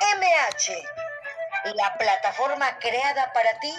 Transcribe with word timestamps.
MH, 0.00 1.74
la 1.74 1.96
plataforma 1.96 2.78
creada 2.78 3.32
para 3.32 3.58
ti, 3.60 3.74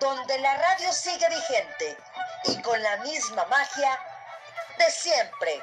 donde 0.00 0.38
la 0.38 0.56
radio 0.56 0.92
sigue 0.92 1.26
vigente 1.28 1.96
y 2.44 2.62
con 2.62 2.80
la 2.82 2.98
misma 2.98 3.44
magia 3.46 3.98
de 4.78 4.90
siempre. 4.90 5.60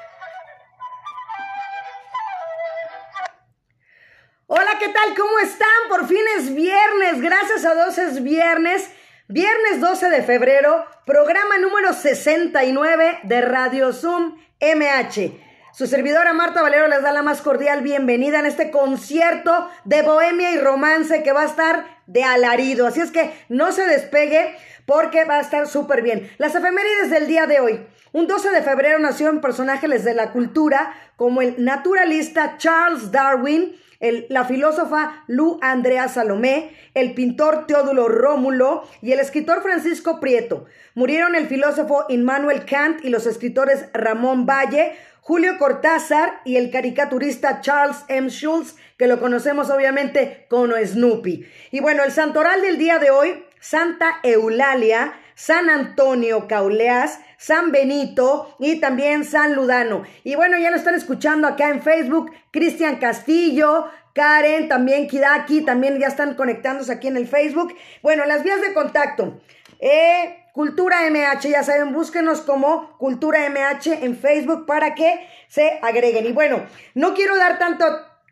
Hola, 4.48 4.78
¿qué 4.78 4.88
tal? 4.88 5.14
¿Cómo 5.16 5.38
están? 5.40 5.88
Por 5.88 6.06
fin 6.06 6.24
es 6.36 6.54
viernes, 6.54 7.20
gracias 7.20 7.64
a 7.64 7.74
Dios 7.74 7.98
es 7.98 8.22
viernes. 8.22 8.90
Viernes 9.28 9.80
12 9.80 10.08
de 10.10 10.22
febrero, 10.22 10.86
programa 11.04 11.58
número 11.58 11.92
69 11.92 13.20
de 13.24 13.40
Radio 13.40 13.92
Zoom 13.92 14.40
MH. 14.60 15.45
Su 15.76 15.86
servidora 15.86 16.32
Marta 16.32 16.62
Valero 16.62 16.88
les 16.88 17.02
da 17.02 17.12
la 17.12 17.22
más 17.22 17.42
cordial 17.42 17.82
bienvenida 17.82 18.38
en 18.38 18.46
este 18.46 18.70
concierto 18.70 19.68
de 19.84 20.00
bohemia 20.00 20.52
y 20.52 20.58
romance 20.58 21.22
que 21.22 21.32
va 21.32 21.42
a 21.42 21.44
estar 21.44 21.84
de 22.06 22.24
alarido. 22.24 22.86
Así 22.86 23.02
es 23.02 23.10
que 23.10 23.30
no 23.50 23.72
se 23.72 23.84
despegue 23.84 24.56
porque 24.86 25.26
va 25.26 25.34
a 25.34 25.42
estar 25.42 25.66
súper 25.66 26.00
bien. 26.00 26.30
Las 26.38 26.54
efemérides 26.54 27.10
del 27.10 27.26
día 27.26 27.46
de 27.46 27.60
hoy. 27.60 27.86
Un 28.12 28.26
12 28.26 28.52
de 28.52 28.62
febrero 28.62 28.98
nació 29.00 29.28
un 29.28 29.42
personaje 29.42 29.86
de 29.86 30.14
la 30.14 30.32
cultura 30.32 30.94
como 31.16 31.42
el 31.42 31.62
naturalista 31.62 32.56
Charles 32.56 33.12
Darwin, 33.12 33.76
la 34.00 34.44
filósofa 34.44 35.24
Lu 35.26 35.58
Andrea 35.62 36.08
Salomé, 36.08 36.70
el 36.94 37.14
pintor 37.14 37.66
Teodulo 37.66 38.08
Rómulo 38.08 38.82
y 39.02 39.12
el 39.12 39.20
escritor 39.20 39.62
Francisco 39.62 40.20
Prieto. 40.20 40.66
Murieron 40.94 41.34
el 41.34 41.46
filósofo 41.46 42.04
Immanuel 42.08 42.64
Kant 42.64 43.04
y 43.04 43.08
los 43.08 43.26
escritores 43.26 43.86
Ramón 43.92 44.46
Valle, 44.46 44.94
Julio 45.20 45.58
Cortázar 45.58 46.40
y 46.44 46.56
el 46.56 46.70
caricaturista 46.70 47.60
Charles 47.60 48.04
M. 48.08 48.30
Schulz, 48.30 48.76
que 48.96 49.08
lo 49.08 49.18
conocemos 49.18 49.70
obviamente 49.70 50.46
como 50.48 50.74
Snoopy. 50.76 51.44
Y 51.72 51.80
bueno, 51.80 52.04
el 52.04 52.12
santoral 52.12 52.62
del 52.62 52.78
día 52.78 52.98
de 52.98 53.10
hoy, 53.10 53.44
Santa 53.58 54.20
Eulalia, 54.22 55.14
San 55.36 55.68
Antonio 55.68 56.48
Cauleas, 56.48 57.20
San 57.36 57.70
Benito 57.70 58.56
y 58.58 58.80
también 58.80 59.24
San 59.24 59.54
Ludano. 59.54 60.02
Y 60.24 60.34
bueno, 60.34 60.58
ya 60.58 60.70
lo 60.70 60.76
están 60.76 60.94
escuchando 60.94 61.46
acá 61.46 61.68
en 61.68 61.82
Facebook, 61.82 62.32
Cristian 62.50 62.96
Castillo, 62.96 63.86
Karen, 64.14 64.66
también 64.66 65.06
Kidaki, 65.06 65.60
también 65.60 65.98
ya 65.98 66.06
están 66.06 66.36
conectándose 66.36 66.90
aquí 66.90 67.08
en 67.08 67.18
el 67.18 67.28
Facebook. 67.28 67.76
Bueno, 68.02 68.24
las 68.24 68.42
vías 68.42 68.62
de 68.62 68.72
contacto. 68.72 69.38
Eh, 69.78 70.42
Cultura 70.54 71.02
MH, 71.10 71.50
ya 71.50 71.62
saben, 71.62 71.92
búsquenos 71.92 72.40
como 72.40 72.96
Cultura 72.96 73.46
MH 73.50 74.04
en 74.06 74.16
Facebook 74.16 74.64
para 74.64 74.94
que 74.94 75.28
se 75.48 75.78
agreguen. 75.82 76.24
Y 76.24 76.32
bueno, 76.32 76.64
no 76.94 77.12
quiero 77.12 77.36
dar 77.36 77.58
tanto 77.58 77.84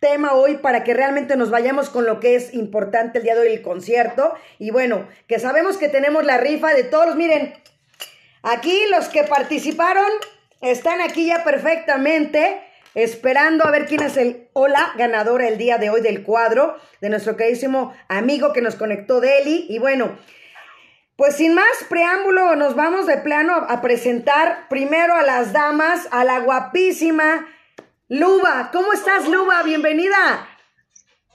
tema 0.04 0.34
hoy 0.34 0.58
para 0.58 0.84
que 0.84 0.92
realmente 0.92 1.34
nos 1.34 1.48
vayamos 1.48 1.88
con 1.88 2.04
lo 2.04 2.20
que 2.20 2.34
es 2.34 2.52
importante 2.52 3.16
el 3.16 3.24
día 3.24 3.34
de 3.34 3.40
hoy, 3.40 3.54
el 3.54 3.62
concierto. 3.62 4.34
Y 4.58 4.70
bueno, 4.70 5.08
que 5.26 5.38
sabemos 5.38 5.78
que 5.78 5.88
tenemos 5.88 6.26
la 6.26 6.36
rifa 6.36 6.74
de 6.74 6.84
todos. 6.84 7.16
Miren, 7.16 7.54
aquí 8.42 8.78
los 8.90 9.08
que 9.08 9.24
participaron 9.24 10.10
están 10.60 11.00
aquí 11.00 11.28
ya 11.28 11.42
perfectamente 11.42 12.60
esperando 12.94 13.64
a 13.64 13.70
ver 13.70 13.86
quién 13.86 14.02
es 14.02 14.18
el 14.18 14.50
hola 14.52 14.92
ganadora 14.98 15.48
el 15.48 15.56
día 15.56 15.78
de 15.78 15.88
hoy 15.88 16.02
del 16.02 16.22
cuadro 16.22 16.76
de 17.00 17.08
nuestro 17.08 17.38
queridísimo 17.38 17.94
amigo 18.08 18.52
que 18.52 18.60
nos 18.60 18.74
conectó 18.74 19.22
Deli. 19.22 19.64
Y 19.70 19.78
bueno, 19.78 20.18
pues 21.16 21.36
sin 21.36 21.54
más 21.54 21.64
preámbulo, 21.88 22.56
nos 22.56 22.76
vamos 22.76 23.06
de 23.06 23.16
plano 23.16 23.54
a 23.54 23.80
presentar 23.80 24.68
primero 24.68 25.14
a 25.14 25.22
las 25.22 25.54
damas, 25.54 26.06
a 26.10 26.24
la 26.24 26.40
guapísima 26.40 27.48
Luba. 28.08 28.70
¿Cómo 28.70 28.92
estás, 28.92 29.26
Luba? 29.28 29.62
Bienvenida. 29.62 30.46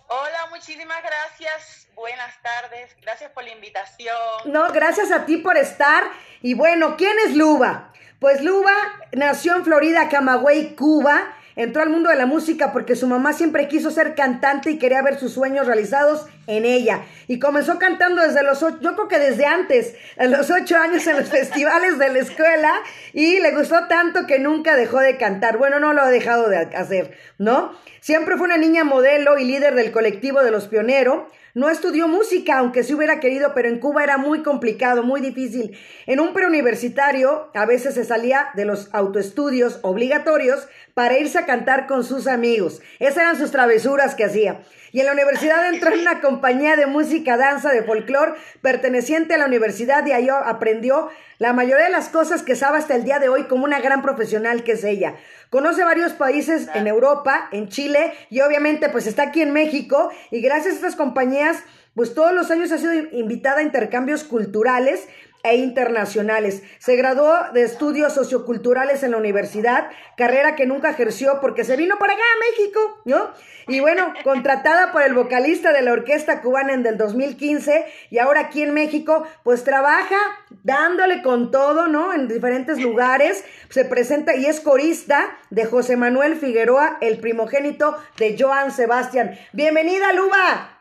Hola, 0.07 0.47
muchísimas 0.51 1.01
gracias. 1.01 1.87
Buenas 1.95 2.39
tardes. 2.43 2.95
Gracias 3.01 3.31
por 3.31 3.43
la 3.43 3.51
invitación. 3.51 4.15
No, 4.45 4.71
gracias 4.71 5.11
a 5.11 5.25
ti 5.25 5.37
por 5.37 5.57
estar. 5.57 6.03
Y 6.43 6.53
bueno, 6.53 6.95
¿quién 6.95 7.17
es 7.25 7.35
Luba? 7.35 7.91
Pues 8.19 8.41
Luba 8.43 8.73
nació 9.13 9.55
en 9.55 9.65
Florida, 9.65 10.09
Camagüey, 10.09 10.75
Cuba 10.75 11.35
entró 11.59 11.81
al 11.81 11.89
mundo 11.89 12.09
de 12.09 12.15
la 12.15 12.25
música 12.25 12.71
porque 12.71 12.95
su 12.95 13.05
mamá 13.05 13.33
siempre 13.33 13.67
quiso 13.67 13.91
ser 13.91 14.15
cantante 14.15 14.71
y 14.71 14.77
quería 14.77 15.01
ver 15.01 15.19
sus 15.19 15.33
sueños 15.33 15.67
realizados 15.67 16.25
en 16.47 16.63
ella. 16.63 17.01
Y 17.27 17.37
comenzó 17.37 17.77
cantando 17.77 18.21
desde 18.21 18.43
los 18.43 18.63
ocho, 18.63 18.79
yo 18.79 18.95
creo 18.95 19.07
que 19.09 19.19
desde 19.19 19.45
antes, 19.45 19.93
a 20.17 20.25
los 20.27 20.49
ocho 20.49 20.77
años 20.77 21.05
en 21.05 21.17
los 21.17 21.27
festivales 21.29 21.99
de 21.99 22.13
la 22.13 22.19
escuela 22.19 22.71
y 23.11 23.41
le 23.41 23.51
gustó 23.53 23.87
tanto 23.89 24.25
que 24.25 24.39
nunca 24.39 24.77
dejó 24.77 24.99
de 24.99 25.17
cantar. 25.17 25.57
Bueno, 25.57 25.81
no 25.81 25.91
lo 25.91 26.01
ha 26.01 26.09
dejado 26.09 26.47
de 26.47 26.59
hacer, 26.59 27.17
¿no? 27.37 27.73
Siempre 27.99 28.37
fue 28.37 28.45
una 28.45 28.57
niña 28.57 28.85
modelo 28.85 29.37
y 29.37 29.43
líder 29.43 29.75
del 29.75 29.91
colectivo 29.91 30.41
de 30.41 30.51
los 30.51 30.69
pioneros. 30.69 31.23
No 31.59 31.69
estudió 31.69 32.07
música, 32.07 32.57
aunque 32.57 32.83
sí 32.83 32.93
hubiera 32.93 33.19
querido, 33.19 33.53
pero 33.53 33.67
en 33.67 33.79
Cuba 33.79 34.01
era 34.01 34.17
muy 34.17 34.43
complicado, 34.43 35.03
muy 35.03 35.19
difícil. 35.19 35.77
En 36.05 36.21
un 36.21 36.31
preuniversitario 36.31 37.49
a 37.53 37.65
veces 37.65 37.95
se 37.95 38.05
salía 38.05 38.47
de 38.55 38.63
los 38.63 38.87
autoestudios 38.93 39.79
obligatorios 39.81 40.69
para 40.93 41.19
irse 41.19 41.37
a 41.37 41.45
cantar 41.45 41.85
con 41.85 42.05
sus 42.05 42.27
amigos. 42.27 42.81
Esas 42.99 43.17
eran 43.17 43.37
sus 43.37 43.51
travesuras 43.51 44.15
que 44.15 44.23
hacía. 44.23 44.61
Y 44.91 44.99
en 44.99 45.05
la 45.05 45.13
universidad 45.13 45.67
entró 45.73 45.93
en 45.93 46.01
una 46.01 46.21
compañía 46.21 46.75
de 46.75 46.85
música, 46.85 47.37
danza, 47.37 47.71
de 47.71 47.83
folclore 47.83 48.33
perteneciente 48.61 49.33
a 49.33 49.37
la 49.37 49.45
universidad 49.45 50.05
y 50.05 50.11
ahí 50.11 50.29
aprendió 50.29 51.09
la 51.37 51.53
mayoría 51.53 51.85
de 51.85 51.91
las 51.91 52.09
cosas 52.09 52.43
que 52.43 52.55
sabe 52.55 52.77
hasta 52.77 52.95
el 52.95 53.03
día 53.03 53.19
de 53.19 53.29
hoy 53.29 53.43
como 53.43 53.63
una 53.63 53.79
gran 53.79 54.01
profesional 54.01 54.63
que 54.63 54.73
es 54.73 54.83
ella. 54.83 55.15
Conoce 55.49 55.83
varios 55.83 56.13
países 56.13 56.67
en 56.73 56.87
Europa, 56.87 57.49
en 57.51 57.69
Chile 57.69 58.13
y 58.29 58.41
obviamente 58.41 58.89
pues 58.89 59.07
está 59.07 59.23
aquí 59.23 59.41
en 59.41 59.51
México 59.51 60.11
y 60.31 60.41
gracias 60.41 60.73
a 60.73 60.77
estas 60.77 60.95
compañías 60.95 61.63
pues 61.95 62.13
todos 62.13 62.33
los 62.33 62.51
años 62.51 62.71
ha 62.71 62.77
sido 62.77 62.93
invitada 62.93 63.59
a 63.59 63.63
intercambios 63.63 64.23
culturales 64.23 65.07
e 65.43 65.55
internacionales. 65.55 66.63
Se 66.79 66.95
graduó 66.95 67.33
de 67.53 67.63
estudios 67.63 68.13
socioculturales 68.13 69.03
en 69.03 69.11
la 69.11 69.17
universidad, 69.17 69.89
carrera 70.17 70.55
que 70.55 70.65
nunca 70.65 70.89
ejerció 70.89 71.39
porque 71.39 71.63
se 71.63 71.77
vino 71.77 71.97
para 71.97 72.13
acá 72.13 72.21
a 72.21 72.51
México, 72.51 73.01
¿no? 73.05 73.31
Y 73.67 73.79
bueno, 73.79 74.13
contratada 74.23 74.91
por 74.91 75.03
el 75.03 75.13
vocalista 75.13 75.71
de 75.71 75.81
la 75.81 75.93
Orquesta 75.93 76.41
Cubana 76.41 76.73
en 76.73 76.83
del 76.83 76.97
2015 76.97 77.85
y 78.09 78.17
ahora 78.17 78.41
aquí 78.41 78.63
en 78.63 78.73
México, 78.73 79.27
pues 79.43 79.63
trabaja 79.63 80.17
dándole 80.63 81.21
con 81.21 81.51
todo, 81.51 81.87
¿no? 81.87 82.13
En 82.13 82.27
diferentes 82.27 82.79
lugares, 82.79 83.45
se 83.69 83.85
presenta 83.85 84.35
y 84.35 84.45
es 84.45 84.59
corista 84.59 85.37
de 85.51 85.65
José 85.65 85.97
Manuel 85.97 86.35
Figueroa, 86.35 86.97
el 87.01 87.19
primogénito 87.19 87.95
de 88.17 88.35
Joan 88.39 88.71
Sebastián. 88.71 89.37
Bienvenida, 89.53 90.13
Luba. 90.13 90.78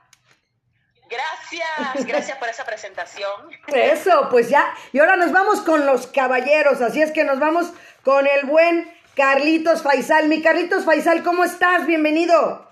Gracias, 1.09 2.07
gracias 2.07 2.39
por 2.39 2.49
esa 2.49 2.65
presentación. 2.65 3.31
Eso, 3.69 4.29
pues 4.31 4.49
ya. 4.51 4.75
Y 4.93 4.99
ahora 4.99 5.17
nos 5.17 5.33
vamos 5.33 5.61
con 5.63 5.87
los 5.87 6.07
caballeros, 6.07 6.81
así 6.83 7.01
es 7.01 7.13
que 7.13 7.25
nos 7.25 7.39
vamos 7.39 7.73
con 8.03 8.27
el 8.27 8.47
buen 8.47 8.93
Carlitos 9.15 9.83
Faisal. 9.83 10.29
Mi 10.29 10.43
Carlitos 10.43 10.85
Faisal, 10.85 11.23
¿cómo 11.23 11.45
estás? 11.45 11.87
Bienvenido. 11.87 12.68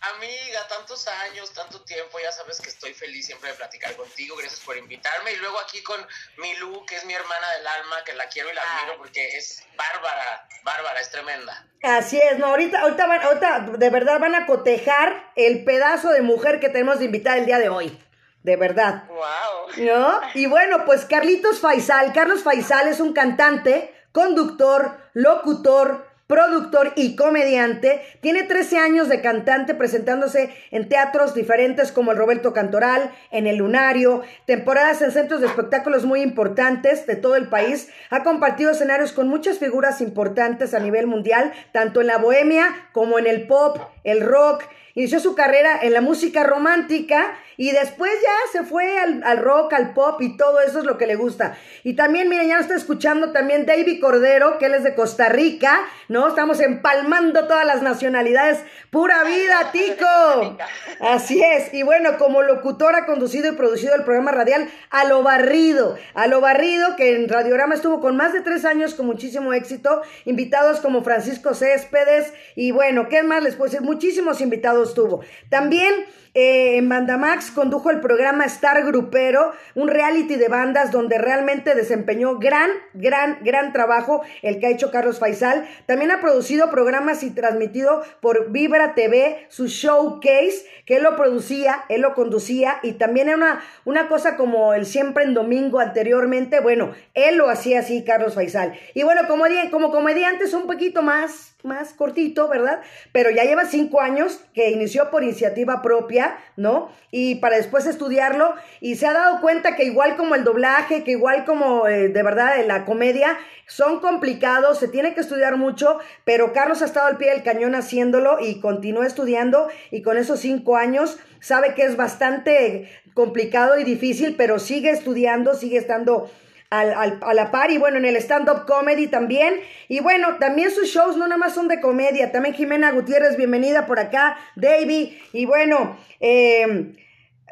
Amiga, 0.00 0.66
tantos 0.68 1.08
años, 1.08 1.52
tanto 1.52 1.80
tiempo, 1.82 2.18
ya 2.20 2.30
sabes 2.30 2.60
que 2.60 2.68
estoy 2.68 2.94
feliz 2.94 3.26
siempre 3.26 3.50
de 3.50 3.56
platicar 3.56 3.96
contigo, 3.96 4.36
gracias 4.36 4.60
por 4.60 4.76
invitarme. 4.76 5.32
Y 5.32 5.36
luego 5.36 5.58
aquí 5.58 5.82
con 5.82 6.00
Milú, 6.36 6.86
que 6.86 6.96
es 6.96 7.04
mi 7.04 7.14
hermana 7.14 7.52
del 7.56 7.66
alma, 7.66 8.04
que 8.04 8.12
la 8.14 8.26
quiero 8.28 8.50
y 8.50 8.54
la 8.54 8.62
admiro 8.62 8.98
porque 8.98 9.36
es 9.36 9.64
bárbara, 9.76 10.48
bárbara, 10.62 11.00
es 11.00 11.10
tremenda. 11.10 11.66
Así 11.82 12.18
es, 12.18 12.38
no, 12.38 12.46
ahorita, 12.46 12.80
ahorita, 12.80 13.06
van, 13.06 13.22
ahorita 13.22 13.60
de 13.76 13.90
verdad 13.90 14.20
van 14.20 14.36
a 14.36 14.46
cotejar 14.46 15.32
el 15.34 15.64
pedazo 15.64 16.10
de 16.10 16.22
mujer 16.22 16.60
que 16.60 16.68
tenemos 16.68 17.00
de 17.00 17.06
invitar 17.06 17.38
el 17.38 17.46
día 17.46 17.58
de 17.58 17.68
hoy. 17.68 17.98
De 18.44 18.56
verdad. 18.56 19.04
Wow. 19.08 19.84
¿No? 19.84 20.20
Y 20.34 20.46
bueno, 20.46 20.84
pues 20.84 21.04
Carlitos 21.04 21.58
Faisal, 21.58 22.12
Carlos 22.12 22.44
Faisal 22.44 22.86
es 22.86 23.00
un 23.00 23.12
cantante, 23.12 23.92
conductor, 24.12 25.10
locutor, 25.12 26.07
productor 26.28 26.92
y 26.94 27.16
comediante. 27.16 28.02
Tiene 28.20 28.44
13 28.44 28.78
años 28.78 29.08
de 29.08 29.20
cantante 29.20 29.74
presentándose 29.74 30.54
en 30.70 30.88
teatros 30.88 31.34
diferentes 31.34 31.90
como 31.90 32.12
el 32.12 32.18
Roberto 32.18 32.52
Cantoral, 32.52 33.10
en 33.32 33.48
el 33.48 33.56
Lunario, 33.56 34.22
temporadas 34.46 35.02
en 35.02 35.10
centros 35.10 35.40
de 35.40 35.48
espectáculos 35.48 36.04
muy 36.04 36.20
importantes 36.20 37.06
de 37.06 37.16
todo 37.16 37.34
el 37.34 37.48
país. 37.48 37.88
Ha 38.10 38.22
compartido 38.22 38.70
escenarios 38.70 39.12
con 39.12 39.26
muchas 39.26 39.58
figuras 39.58 40.00
importantes 40.00 40.74
a 40.74 40.80
nivel 40.80 41.06
mundial, 41.06 41.52
tanto 41.72 42.02
en 42.02 42.06
la 42.06 42.18
bohemia 42.18 42.88
como 42.92 43.18
en 43.18 43.26
el 43.26 43.46
pop, 43.46 43.78
el 44.04 44.20
rock. 44.20 44.64
Inició 44.94 45.20
su 45.20 45.34
carrera 45.34 45.78
en 45.80 45.94
la 45.94 46.02
música 46.02 46.44
romántica 46.44 47.38
y 47.58 47.72
después 47.72 48.12
ya 48.22 48.52
se 48.60 48.64
fue 48.64 48.98
al, 48.98 49.38
rock, 49.38 49.72
al 49.72 49.92
pop 49.92 50.22
y 50.22 50.36
todo 50.36 50.60
eso 50.60 50.78
es 50.78 50.84
lo 50.84 50.96
que 50.96 51.08
le 51.08 51.16
gusta. 51.16 51.58
Y 51.82 51.94
también, 51.94 52.28
miren, 52.28 52.46
ya 52.46 52.54
nos 52.54 52.66
está 52.66 52.76
escuchando 52.76 53.32
también 53.32 53.66
David 53.66 54.00
Cordero, 54.00 54.58
que 54.58 54.66
él 54.66 54.74
es 54.74 54.84
de 54.84 54.94
Costa 54.94 55.28
Rica, 55.28 55.80
¿no? 56.06 56.28
Estamos 56.28 56.60
empalmando 56.60 57.48
todas 57.48 57.66
las 57.66 57.82
nacionalidades. 57.82 58.60
Pura 58.90 59.24
vida, 59.24 59.72
Tico. 59.72 60.56
Así 61.00 61.42
es. 61.42 61.74
Y 61.74 61.82
bueno, 61.82 62.16
como 62.16 62.42
locutor 62.42 62.94
ha 62.94 63.06
conducido 63.06 63.52
y 63.52 63.56
producido 63.56 63.96
el 63.96 64.04
programa 64.04 64.30
radial 64.30 64.70
A 64.90 65.06
lo 65.06 65.24
Barrido. 65.24 65.96
A 66.14 66.28
lo 66.28 66.40
Barrido, 66.40 66.94
que 66.94 67.16
en 67.16 67.28
Radiorama 67.28 67.74
estuvo 67.74 68.00
con 68.00 68.16
más 68.16 68.32
de 68.32 68.40
tres 68.40 68.64
años 68.64 68.94
con 68.94 69.06
muchísimo 69.06 69.52
éxito. 69.52 70.02
Invitados 70.26 70.78
como 70.78 71.02
Francisco 71.02 71.54
Céspedes. 71.54 72.32
Y 72.54 72.70
bueno, 72.70 73.08
¿qué 73.08 73.24
más 73.24 73.42
les 73.42 73.56
puedo 73.56 73.68
decir? 73.68 73.84
Muchísimos 73.84 74.40
invitados 74.40 74.94
tuvo. 74.94 75.24
También 75.50 75.92
eh, 76.40 76.76
en 76.76 76.88
Bandamax 76.88 77.50
condujo 77.50 77.90
el 77.90 78.00
programa 78.00 78.44
Star 78.44 78.84
Grupero, 78.84 79.50
un 79.74 79.88
reality 79.88 80.36
de 80.36 80.46
bandas 80.46 80.92
donde 80.92 81.18
realmente 81.18 81.74
desempeñó 81.74 82.38
gran, 82.38 82.70
gran, 82.94 83.40
gran 83.42 83.72
trabajo 83.72 84.22
el 84.42 84.60
que 84.60 84.68
ha 84.68 84.70
hecho 84.70 84.92
Carlos 84.92 85.18
Faisal. 85.18 85.66
También 85.86 86.12
ha 86.12 86.20
producido 86.20 86.70
programas 86.70 87.24
y 87.24 87.30
transmitido 87.30 88.04
por 88.20 88.52
Vibra 88.52 88.94
TV 88.94 89.46
su 89.48 89.66
showcase, 89.66 90.64
que 90.86 90.98
él 90.98 91.02
lo 91.02 91.16
producía, 91.16 91.84
él 91.88 92.02
lo 92.02 92.14
conducía 92.14 92.78
y 92.84 92.92
también 92.92 93.26
era 93.26 93.36
una, 93.36 93.60
una 93.84 94.06
cosa 94.06 94.36
como 94.36 94.74
el 94.74 94.86
siempre 94.86 95.24
en 95.24 95.34
domingo 95.34 95.80
anteriormente. 95.80 96.60
Bueno, 96.60 96.92
él 97.14 97.36
lo 97.36 97.50
hacía 97.50 97.80
así, 97.80 98.04
Carlos 98.04 98.36
Faisal. 98.36 98.78
Y 98.94 99.02
bueno, 99.02 99.22
como, 99.26 99.46
como 99.72 99.90
comediante 99.90 100.44
es 100.44 100.54
un 100.54 100.68
poquito 100.68 101.02
más, 101.02 101.56
más 101.64 101.92
cortito, 101.92 102.46
¿verdad? 102.46 102.82
Pero 103.10 103.30
ya 103.30 103.42
lleva 103.42 103.64
cinco 103.64 104.00
años 104.00 104.40
que 104.54 104.70
inició 104.70 105.10
por 105.10 105.24
iniciativa 105.24 105.82
propia, 105.82 106.38
¿no? 106.56 106.92
Y 107.10 107.36
para 107.36 107.56
después 107.56 107.84
estudiarlo 107.86 108.54
y 108.80 108.94
se 108.94 109.08
ha 109.08 109.12
dado 109.12 109.40
cuenta 109.40 109.74
que 109.74 109.82
igual 109.82 110.16
como 110.16 110.36
el 110.36 110.44
doblaje, 110.44 111.02
que 111.02 111.10
igual 111.10 111.44
como 111.44 111.88
eh, 111.88 112.10
de 112.10 112.22
verdad 112.22 112.64
la 112.64 112.84
comedia, 112.84 113.36
son 113.66 113.98
complicados, 113.98 114.78
se 114.78 114.86
tiene 114.86 115.14
que 115.14 115.20
estudiar 115.20 115.56
mucho, 115.56 115.98
pero 116.24 116.52
Carlos 116.52 116.80
ha 116.80 116.84
estado 116.84 117.08
al 117.08 117.16
pie 117.16 117.30
del 117.30 117.42
cañón 117.42 117.74
haciéndolo 117.74 118.38
y 118.40 118.60
continúa 118.60 119.04
estudiando 119.04 119.68
y 119.90 120.02
con 120.02 120.16
esos 120.16 120.38
cinco 120.38 120.76
años 120.76 121.18
sabe 121.40 121.74
que 121.74 121.82
es 121.82 121.96
bastante 121.96 122.88
complicado 123.14 123.76
y 123.80 123.82
difícil, 123.82 124.36
pero 124.36 124.60
sigue 124.60 124.90
estudiando, 124.90 125.54
sigue 125.54 125.78
estando 125.78 126.30
al, 126.70 127.18
a 127.22 127.34
la 127.34 127.50
par 127.50 127.70
y 127.70 127.78
bueno, 127.78 127.98
en 127.98 128.04
el 128.04 128.16
stand-up 128.16 128.66
comedy 128.66 129.06
también. 129.06 129.54
Y 129.88 130.00
bueno, 130.00 130.36
también 130.38 130.70
sus 130.70 130.88
shows 130.88 131.16
no 131.16 131.26
nada 131.26 131.38
más 131.38 131.54
son 131.54 131.68
de 131.68 131.80
comedia, 131.80 132.32
también 132.32 132.54
Jimena 132.54 132.92
Gutiérrez, 132.92 133.36
bienvenida 133.36 133.86
por 133.86 133.98
acá, 133.98 134.36
Davy. 134.56 135.18
Y 135.32 135.46
bueno, 135.46 135.96
eh, 136.20 136.94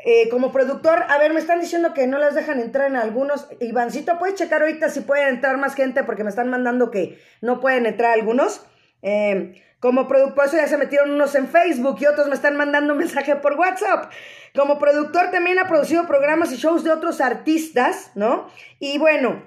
eh, 0.05 0.29
como 0.29 0.53
productor, 0.53 1.05
a 1.09 1.19
ver, 1.19 1.33
me 1.33 1.41
están 1.41 1.61
diciendo 1.61 1.93
que 1.93 2.07
no 2.07 2.19
las 2.19 2.35
dejan 2.35 2.61
entrar 2.61 2.89
en 2.89 2.97
algunos. 2.97 3.49
Ivancito, 3.61 4.19
¿puedes 4.19 4.37
checar 4.37 4.63
ahorita 4.63 4.89
si 4.89 5.01
pueden 5.01 5.29
entrar 5.29 5.57
más 5.57 5.75
gente? 5.75 6.05
Porque 6.05 6.23
me 6.23 6.31
están 6.31 6.49
mandando 6.49 6.91
que 6.91 7.19
no 7.41 7.61
pueden 7.61 7.87
entrar 7.87 8.13
algunos. 8.13 8.65
Eh, 9.03 9.63
como 9.87 10.09
productor, 10.09 10.47
eso 10.47 10.57
ya 10.57 10.67
se 10.67 10.79
metieron 10.79 11.13
unos 11.13 11.37
en 11.37 11.47
Facebook 11.47 11.99
y 12.01 12.07
otros 12.07 12.27
me 12.27 12.35
están 12.35 12.57
mandando 12.57 12.95
un 12.95 12.99
mensaje 12.99 13.37
por 13.37 13.53
WhatsApp. 13.55 14.11
Como 14.53 14.81
productor 14.81 15.31
también 15.31 15.61
ha 15.61 15.69
producido 15.69 16.09
programas 16.09 16.51
y 16.51 16.57
shows 16.57 16.83
de 16.83 16.91
otros 16.91 17.21
artistas, 17.21 18.11
¿no? 18.17 18.51
Y 18.81 18.99
bueno, 18.99 19.45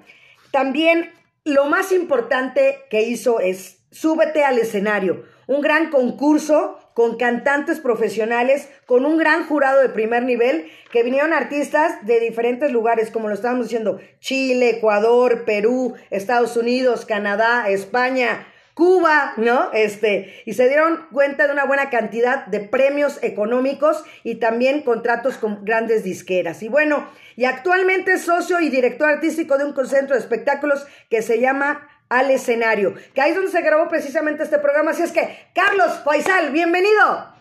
también 0.50 1.12
lo 1.44 1.66
más 1.66 1.92
importante 1.92 2.78
que 2.88 3.02
hizo 3.02 3.38
es 3.38 3.80
Súbete 3.90 4.42
al 4.44 4.56
escenario, 4.56 5.24
un 5.46 5.60
gran 5.60 5.90
concurso 5.90 6.78
con 6.94 7.18
cantantes 7.18 7.80
profesionales, 7.80 8.70
con 8.86 9.04
un 9.04 9.18
gran 9.18 9.44
jurado 9.46 9.82
de 9.82 9.88
primer 9.90 10.22
nivel, 10.22 10.70
que 10.90 11.02
vinieron 11.02 11.34
artistas 11.34 12.06
de 12.06 12.18
diferentes 12.18 12.70
lugares, 12.70 13.10
como 13.10 13.28
lo 13.28 13.34
estábamos 13.34 13.66
diciendo, 13.66 14.00
Chile, 14.20 14.70
Ecuador, 14.70 15.44
Perú, 15.44 15.96
Estados 16.10 16.56
Unidos, 16.56 17.04
Canadá, 17.04 17.68
España, 17.68 18.46
Cuba, 18.74 19.34
¿no? 19.36 19.70
Este, 19.72 20.42
y 20.46 20.54
se 20.54 20.68
dieron 20.68 21.08
cuenta 21.12 21.46
de 21.46 21.52
una 21.52 21.64
buena 21.64 21.90
cantidad 21.90 22.46
de 22.46 22.60
premios 22.60 23.18
económicos 23.22 24.04
y 24.22 24.36
también 24.36 24.82
contratos 24.82 25.36
con 25.36 25.64
grandes 25.64 26.04
disqueras. 26.04 26.62
Y 26.62 26.68
bueno, 26.68 27.10
y 27.36 27.44
actualmente 27.44 28.12
es 28.12 28.24
socio 28.24 28.60
y 28.60 28.68
director 28.68 29.10
artístico 29.10 29.58
de 29.58 29.64
un 29.64 29.86
centro 29.86 30.14
de 30.14 30.20
espectáculos 30.20 30.86
que 31.08 31.22
se 31.22 31.40
llama 31.40 31.88
Al 32.08 32.30
Escenario, 32.30 32.94
que 33.14 33.20
ahí 33.20 33.30
es 33.30 33.36
donde 33.36 33.50
se 33.50 33.62
grabó 33.62 33.88
precisamente 33.88 34.42
este 34.44 34.58
programa. 34.58 34.92
Así 34.92 35.02
es 35.02 35.12
que, 35.12 35.50
Carlos 35.54 36.00
Faisal, 36.04 36.50
bienvenido. 36.50 37.34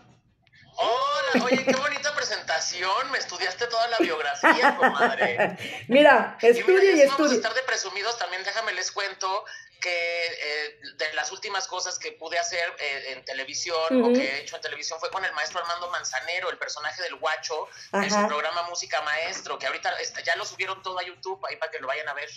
Hola, 0.82 1.46
oye, 1.46 1.66
qué 1.66 1.76
bonita 1.76 2.16
presentación. 2.16 3.12
Me 3.12 3.18
estudiaste 3.18 3.68
toda 3.68 3.88
la 3.90 3.98
biografía, 3.98 4.78
comadre. 4.78 5.58
Mira, 5.90 6.38
estudia 6.42 6.94
y, 6.94 7.00
y 7.00 7.02
estudia. 7.02 7.18
Vamos 7.18 7.32
a 7.32 7.36
estar 7.36 7.54
de 7.54 7.64
presumidos, 7.64 8.18
también 8.18 8.44
déjame 8.46 8.72
les 8.72 8.90
cuento 8.92 9.46
que 9.80 9.90
eh, 9.90 10.80
de 10.98 11.14
las 11.14 11.32
últimas 11.32 11.68
cosas 11.68 11.98
que 11.98 12.12
pude 12.12 12.38
hacer 12.38 12.64
eh, 12.80 13.14
en 13.14 13.26
televisión 13.26 14.04
o 14.04 14.14
que 14.14 14.24
he 14.24 14.42
hecho 14.42 14.56
en 14.56 14.62
televisión 14.62 15.00
fue 15.00 15.10
con 15.10 15.24
el 15.24 15.34
maestro 15.34 15.60
Armando 15.60 15.90
Manzanero, 15.90 16.50
el 16.50 16.58
personaje 16.58 17.02
del 17.04 17.16
guacho, 17.16 17.68
en 17.94 18.10
su 18.10 18.28
programa 18.28 18.64
Música 18.64 19.02
Maestro, 19.02 19.58
que 19.58 19.68
ahorita 19.68 19.92
ya 20.24 20.36
lo 20.36 20.46
subieron 20.46 20.82
todo 20.84 21.00
a 21.00 21.04
YouTube 21.04 21.40
ahí 21.48 21.56
para 21.56 21.72
que 21.72 21.80
lo 21.80 21.88
vayan 21.88 22.08
a 22.08 22.14
ver. 22.14 22.30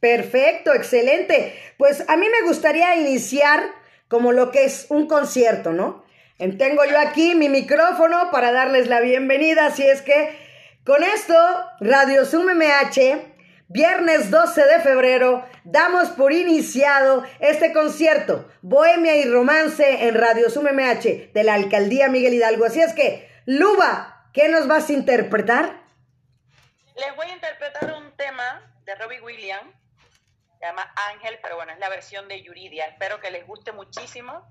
Perfecto, 0.00 0.74
excelente. 0.74 1.74
Pues 1.78 2.02
a 2.08 2.16
mí 2.16 2.28
me 2.28 2.46
gustaría 2.46 2.96
iniciar 2.96 3.72
como 4.08 4.32
lo 4.32 4.50
que 4.50 4.64
es 4.64 4.86
un 4.88 5.06
concierto, 5.06 5.72
¿no? 5.72 6.04
Tengo 6.58 6.84
yo 6.84 6.98
aquí 6.98 7.36
mi 7.36 7.48
micrófono 7.48 8.30
para 8.32 8.50
darles 8.50 8.88
la 8.88 9.00
bienvenida, 9.00 9.66
así 9.66 9.84
es 9.84 10.02
que 10.02 10.36
con 10.84 11.04
esto, 11.04 11.34
Radio 11.78 12.26
Zoom 12.26 12.46
MH 12.46 13.31
Viernes 13.74 14.30
12 14.30 14.66
de 14.66 14.80
febrero 14.80 15.48
damos 15.64 16.10
por 16.10 16.30
iniciado 16.30 17.24
este 17.40 17.72
concierto 17.72 18.46
Bohemia 18.60 19.16
y 19.16 19.24
Romance 19.24 20.06
en 20.06 20.14
Radio 20.14 20.50
Sum 20.50 20.66
MH 20.66 21.32
de 21.32 21.42
la 21.42 21.54
Alcaldía 21.54 22.10
Miguel 22.10 22.34
Hidalgo. 22.34 22.66
Así 22.66 22.82
es 22.82 22.92
que, 22.92 23.32
Luba, 23.46 24.28
¿qué 24.34 24.50
nos 24.50 24.68
vas 24.68 24.90
a 24.90 24.92
interpretar? 24.92 25.84
Les 26.96 27.16
voy 27.16 27.28
a 27.28 27.32
interpretar 27.32 27.94
un 27.94 28.14
tema 28.14 28.60
de 28.84 28.94
Robbie 28.94 29.22
Williams, 29.22 29.74
se 30.58 30.66
llama 30.66 30.92
Ángel, 31.10 31.38
pero 31.42 31.56
bueno, 31.56 31.72
es 31.72 31.78
la 31.78 31.88
versión 31.88 32.28
de 32.28 32.42
Yuridia. 32.42 32.84
Espero 32.84 33.20
que 33.20 33.30
les 33.30 33.46
guste 33.46 33.72
muchísimo. 33.72 34.46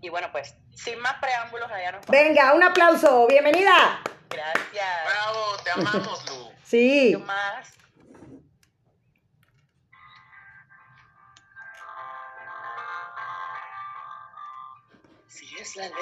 Y 0.00 0.08
bueno, 0.08 0.32
pues, 0.32 0.56
sin 0.74 0.98
más 1.00 1.20
preámbulos, 1.20 1.70
allá 1.70 1.92
nos 1.92 2.06
Venga, 2.06 2.54
un 2.54 2.62
aplauso, 2.62 3.26
bienvenida. 3.26 4.00
Gracias. 4.30 5.04
Bravo, 5.04 5.56
te 5.62 5.70
amamos, 5.70 6.30
Lu. 6.30 6.50
Sí. 6.64 7.12
Yo 7.12 7.20
es 15.60 15.76
la 15.76 15.82
ley. 15.82 15.92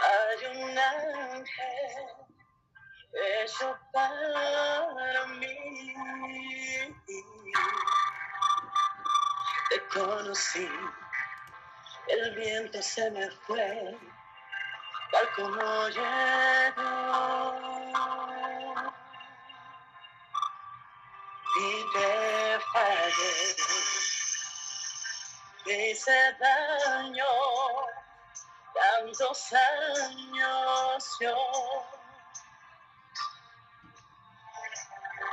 Hay 0.00 0.46
un 0.56 0.78
ángel 0.78 2.08
hecho 3.12 3.78
para 3.92 5.26
mí. 5.38 5.94
Te 9.70 9.88
conocí, 9.94 10.68
el 12.08 12.34
viento 12.34 12.82
se 12.82 13.10
me 13.12 13.30
fue, 13.30 13.96
tal 15.12 15.32
como 15.36 15.88
llegó. 15.88 16.82
Y 21.54 21.92
te 21.92 22.58
fallé 22.72 24.11
me 25.66 25.90
hice 25.90 26.12
daño 26.38 27.24
tantos 28.74 29.52
años 29.52 31.16
yo. 31.20 31.36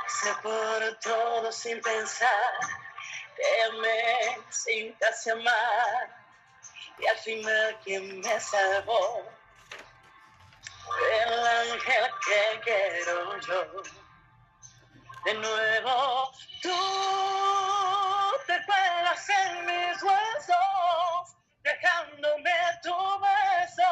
Se 0.06 0.34
por 0.42 0.98
todo 1.00 1.50
sin 1.50 1.80
pensar, 1.80 2.52
teme 3.36 4.38
sin 4.50 4.92
casi 4.94 5.30
amar, 5.30 6.14
y 6.98 7.06
al 7.06 7.16
final 7.18 7.78
quien 7.82 8.20
me 8.20 8.40
salvó, 8.40 9.22
el 11.12 11.46
ángel 11.46 12.10
que 12.26 12.60
quiero 12.64 13.40
yo. 13.40 13.82
De 15.24 15.34
nuevo 15.34 16.32
tú 16.62 17.39
en 19.28 19.66
mis 19.66 20.02
huesos, 20.02 21.36
dejándome 21.62 22.52
tu 22.82 22.94
beso 23.20 23.90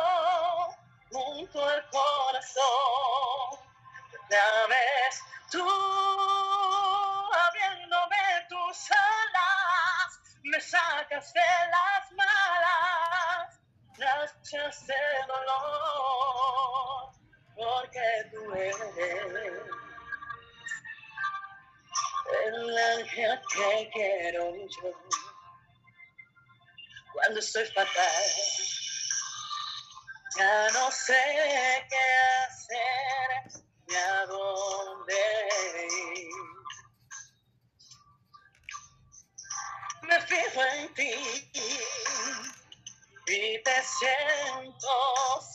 junto 1.11 1.65
al 1.65 1.85
corazón. 1.91 3.59
Vez 4.69 5.23
tú 5.51 5.65
abriéndome 7.47 8.47
tus 8.49 8.91
alas, 8.91 10.21
me 10.43 10.61
sacas 10.61 11.33
de 11.33 11.41
las 11.71 12.13
malas, 12.13 13.61
las 13.97 14.87
de 14.87 14.95
dolor, 15.27 17.13
porque 17.57 18.31
tú 18.33 18.55
eres 18.55 19.79
el 22.47 22.79
ángel 22.79 23.41
que 23.55 23.91
quiero 23.93 24.55
yo. 24.55 25.18
Cuando 27.29 27.41
estoy 27.41 27.67
fatal, 27.67 28.25
ya 30.39 30.71
no 30.73 30.91
sé 30.91 31.85
qué 31.91 32.07
hacer 32.47 33.63
ni 33.87 33.95
a 33.95 34.25
ir. 35.85 36.31
Me 40.05 40.21
fijo 40.23 40.63
en 40.73 40.95
ti 40.95 41.13
y 43.27 43.63
te 43.63 43.83
siento 43.83 44.89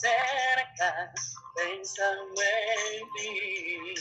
cerca 0.00 1.12
pensando 1.56 2.40
en 2.40 3.02
mí. 3.14 3.94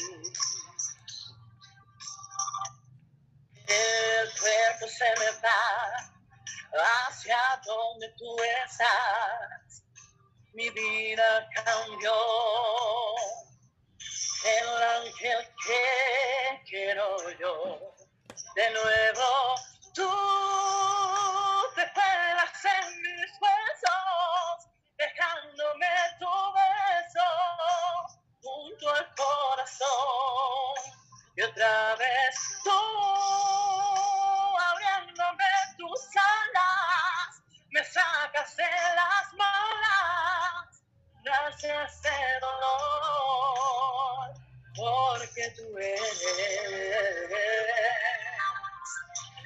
El 3.66 4.30
cuerpo 4.40 4.88
se 4.88 5.10
me 5.20 5.32
va 5.42 6.13
hacia 6.80 7.38
donde 7.66 8.10
tú 8.18 8.36
estás. 8.66 9.84
Mi 10.54 10.70
vida 10.70 11.50
cambió. 11.56 12.14
El 14.46 14.84
ángel 14.84 15.48
que 15.66 16.64
quiero 16.66 17.18
yo. 17.40 17.96
De 18.56 18.70
nuevo 18.72 19.56
tú 19.94 20.10
te 21.76 21.82
pelas 21.88 22.66
en 22.66 23.02
mis 23.02 23.32
huesos, 23.42 24.70
dejándome 24.98 25.88
tu 26.20 26.30
beso 26.54 27.28
junto 28.42 28.90
al 28.90 29.16
corazón. 29.16 30.94
Y 31.36 31.42
otra 31.42 31.96
vez 31.96 32.53
gracias 41.64 42.04
de 42.04 42.40
dolor, 42.42 44.34
porque 44.76 45.50
tú 45.56 45.78
eres 45.78 46.26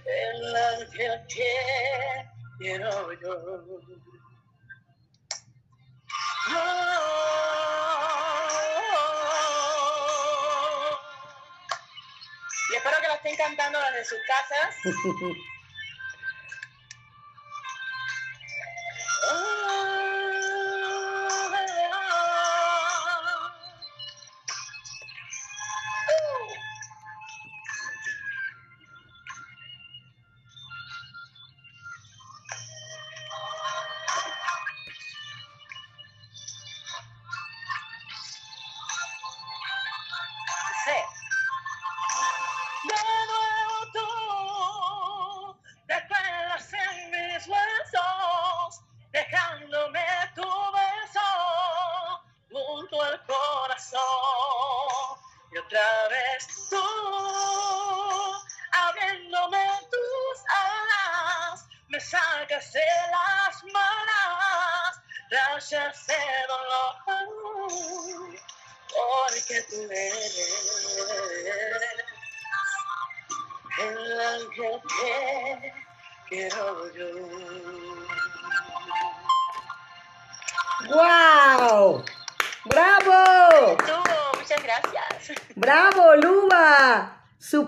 el 0.06 0.56
ángel 0.56 1.26
que 1.28 2.30
quiero 2.60 3.14
yo. 3.22 3.34
Espero 12.76 12.98
que 13.02 13.08
lo 13.08 13.14
estén 13.16 13.36
cantando 13.36 13.80
desde 13.80 14.06
sus 14.06 14.20
casas. 14.28 14.76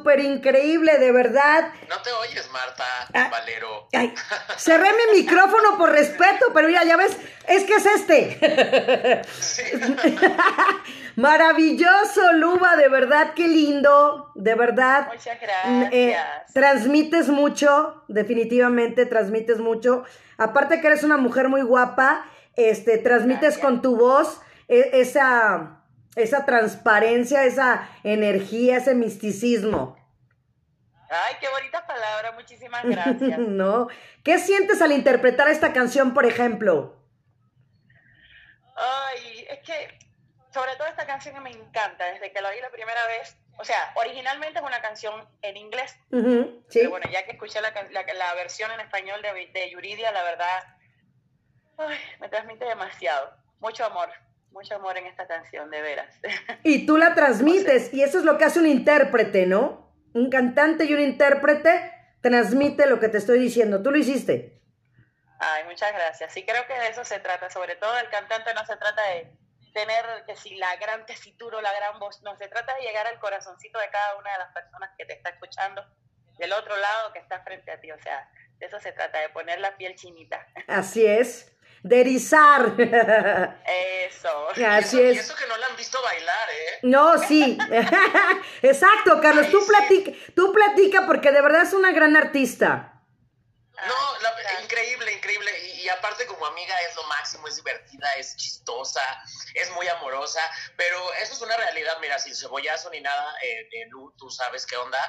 Súper 0.09 0.25
increíble, 0.25 0.97
de 0.97 1.11
verdad. 1.11 1.69
No 1.87 2.01
te 2.01 2.11
oyes, 2.11 2.49
Marta 2.51 2.83
Ah. 3.13 3.27
Valero. 3.29 3.87
Ay, 3.93 4.11
cerré 4.57 4.87
mi 4.91 5.19
micrófono 5.19 5.77
por 5.77 5.91
respeto, 5.91 6.47
pero 6.51 6.67
mira, 6.67 6.83
ya 6.83 6.97
ves, 6.97 7.15
es 7.47 7.63
que 7.63 7.75
es 7.75 7.85
este. 7.85 9.21
Sí. 9.39 9.61
Maravilloso, 11.15 12.33
Luba, 12.33 12.75
de 12.75 12.89
verdad, 12.89 13.33
qué 13.35 13.47
lindo, 13.47 14.31
de 14.35 14.55
verdad. 14.55 15.07
Muchas 15.13 15.37
Mm, 15.65 15.83
eh, 15.91 16.09
gracias. 16.11 16.53
transmites 16.53 17.27
mucho, 17.29 18.03
definitivamente 18.07 19.05
transmites 19.05 19.59
mucho. 19.59 20.05
Aparte 20.37 20.81
que 20.81 20.87
eres 20.87 21.03
una 21.03 21.17
mujer 21.17 21.49
muy 21.49 21.61
guapa, 21.61 22.25
este, 22.55 22.97
transmites 22.97 23.41
Gracias. 23.41 23.63
con 23.63 23.81
tu 23.83 23.95
voz 23.95 24.41
eh, 24.69 24.89
esa, 24.93 25.81
esa 26.15 26.45
transparencia, 26.45 27.43
esa 27.45 27.87
energía, 28.03 28.77
ese 28.77 28.95
misticismo. 28.95 29.98
Ay, 31.09 31.35
qué 31.39 31.49
bonitas 31.49 31.81
palabras, 31.83 32.33
muchísimas 32.35 32.83
gracias. 32.85 33.39
¿No? 33.39 33.87
¿Qué 34.23 34.37
sientes 34.37 34.81
al 34.81 34.91
interpretar 34.91 35.47
esta 35.47 35.73
canción, 35.73 36.13
por 36.13 36.25
ejemplo? 36.25 36.95
Ay, 38.75 39.45
es 39.49 39.59
que 39.59 39.99
sobre 40.53 40.75
todo 40.77 40.87
esta 40.87 41.05
canción 41.05 41.35
que 41.35 41.41
me 41.41 41.51
encanta, 41.51 42.05
desde 42.05 42.31
que 42.31 42.41
la 42.41 42.49
oí 42.49 42.59
la 42.61 42.69
primera 42.69 43.05
vez, 43.07 43.35
o 43.57 43.63
sea, 43.65 43.91
originalmente 43.95 44.59
es 44.59 44.65
una 44.65 44.81
canción 44.81 45.27
en 45.41 45.57
inglés, 45.57 45.97
¿Sí? 46.69 46.79
pero 46.79 46.89
bueno, 46.91 47.07
ya 47.11 47.25
que 47.25 47.31
escuché 47.33 47.59
la, 47.61 47.73
can- 47.73 47.91
la, 47.93 48.03
la 48.13 48.33
versión 48.35 48.71
en 48.71 48.79
español 48.79 49.21
de, 49.21 49.47
de 49.51 49.69
Yuridia, 49.71 50.11
la 50.11 50.23
verdad, 50.23 50.63
ay, 51.77 51.97
me 52.21 52.29
transmite 52.29 52.65
demasiado, 52.65 53.31
mucho 53.59 53.85
amor, 53.85 54.09
mucho 54.51 54.75
amor 54.75 54.97
en 54.97 55.07
esta 55.07 55.27
canción, 55.27 55.69
de 55.69 55.81
veras. 55.81 56.15
Y 56.63 56.85
tú 56.85 56.97
la 56.97 57.13
transmites, 57.15 57.93
y 57.93 58.01
eso 58.03 58.17
es 58.19 58.23
lo 58.23 58.37
que 58.37 58.45
hace 58.45 58.59
un 58.59 58.67
intérprete, 58.67 59.45
¿no? 59.45 59.88
Un 60.13 60.29
cantante 60.29 60.85
y 60.85 60.93
un 60.93 60.99
intérprete 60.99 61.93
transmite 62.21 62.87
lo 62.87 62.99
que 62.99 63.09
te 63.09 63.17
estoy 63.17 63.39
diciendo. 63.39 63.81
Tú 63.81 63.91
lo 63.91 63.97
hiciste. 63.97 64.61
Ay, 65.39 65.63
muchas 65.65 65.93
gracias. 65.93 66.33
Sí, 66.33 66.45
creo 66.45 66.65
que 66.67 66.73
de 66.73 66.89
eso 66.89 67.05
se 67.05 67.19
trata. 67.19 67.49
Sobre 67.49 67.75
todo 67.75 67.97
el 67.97 68.09
cantante 68.09 68.53
no 68.53 68.65
se 68.65 68.75
trata 68.75 69.01
de 69.09 69.31
tener 69.73 70.05
que 70.25 70.35
si 70.35 70.55
la 70.55 70.75
gran 70.77 71.05
tesitura 71.05 71.57
o 71.57 71.61
la 71.61 71.73
gran 71.73 71.99
voz, 71.99 72.21
no, 72.23 72.35
se 72.37 72.47
trata 72.47 72.75
de 72.75 72.81
llegar 72.81 73.07
al 73.07 73.19
corazoncito 73.19 73.79
de 73.79 73.89
cada 73.89 74.15
una 74.17 74.31
de 74.33 74.37
las 74.39 74.53
personas 74.53 74.89
que 74.97 75.05
te 75.05 75.13
está 75.13 75.29
escuchando 75.29 75.85
del 76.37 76.53
otro 76.53 76.75
lado 76.75 77.13
que 77.13 77.19
está 77.19 77.41
frente 77.43 77.71
a 77.71 77.79
ti. 77.79 77.91
O 77.91 77.99
sea, 77.99 78.29
de 78.57 78.65
eso 78.65 78.79
se 78.79 78.91
trata, 78.91 79.19
de 79.19 79.29
poner 79.29 79.59
la 79.59 79.77
piel 79.77 79.95
chinita. 79.95 80.45
Así 80.67 81.05
es. 81.05 81.55
De 81.83 82.01
erizar. 82.01 82.73
Eso. 82.77 84.47
Y 84.55 84.63
Así 84.65 84.97
eso, 84.99 85.07
y 85.07 85.17
es. 85.17 85.25
eso 85.25 85.35
que 85.35 85.47
no 85.47 85.57
la 85.57 85.67
han 85.67 85.75
visto 85.75 86.01
bailar, 86.03 86.49
¿eh? 86.49 86.79
No, 86.83 87.17
sí. 87.23 87.57
Exacto, 88.61 89.19
Carlos. 89.21 89.45
Ay, 89.45 89.51
Tú 89.51 89.61
sí. 89.61 89.67
platica, 89.67 90.11
tú 90.35 90.51
platica 90.53 91.05
porque 91.07 91.31
de 91.31 91.41
verdad 91.41 91.63
es 91.63 91.73
una 91.73 91.91
gran 91.91 92.15
artista. 92.17 92.93
No, 93.87 94.19
la- 94.21 94.61
increíble, 94.61 95.13
increíble. 95.13 95.51
Y, 95.67 95.81
y 95.83 95.89
aparte 95.89 96.25
como 96.25 96.45
amiga 96.45 96.75
es 96.89 96.95
lo 96.97 97.03
máximo, 97.03 97.47
es 97.47 97.55
divertida, 97.55 98.07
es 98.17 98.35
chistosa, 98.35 99.01
es 99.53 99.71
muy 99.71 99.87
amorosa, 99.87 100.41
pero 100.75 100.97
eso 101.21 101.33
es 101.33 101.41
una 101.41 101.55
realidad, 101.55 101.93
mira, 102.01 102.19
sin 102.19 102.35
cebollazo 102.35 102.89
ni 102.89 102.99
nada, 102.99 103.33
eh, 103.41 103.69
eh, 103.71 103.85
Lu, 103.89 104.13
tú 104.17 104.29
sabes 104.29 104.65
qué 104.65 104.75
onda. 104.75 104.99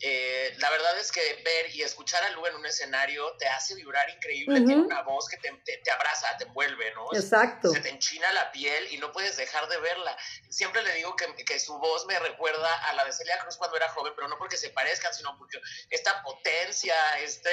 Eh, 0.00 0.54
la 0.58 0.68
verdad 0.70 0.98
es 0.98 1.10
que 1.12 1.20
ver 1.44 1.74
y 1.74 1.82
escuchar 1.82 2.22
a 2.24 2.30
Lu 2.30 2.44
en 2.46 2.56
un 2.56 2.66
escenario 2.66 3.36
te 3.38 3.46
hace 3.48 3.74
vibrar 3.74 4.08
increíble, 4.10 4.56
Ujú. 4.58 4.66
tiene 4.66 4.82
una 4.82 5.02
voz 5.02 5.28
que 5.28 5.36
te, 5.38 5.50
te- 5.64 5.78
te 5.78 5.90
abraza, 5.90 6.36
te 6.36 6.44
envuelve, 6.44 6.92
¿no? 6.94 7.08
Exacto. 7.14 7.70
Se 7.70 7.80
te 7.80 7.88
enchina 7.88 8.30
la 8.32 8.50
piel 8.52 8.88
y 8.92 8.98
no 8.98 9.12
puedes 9.12 9.36
dejar 9.36 9.66
de 9.68 9.78
verla. 9.78 10.16
Siempre 10.50 10.82
le 10.82 10.92
digo 10.94 11.14
que, 11.16 11.32
que 11.44 11.58
su 11.60 11.78
voz 11.78 12.04
me 12.06 12.18
recuerda 12.18 12.74
a 12.88 12.92
la 12.94 13.04
de 13.04 13.12
Celia 13.12 13.38
Cruz 13.38 13.56
cuando 13.56 13.76
era 13.76 13.88
joven, 13.90 14.12
pero 14.16 14.28
no 14.28 14.36
porque 14.36 14.56
se 14.56 14.70
parezcan, 14.70 15.14
sino 15.14 15.36
porque 15.38 15.58
esta 15.90 16.22
potencia, 16.22 16.94
este... 17.20 17.50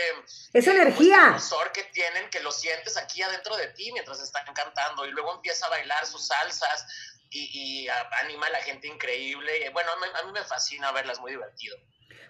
Esa 0.53 0.71
eh, 0.71 0.75
energía. 0.75 1.36
Este 1.38 1.55
que 1.74 1.83
tienen, 1.93 2.29
que 2.29 2.39
lo 2.41 2.51
sientes 2.51 2.98
aquí 2.98 3.21
adentro 3.21 3.55
de 3.55 3.67
ti 3.67 3.91
mientras 3.93 4.19
están 4.19 4.51
cantando 4.53 5.05
y 5.05 5.12
luego 5.12 5.36
empieza 5.36 5.67
a 5.67 5.69
bailar 5.69 6.05
sus 6.05 6.27
salsas 6.27 6.86
y, 7.29 7.83
y 7.83 7.88
a- 7.88 8.10
anima 8.19 8.48
a 8.48 8.50
la 8.50 8.62
gente 8.63 8.88
increíble. 8.88 9.69
Bueno, 9.69 9.91
a 9.91 9.95
mí, 9.98 10.07
a 10.21 10.24
mí 10.24 10.31
me 10.33 10.43
fascina 10.43 10.91
verla, 10.91 11.13
es 11.13 11.19
muy 11.19 11.31
divertido. 11.31 11.77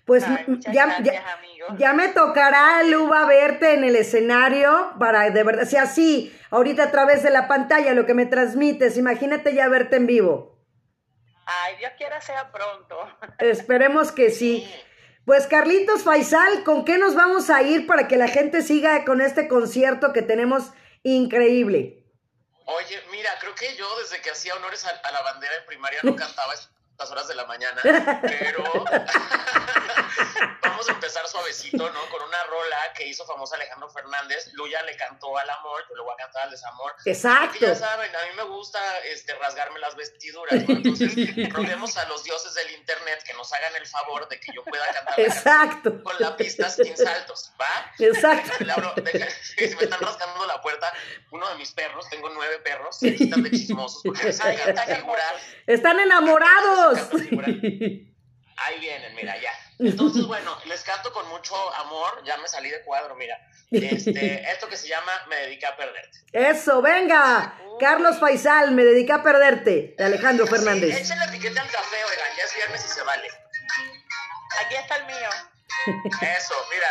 Pues 0.05 0.23
Ay, 0.23 0.45
ya, 0.71 0.85
gracias, 0.85 1.13
ya, 1.13 1.33
amigo. 1.33 1.67
ya 1.77 1.93
me 1.93 2.09
tocará, 2.09 2.83
Luba, 2.83 3.25
verte 3.25 3.73
en 3.73 3.83
el 3.83 3.95
escenario 3.95 4.93
para 4.99 5.29
de 5.29 5.43
verdad, 5.43 5.65
si 5.65 5.77
así, 5.77 6.37
ahorita 6.49 6.83
a 6.83 6.91
través 6.91 7.23
de 7.23 7.29
la 7.29 7.47
pantalla, 7.47 7.93
lo 7.93 8.05
que 8.05 8.13
me 8.13 8.25
transmites, 8.25 8.97
imagínate 8.97 9.53
ya 9.53 9.67
verte 9.67 9.97
en 9.97 10.07
vivo. 10.07 10.59
Ay, 11.45 11.75
Dios 11.77 11.91
quiera 11.97 12.19
sea 12.21 12.51
pronto. 12.51 12.97
Esperemos 13.39 14.11
que 14.11 14.31
sí. 14.31 14.69
Pues 15.25 15.47
Carlitos 15.47 16.03
Faisal, 16.03 16.63
¿con 16.63 16.83
qué 16.83 16.97
nos 16.97 17.13
vamos 17.13 17.49
a 17.49 17.61
ir 17.61 17.85
para 17.85 18.07
que 18.07 18.17
la 18.17 18.27
gente 18.27 18.61
siga 18.63 19.05
con 19.05 19.21
este 19.21 19.47
concierto 19.47 20.13
que 20.13 20.21
tenemos 20.21 20.71
increíble. 21.03 22.05
Oye, 22.65 23.01
mira, 23.11 23.31
creo 23.39 23.55
que 23.55 23.75
yo 23.75 23.99
desde 23.99 24.21
que 24.21 24.31
hacía 24.31 24.55
honores 24.55 24.85
a, 24.85 25.11
la 25.11 25.21
bandera 25.21 25.55
en 25.55 25.65
primaria 25.65 25.99
no 26.03 26.15
cantaba 26.15 26.53
horas 27.09 27.27
de 27.27 27.35
la 27.35 27.45
mañana, 27.45 27.81
pero 28.21 28.63
empezar 30.89 31.27
suavecito, 31.27 31.89
¿no? 31.91 32.09
Con 32.09 32.21
una 32.23 32.43
rola 32.43 32.77
que 32.95 33.07
hizo 33.07 33.25
famosa 33.25 33.55
Alejandro 33.55 33.89
Fernández. 33.89 34.51
Luya 34.53 34.81
le 34.83 34.95
cantó 34.95 35.37
al 35.37 35.49
amor, 35.49 35.83
yo 35.89 35.95
le 35.95 36.01
voy 36.01 36.13
a 36.13 36.17
cantar 36.17 36.43
al 36.43 36.51
desamor. 36.51 36.95
Exacto. 37.05 37.57
ya 37.59 37.75
saben, 37.75 38.15
a 38.15 38.19
mí 38.23 38.35
me 38.37 38.43
gusta 38.43 38.79
este, 39.05 39.33
rasgarme 39.35 39.79
las 39.79 39.95
vestiduras, 39.95 40.67
¿no? 40.67 40.75
Entonces, 40.75 41.13
roguemos 41.53 41.97
a 41.97 42.05
los 42.07 42.23
dioses 42.23 42.53
del 42.53 42.71
internet 42.71 43.23
que 43.25 43.33
nos 43.33 43.51
hagan 43.53 43.75
el 43.75 43.87
favor 43.87 44.27
de 44.27 44.39
que 44.39 44.53
yo 44.53 44.63
pueda 44.63 44.85
cantar 44.93 45.19
Exacto. 45.19 46.03
con 46.03 46.15
la 46.19 46.35
pista 46.35 46.69
sin 46.69 46.95
saltos, 46.95 47.51
¿va? 47.59 47.93
Exacto. 47.99 48.53
si 49.57 49.75
me 49.75 49.83
están 49.83 49.99
rascando 49.99 50.45
la 50.45 50.61
puerta, 50.61 50.91
uno 51.31 51.47
de 51.49 51.55
mis 51.55 51.71
perros, 51.71 52.09
tengo 52.09 52.29
nueve 52.29 52.59
perros, 52.59 53.01
están 53.01 53.43
de 53.43 53.51
chismosos 53.51 54.01
porque 54.03 54.31
figurar. 54.31 55.35
Están 55.67 55.99
enamorados. 55.99 56.99
Ahí 58.57 58.79
vienen, 58.79 59.15
mira, 59.15 59.39
ya. 59.41 59.51
Entonces, 59.81 60.25
bueno, 60.27 60.57
les 60.65 60.81
canto 60.81 61.11
con 61.11 61.27
mucho 61.29 61.55
amor, 61.75 62.23
ya 62.23 62.37
me 62.37 62.47
salí 62.47 62.69
de 62.69 62.81
cuadro, 62.83 63.15
mira. 63.15 63.37
Este, 63.71 64.51
esto 64.51 64.67
que 64.67 64.77
se 64.77 64.87
llama 64.87 65.11
Me 65.27 65.35
dediqué 65.37 65.65
a 65.65 65.75
perderte. 65.75 66.19
Eso, 66.31 66.81
venga. 66.81 67.57
Carlos 67.79 68.19
Faisal, 68.19 68.71
Me 68.71 68.83
dediqué 68.83 69.13
a 69.13 69.23
perderte, 69.23 69.95
de 69.97 70.03
Alejandro 70.03 70.45
Fernández. 70.47 70.95
Sí, 70.95 71.01
échenle 71.01 71.27
piquete 71.29 71.59
al 71.59 71.69
café, 71.69 71.97
oigan, 72.03 72.37
ya 72.37 72.43
es 72.43 72.55
viernes 72.55 72.85
y 72.85 72.89
se 72.89 73.03
vale. 73.03 73.27
Aquí 74.65 74.75
está 74.75 74.97
el 74.97 75.05
mío. 75.05 75.29
Eso, 76.37 76.53
mira. 76.69 76.87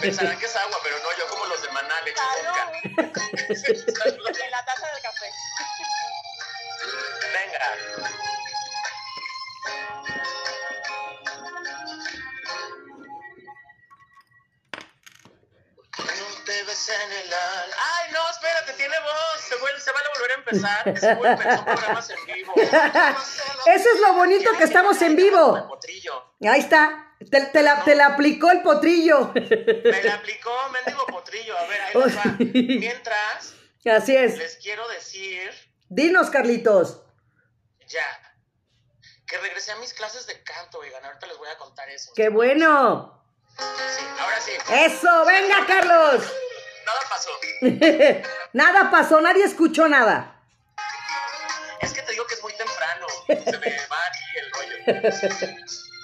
Pensarán 0.00 0.38
que 0.38 0.44
es 0.44 0.56
agua, 0.56 0.78
pero 0.82 0.96
no, 0.98 1.16
yo 1.16 1.26
como 1.28 1.46
los 1.46 1.62
de 1.62 1.68
Maná 1.70 1.94
le 2.04 2.10
echo 2.10 2.22
En 4.44 4.50
la 4.50 4.64
taza 4.64 4.86
del 4.92 5.02
café. 5.02 5.30
Venga. 7.32 7.60
En 16.60 17.12
el 17.12 17.32
Ay, 17.32 18.12
no, 18.12 18.30
espérate, 18.30 18.72
tiene 18.74 18.94
voz. 19.00 19.42
Se, 19.48 19.56
vuelve, 19.56 19.80
se 19.80 19.92
van 19.92 20.02
a 20.04 20.08
volver 20.14 20.30
a 20.30 20.34
empezar. 20.34 21.00
Se 21.00 21.14
vuelven, 21.14 21.56
son 21.56 21.64
programas 21.64 22.10
en 22.10 22.26
vivo. 22.26 22.54
Eso 22.56 23.88
es 23.94 24.00
lo 24.00 24.14
bonito 24.14 24.50
que 24.56 24.64
estamos 24.64 25.00
en 25.02 25.16
vivo. 25.16 25.78
Ahí 26.42 26.60
está. 26.60 27.14
Te, 27.30 27.46
te, 27.46 27.62
la, 27.62 27.82
te 27.84 27.94
la 27.94 28.06
aplicó 28.08 28.50
el 28.50 28.62
potrillo. 28.62 29.32
Me 29.34 30.02
la 30.02 30.14
aplicó, 30.14 30.50
mendigo 30.70 31.06
potrillo. 31.06 31.56
A 31.56 31.66
ver, 31.66 31.80
ahí 31.80 31.94
va. 31.94 32.36
Mientras. 32.38 33.54
Así 33.86 34.16
es. 34.16 34.36
Les 34.36 34.56
quiero 34.56 34.86
decir. 34.88 35.50
Dinos, 35.88 36.30
Carlitos. 36.30 37.02
Ya. 37.88 38.04
Que 39.26 39.38
regresé 39.38 39.72
a 39.72 39.76
mis 39.76 39.94
clases 39.94 40.26
de 40.26 40.42
canto, 40.42 40.78
oigan. 40.78 41.04
Ahorita 41.04 41.26
les 41.26 41.38
voy 41.38 41.48
a 41.48 41.56
contar 41.56 41.88
eso. 41.90 42.12
¡Qué 42.14 42.28
bueno! 42.28 43.16
Sí, 43.58 44.04
ahora 44.18 44.40
sí. 44.40 44.52
¡Eso! 44.72 45.24
¡Venga, 45.26 45.66
Carlos! 45.66 46.24
Nada 46.84 47.00
pasó. 47.08 47.30
nada 48.52 48.90
pasó, 48.90 49.20
nadie 49.20 49.44
escuchó 49.44 49.88
nada. 49.88 50.40
Es 51.80 51.92
que 51.92 52.02
te 52.02 52.12
digo 52.12 52.26
que 52.26 52.34
es 52.34 52.42
muy 52.42 52.52
temprano. 52.54 53.06
Se 53.26 53.58
me 53.58 53.76
va 53.88 53.96
aquí 54.08 54.24
el 54.38 54.50
rollo. 54.52 55.16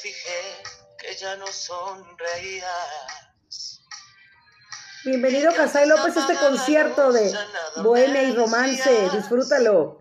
fijé 0.00 0.62
que 0.98 1.14
ya 1.14 1.36
no 1.36 1.46
sonreía. 1.46 2.74
Bienvenido 5.04 5.54
Casay 5.54 5.86
López 5.86 6.16
a 6.16 6.20
este 6.20 6.36
concierto 6.36 7.12
de 7.12 7.38
Bohemia 7.76 8.22
y 8.22 8.34
Romance. 8.34 9.10
Disfrútalo. 9.10 10.00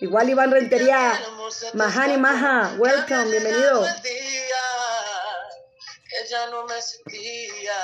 Igual 0.00 0.28
Iván 0.30 0.50
Rentería, 0.50 1.20
Mahani 1.74 2.16
Maha, 2.16 2.74
welcome, 2.78 3.30
bienvenido. 3.30 3.84
Que 4.02 4.18
ya 6.28 6.48
no 6.48 6.64
me 6.64 6.80
sentías, 6.80 7.76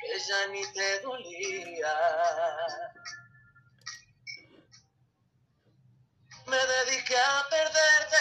que 0.00 0.18
ya 0.18 0.46
ni 0.52 0.64
te 0.72 1.00
dolía. 1.00 1.94
Me 6.46 6.56
dediqué 6.56 7.16
a 7.16 7.46
perderte 7.50 8.16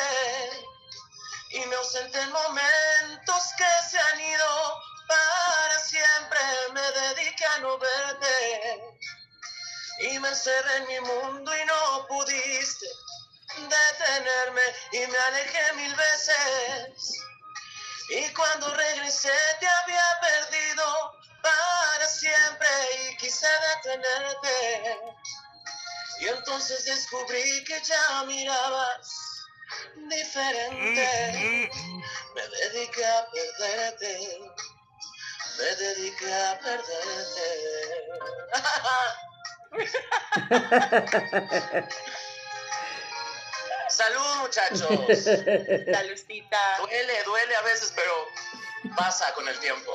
y 1.49 1.65
me 1.65 1.75
ausenté 1.75 2.19
en 2.19 2.31
momentos 2.31 3.43
que 3.57 3.89
se 3.89 3.99
han 3.99 4.21
ido 4.21 4.81
para 5.07 5.79
siempre 5.79 6.39
me 6.73 6.81
dediqué 6.81 7.45
a 7.45 7.57
no 7.59 7.77
verte. 7.77 8.97
Y 10.01 10.19
me 10.19 10.29
encerré 10.29 10.75
en 10.77 10.87
mi 10.87 10.99
mundo 11.01 11.51
y 11.57 11.65
no 11.65 12.07
pudiste 12.07 12.85
detenerme 13.57 14.61
y 14.91 14.99
me 15.07 15.17
alejé 15.17 15.73
mil 15.73 15.95
veces. 15.95 17.23
Y 18.11 18.33
cuando 18.33 18.73
regresé 18.75 19.33
te 19.59 19.67
había 19.67 20.19
perdido 20.21 21.13
para 21.41 22.07
siempre 22.07 22.67
y 23.09 23.17
quise 23.17 23.47
detenerte. 23.47 24.99
Y 26.21 26.27
entonces 26.27 26.85
descubrí 26.85 27.63
que 27.63 27.81
ya 27.81 28.23
mirabas 28.25 29.28
diferente 30.07 31.69
me 32.35 32.47
dediqué 32.47 33.05
a 33.05 33.27
perderte 33.31 34.39
me 35.59 35.75
dediqué 35.75 36.33
a 36.33 36.57
perderte. 36.59 37.47
Salud, 43.89 44.35
muchachos. 44.39 44.79
Saludcita. 45.91 46.57
Duele, 46.77 47.23
duele 47.25 47.55
a 47.55 47.61
veces, 47.63 47.91
pero 47.93 48.13
pasa 48.95 49.33
con 49.33 49.49
el 49.49 49.59
tiempo. 49.59 49.91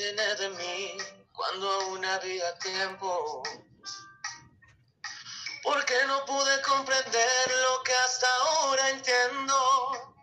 Llené 0.00 0.34
de 0.36 0.48
mí? 0.48 1.20
cuando 1.40 1.70
aún 1.70 2.04
había 2.04 2.58
tiempo. 2.58 3.42
Porque 5.62 5.94
no 6.06 6.24
pude 6.26 6.62
comprender 6.62 7.50
lo 7.62 7.82
que 7.82 7.94
hasta 7.94 8.26
ahora 8.36 8.90
entiendo. 8.90 10.14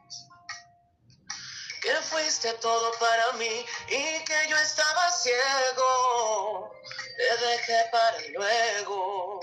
Que 1.81 1.95
fuiste 2.03 2.53
todo 2.53 2.91
para 2.99 3.31
mí 3.33 3.65
y 3.87 4.23
que 4.25 4.47
yo 4.47 4.57
estaba 4.57 5.11
ciego. 5.11 6.71
Te 7.17 7.47
dejé 7.47 7.89
para 7.91 8.19
luego 8.35 9.39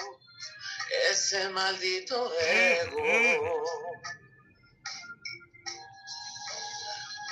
ese 1.11 1.49
maldito 1.49 2.33
ego. 2.41 3.65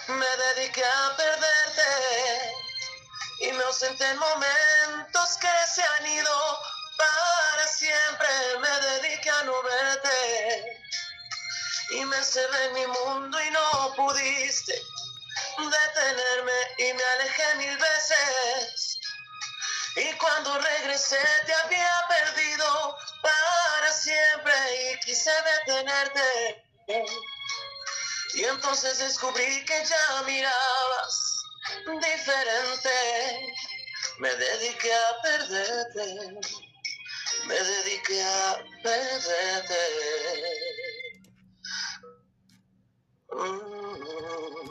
Me 0.09 0.27
dediqué 0.57 0.85
a 0.85 1.17
perderte 1.17 2.62
y 3.43 3.53
me 3.53 3.65
ausenté 3.65 4.09
en 4.09 4.19
momentos 4.19 5.37
que 5.41 5.49
se 5.75 5.83
han 5.83 6.07
ido 6.07 6.59
para 6.97 7.67
siempre. 7.67 8.29
Me 8.61 8.69
dediqué 8.69 9.31
a 9.31 9.43
no 9.43 9.63
verte 9.63 10.79
y 11.91 12.05
me 12.05 12.23
cerré 12.25 12.65
en 12.67 12.75
mi 12.75 12.87
mundo 12.87 13.43
y 13.43 13.51
no 13.51 13.95
pudiste 13.97 14.81
detenerme 15.59 16.53
y 16.79 16.93
me 16.93 17.05
alejé 17.05 17.55
mil 17.57 17.77
veces. 17.77 18.99
Y 19.97 20.13
cuando 20.15 20.59
regresé 20.59 21.21
te 21.45 21.53
había 21.53 22.05
perdido 22.09 22.97
para 23.23 23.53
detenerte. 25.67 26.65
Y 28.35 28.45
entonces 28.45 28.99
descubrí 28.99 29.65
que 29.65 29.85
ya 29.85 30.23
mirabas 30.23 31.32
diferente. 32.01 33.55
Me 34.19 34.31
dediqué 34.37 34.93
a 34.95 35.23
perderte. 35.23 36.05
Me 37.47 37.55
dediqué 37.55 38.23
a 38.23 38.59
perderte. 38.83 39.83
Mm, 43.31 44.71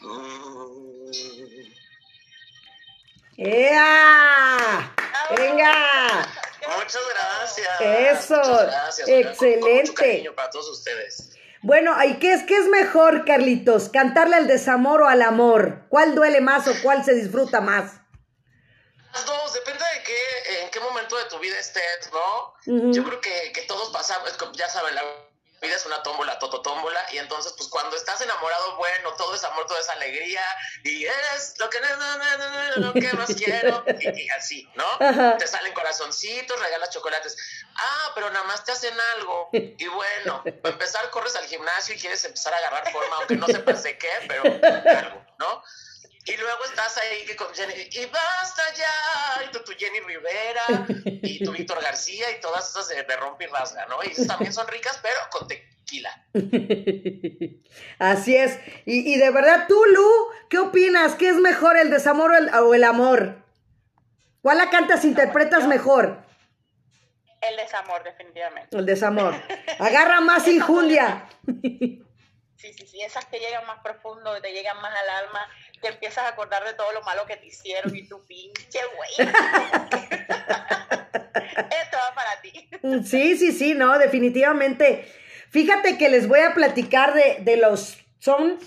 mm. 0.00 1.08
¡Ea! 3.36 4.94
¡Venga! 5.36 6.28
Muchas 6.76 7.02
gracias. 7.10 7.80
Eso, 7.80 8.36
Muchas 8.36 8.66
gracias. 8.66 9.06
Con- 9.08 9.22
con 9.22 9.30
excelente. 9.32 9.80
mucho 9.82 9.94
cariño 9.94 10.34
para 10.34 10.50
todos 10.50 10.68
ustedes. 10.70 11.27
Bueno, 11.62 11.92
¿y 12.04 12.18
qué 12.18 12.32
es, 12.32 12.44
qué 12.44 12.56
es 12.56 12.66
mejor, 12.68 13.24
Carlitos? 13.24 13.88
¿Cantarle 13.88 14.36
al 14.36 14.46
desamor 14.46 15.02
o 15.02 15.08
al 15.08 15.22
amor? 15.22 15.86
¿Cuál 15.88 16.14
duele 16.14 16.40
más 16.40 16.68
o 16.68 16.72
cuál 16.82 17.04
se 17.04 17.14
disfruta 17.14 17.60
más? 17.60 17.94
Las 19.12 19.26
dos, 19.26 19.52
depende 19.54 19.84
de 19.94 20.02
qué, 20.04 20.62
en 20.62 20.70
qué 20.70 20.80
momento 20.80 21.16
de 21.16 21.24
tu 21.24 21.38
vida 21.38 21.58
estés, 21.58 22.10
¿no? 22.12 22.92
Yo 22.92 23.02
creo 23.02 23.20
que, 23.20 23.52
que 23.52 23.62
todos 23.62 23.90
pasamos, 23.90 24.36
ya 24.54 24.68
saben, 24.68 24.94
la 24.94 25.02
vida 25.60 25.76
es 25.76 25.86
una 25.86 26.02
tómbola, 26.02 26.38
tototómbola, 26.38 27.06
y 27.12 27.18
entonces, 27.18 27.52
pues 27.56 27.68
cuando 27.68 27.96
estás 27.96 28.20
enamorado, 28.20 28.76
bueno, 28.76 29.14
todo 29.14 29.34
es 29.34 29.44
amor, 29.44 29.66
todo 29.66 29.78
es 29.78 29.88
alegría, 29.88 30.42
y 30.84 31.04
eres 31.04 31.54
lo 31.58 31.68
que, 31.70 31.78
lo 32.76 32.92
que 32.92 33.12
más 33.14 33.34
quiero, 33.34 33.84
y, 34.00 34.22
y 34.22 34.30
así, 34.30 34.70
¿no? 34.74 34.86
Ajá. 35.00 35.36
Te 35.36 35.46
salen 35.46 35.72
corazoncitos, 35.74 36.60
regalas 36.60 36.90
chocolates. 36.90 37.36
Ah, 37.76 38.12
pero 38.14 38.30
nada 38.30 38.44
más 38.46 38.64
te 38.64 38.72
hacen 38.72 38.94
algo, 39.16 39.50
y 39.52 39.86
bueno, 39.86 40.42
para 40.62 40.72
empezar, 40.72 41.10
corres 41.10 41.36
al 41.36 41.46
gimnasio 41.46 41.94
y 41.94 41.98
quieres 41.98 42.24
empezar 42.24 42.54
a 42.54 42.58
agarrar 42.58 42.90
forma, 42.92 43.16
aunque 43.16 43.36
no 43.36 43.46
sepas 43.46 43.82
de 43.82 43.98
qué, 43.98 44.10
pero 44.26 44.42
algo, 44.44 45.24
¿no? 45.38 45.62
Y 46.28 46.36
luego 46.36 46.64
estás 46.66 46.98
ahí 46.98 47.24
que 47.24 47.34
con 47.34 47.54
Jenny, 47.54 47.72
y 47.90 48.04
basta 48.06 48.62
ya, 48.76 49.44
y 49.46 49.50
tu, 49.50 49.60
tu 49.60 49.72
Jenny 49.72 50.00
Rivera, 50.00 50.86
y 51.22 51.42
tu 51.42 51.52
Víctor 51.52 51.82
García, 51.82 52.30
y 52.36 52.40
todas 52.40 52.68
esas 52.68 52.88
de, 52.88 53.02
de 53.02 53.16
rompe 53.16 53.44
y 53.44 53.46
rasga, 53.46 53.86
¿no? 53.86 53.96
Y 54.04 54.08
esas 54.08 54.26
también 54.26 54.52
son 54.52 54.68
ricas, 54.68 55.00
pero 55.02 55.16
con 55.30 55.48
tequila. 55.48 56.26
Así 57.98 58.36
es. 58.36 58.58
Y, 58.84 59.10
y 59.10 59.16
de 59.16 59.30
verdad, 59.30 59.64
tú, 59.68 59.82
Lu, 59.86 60.10
¿qué 60.50 60.58
opinas? 60.58 61.14
¿Qué 61.14 61.30
es 61.30 61.36
mejor, 61.36 61.78
el 61.78 61.88
desamor 61.88 62.32
o 62.32 62.36
el, 62.36 62.54
o 62.54 62.74
el 62.74 62.84
amor? 62.84 63.42
¿Cuál 64.42 64.58
la 64.58 64.68
cantas, 64.68 65.06
interpretas 65.06 65.66
mejor? 65.66 66.22
El 67.40 67.56
desamor, 67.56 68.04
definitivamente. 68.04 68.76
El 68.76 68.84
desamor. 68.84 69.34
Agarra 69.78 70.20
más 70.20 70.46
injundia. 70.46 71.26
Sí, 72.58 72.72
sí, 72.72 72.86
sí, 72.86 73.00
esas 73.00 73.24
que 73.26 73.38
llegan 73.38 73.64
más 73.66 73.80
profundo, 73.82 74.40
te 74.40 74.52
llegan 74.52 74.76
más 74.82 74.92
al 74.92 75.24
alma, 75.24 75.48
que 75.80 75.88
empiezas 75.88 76.24
a 76.24 76.28
acordar 76.28 76.64
de 76.64 76.74
todo 76.74 76.92
lo 76.92 77.02
malo 77.02 77.26
que 77.26 77.36
te 77.36 77.46
hicieron 77.46 77.94
y 77.94 78.06
tu 78.06 78.24
pinche 78.26 78.80
güey. 78.96 79.28
Esto 81.70 81.96
va 81.96 82.14
para 82.14 82.40
ti. 82.42 82.68
Sí, 83.04 83.36
sí, 83.36 83.52
sí, 83.52 83.74
no, 83.74 83.98
definitivamente. 83.98 85.12
Fíjate 85.50 85.98
que 85.98 86.08
les 86.08 86.28
voy 86.28 86.40
a 86.40 86.54
platicar 86.54 87.14
de, 87.14 87.38
de 87.40 87.56
los... 87.56 87.98
Son 88.18 88.58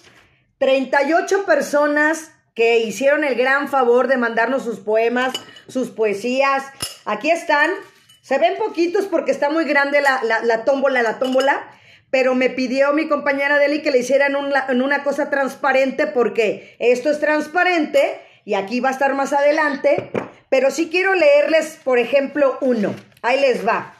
38 0.57 1.45
personas 1.45 2.31
que 2.53 2.79
hicieron 2.79 3.23
el 3.23 3.35
gran 3.35 3.67
favor 3.67 4.07
de 4.07 4.17
mandarnos 4.17 4.63
sus 4.63 4.79
poemas, 4.79 5.33
sus 5.67 5.89
poesías. 5.89 6.63
Aquí 7.05 7.31
están. 7.31 7.71
Se 8.21 8.37
ven 8.37 8.57
poquitos 8.57 9.05
porque 9.05 9.31
está 9.31 9.49
muy 9.49 9.65
grande 9.65 10.01
la, 10.01 10.21
la, 10.23 10.43
la 10.43 10.63
tómbola, 10.63 11.01
la 11.01 11.17
tómbola. 11.17 11.67
Pero 12.11 12.35
me 12.35 12.49
pidió 12.49 12.93
mi 12.93 13.07
compañera 13.07 13.57
Deli 13.57 13.81
que 13.81 13.89
le 13.89 13.99
hicieran 13.99 14.35
en 14.69 14.81
una 14.81 15.03
cosa 15.03 15.29
transparente 15.29 16.07
porque 16.07 16.75
esto 16.77 17.09
es 17.09 17.19
transparente 17.19 18.21
y 18.45 18.53
aquí 18.53 18.79
va 18.79 18.89
a 18.89 18.91
estar 18.91 19.15
más 19.15 19.33
adelante. 19.33 20.11
Pero 20.49 20.69
sí 20.69 20.89
quiero 20.91 21.15
leerles, 21.15 21.79
por 21.83 21.97
ejemplo, 21.97 22.57
uno. 22.61 22.93
Ahí 23.21 23.39
les 23.39 23.65
va. 23.65 23.95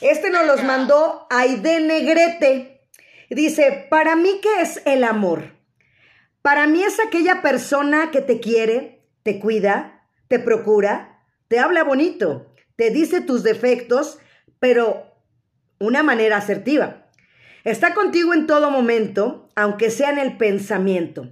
Este 0.00 0.30
nos 0.30 0.46
los 0.46 0.64
mandó 0.64 1.26
Aide 1.30 1.80
Negrete. 1.80 2.80
Dice, 3.30 3.86
para 3.90 4.16
mí, 4.16 4.40
¿qué 4.42 4.62
es 4.62 4.82
el 4.86 5.04
amor? 5.04 5.54
Para 6.42 6.66
mí 6.66 6.82
es 6.82 7.00
aquella 7.00 7.42
persona 7.42 8.10
que 8.10 8.20
te 8.20 8.38
quiere, 8.38 9.02
te 9.22 9.40
cuida, 9.40 10.06
te 10.28 10.38
procura, 10.38 11.24
te 11.48 11.58
habla 11.58 11.84
bonito, 11.84 12.54
te 12.76 12.90
dice 12.90 13.20
tus 13.20 13.42
defectos, 13.42 14.18
pero 14.58 15.16
una 15.78 16.02
manera 16.02 16.36
asertiva. 16.36 17.03
Está 17.64 17.94
contigo 17.94 18.34
en 18.34 18.46
todo 18.46 18.70
momento, 18.70 19.48
aunque 19.56 19.90
sea 19.90 20.10
en 20.10 20.18
el 20.18 20.36
pensamiento. 20.36 21.30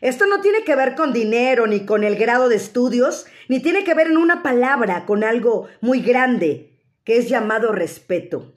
Esto 0.00 0.26
no 0.26 0.40
tiene 0.40 0.64
que 0.64 0.74
ver 0.74 0.94
con 0.94 1.12
dinero, 1.12 1.66
ni 1.66 1.84
con 1.84 2.04
el 2.04 2.16
grado 2.16 2.48
de 2.48 2.56
estudios, 2.56 3.26
ni 3.48 3.60
tiene 3.60 3.84
que 3.84 3.92
ver 3.92 4.06
en 4.06 4.16
una 4.16 4.42
palabra, 4.42 5.04
con 5.04 5.22
algo 5.22 5.68
muy 5.82 6.00
grande, 6.00 6.80
que 7.04 7.18
es 7.18 7.28
llamado 7.28 7.70
respeto. 7.70 8.54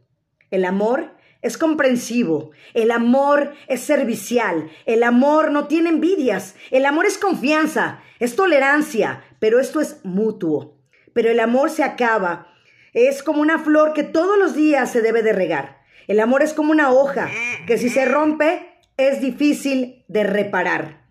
El 0.51 0.63
amor 0.63 1.17
es 1.41 1.57
comprensivo, 1.57 2.51
el 2.73 2.91
amor 2.91 3.51
es 3.67 3.81
servicial, 3.81 4.69
el 4.85 5.03
amor 5.03 5.51
no 5.51 5.67
tiene 5.67 5.89
envidias, 5.89 6.55
el 6.71 6.85
amor 6.85 7.05
es 7.05 7.17
confianza, 7.17 8.03
es 8.19 8.37
tolerancia, 8.37 9.21
pero 9.39 9.59
esto 9.59 9.81
es 9.81 9.99
mutuo. 10.05 10.77
Pero 11.11 11.29
el 11.29 11.41
amor 11.41 11.71
se 11.71 11.83
acaba, 11.83 12.53
es 12.93 13.21
como 13.21 13.41
una 13.41 13.59
flor 13.59 13.91
que 13.91 14.03
todos 14.03 14.37
los 14.39 14.55
días 14.55 14.89
se 14.89 15.01
debe 15.01 15.23
de 15.23 15.33
regar. 15.33 15.76
El 16.07 16.19
amor 16.19 16.41
es 16.41 16.53
como 16.53 16.71
una 16.71 16.91
hoja 16.91 17.29
que 17.67 17.77
si 17.77 17.89
se 17.89 18.05
rompe 18.05 18.79
es 18.95 19.21
difícil 19.21 20.05
de 20.07 20.23
reparar. 20.23 21.01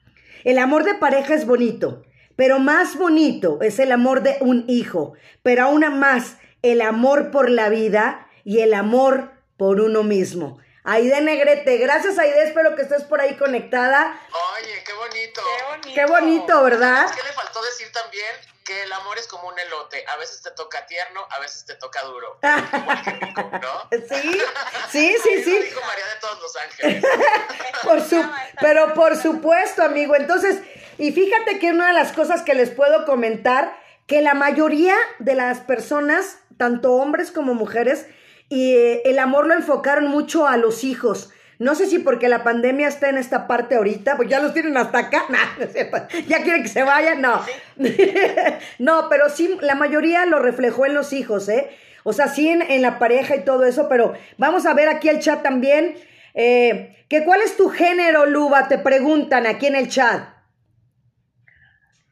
El 0.44 0.58
amor 0.58 0.84
de 0.84 0.94
pareja 0.94 1.34
es 1.34 1.46
bonito, 1.46 2.02
pero 2.34 2.58
más 2.58 2.96
bonito 2.96 3.58
es 3.60 3.78
el 3.78 3.92
amor 3.92 4.22
de 4.22 4.38
un 4.40 4.64
hijo, 4.68 5.14
pero 5.42 5.64
aún 5.64 5.84
más 5.98 6.38
el 6.62 6.80
amor 6.80 7.30
por 7.30 7.50
la 7.50 7.68
vida 7.68 8.28
y 8.44 8.60
el 8.60 8.74
amor 8.74 9.32
por 9.56 9.80
uno 9.80 10.02
mismo. 10.02 10.58
Aide 10.84 11.20
Negrete, 11.20 11.78
gracias 11.78 12.18
Aide, 12.18 12.44
espero 12.44 12.76
que 12.76 12.82
estés 12.82 13.02
por 13.04 13.20
ahí 13.20 13.36
conectada. 13.36 14.18
Oye, 14.60 14.84
qué 14.86 14.92
bonito. 14.92 15.40
Qué 15.42 15.64
bonito. 15.64 15.94
Qué 15.94 16.06
bonito, 16.06 16.62
¿verdad? 16.62 17.06
Es 17.06 17.12
que 17.12 17.26
le 17.26 17.32
faltó 17.32 17.60
decir 17.62 17.88
también 17.92 18.55
que 18.66 18.82
el 18.82 18.92
amor 18.92 19.16
es 19.16 19.28
como 19.28 19.48
un 19.48 19.58
elote. 19.58 20.04
A 20.12 20.16
veces 20.16 20.42
te 20.42 20.50
toca 20.50 20.84
tierno, 20.86 21.24
a 21.30 21.38
veces 21.38 21.64
te 21.64 21.74
toca 21.76 22.02
duro. 22.02 22.38
Como 22.42 22.90
el 22.90 23.60
¿no? 23.60 23.88
Sí, 23.90 24.40
sí, 24.90 25.16
sí, 25.22 25.44
sí. 25.44 25.58
Lo 25.58 25.64
dijo 25.64 25.80
María 25.86 26.04
de 26.06 26.20
todos 26.20 26.42
los 26.42 26.56
ángeles. 26.56 27.04
Por 27.84 28.00
su, 28.02 28.22
pero 28.60 28.94
por 28.94 29.16
supuesto, 29.16 29.82
amigo. 29.82 30.16
Entonces, 30.16 30.60
y 30.98 31.12
fíjate 31.12 31.60
que 31.60 31.70
una 31.70 31.88
de 31.88 31.92
las 31.92 32.12
cosas 32.12 32.42
que 32.42 32.54
les 32.54 32.70
puedo 32.70 33.04
comentar, 33.04 33.78
que 34.08 34.22
la 34.22 34.34
mayoría 34.34 34.96
de 35.20 35.34
las 35.34 35.60
personas, 35.60 36.38
tanto 36.56 36.94
hombres 36.94 37.30
como 37.30 37.54
mujeres, 37.54 38.06
y 38.48 38.74
eh, 38.74 39.02
el 39.04 39.20
amor 39.20 39.46
lo 39.46 39.54
enfocaron 39.54 40.08
mucho 40.08 40.48
a 40.48 40.56
los 40.56 40.82
hijos. 40.82 41.30
No 41.58 41.74
sé 41.74 41.86
si 41.86 41.98
porque 41.98 42.28
la 42.28 42.44
pandemia 42.44 42.88
está 42.88 43.08
en 43.08 43.18
esta 43.18 43.46
parte 43.46 43.76
ahorita, 43.76 44.16
pues 44.16 44.28
ya 44.28 44.40
los 44.40 44.52
tienen 44.52 44.76
hasta 44.76 44.98
acá, 44.98 45.24
Nah, 45.28 45.56
no 45.58 46.08
ya 46.26 46.42
quieren 46.42 46.62
que 46.62 46.68
se 46.68 46.82
vayan, 46.82 47.22
no. 47.22 47.40
no, 48.78 49.08
pero 49.08 49.30
sí, 49.30 49.56
la 49.60 49.74
mayoría 49.74 50.26
lo 50.26 50.38
reflejó 50.38 50.86
en 50.86 50.94
los 50.94 51.12
hijos, 51.12 51.48
¿eh? 51.48 51.70
O 52.04 52.12
sea, 52.12 52.28
sí 52.28 52.48
en, 52.48 52.62
en 52.62 52.82
la 52.82 52.98
pareja 52.98 53.36
y 53.36 53.44
todo 53.44 53.64
eso, 53.64 53.88
pero 53.88 54.14
vamos 54.38 54.66
a 54.66 54.74
ver 54.74 54.88
aquí 54.88 55.08
el 55.08 55.20
chat 55.20 55.42
también. 55.42 55.96
Eh, 56.34 57.04
que 57.08 57.24
¿Cuál 57.24 57.40
es 57.42 57.56
tu 57.56 57.68
género, 57.68 58.26
Luba? 58.26 58.68
Te 58.68 58.78
preguntan 58.78 59.46
aquí 59.46 59.66
en 59.66 59.76
el 59.76 59.88
chat. 59.88 60.28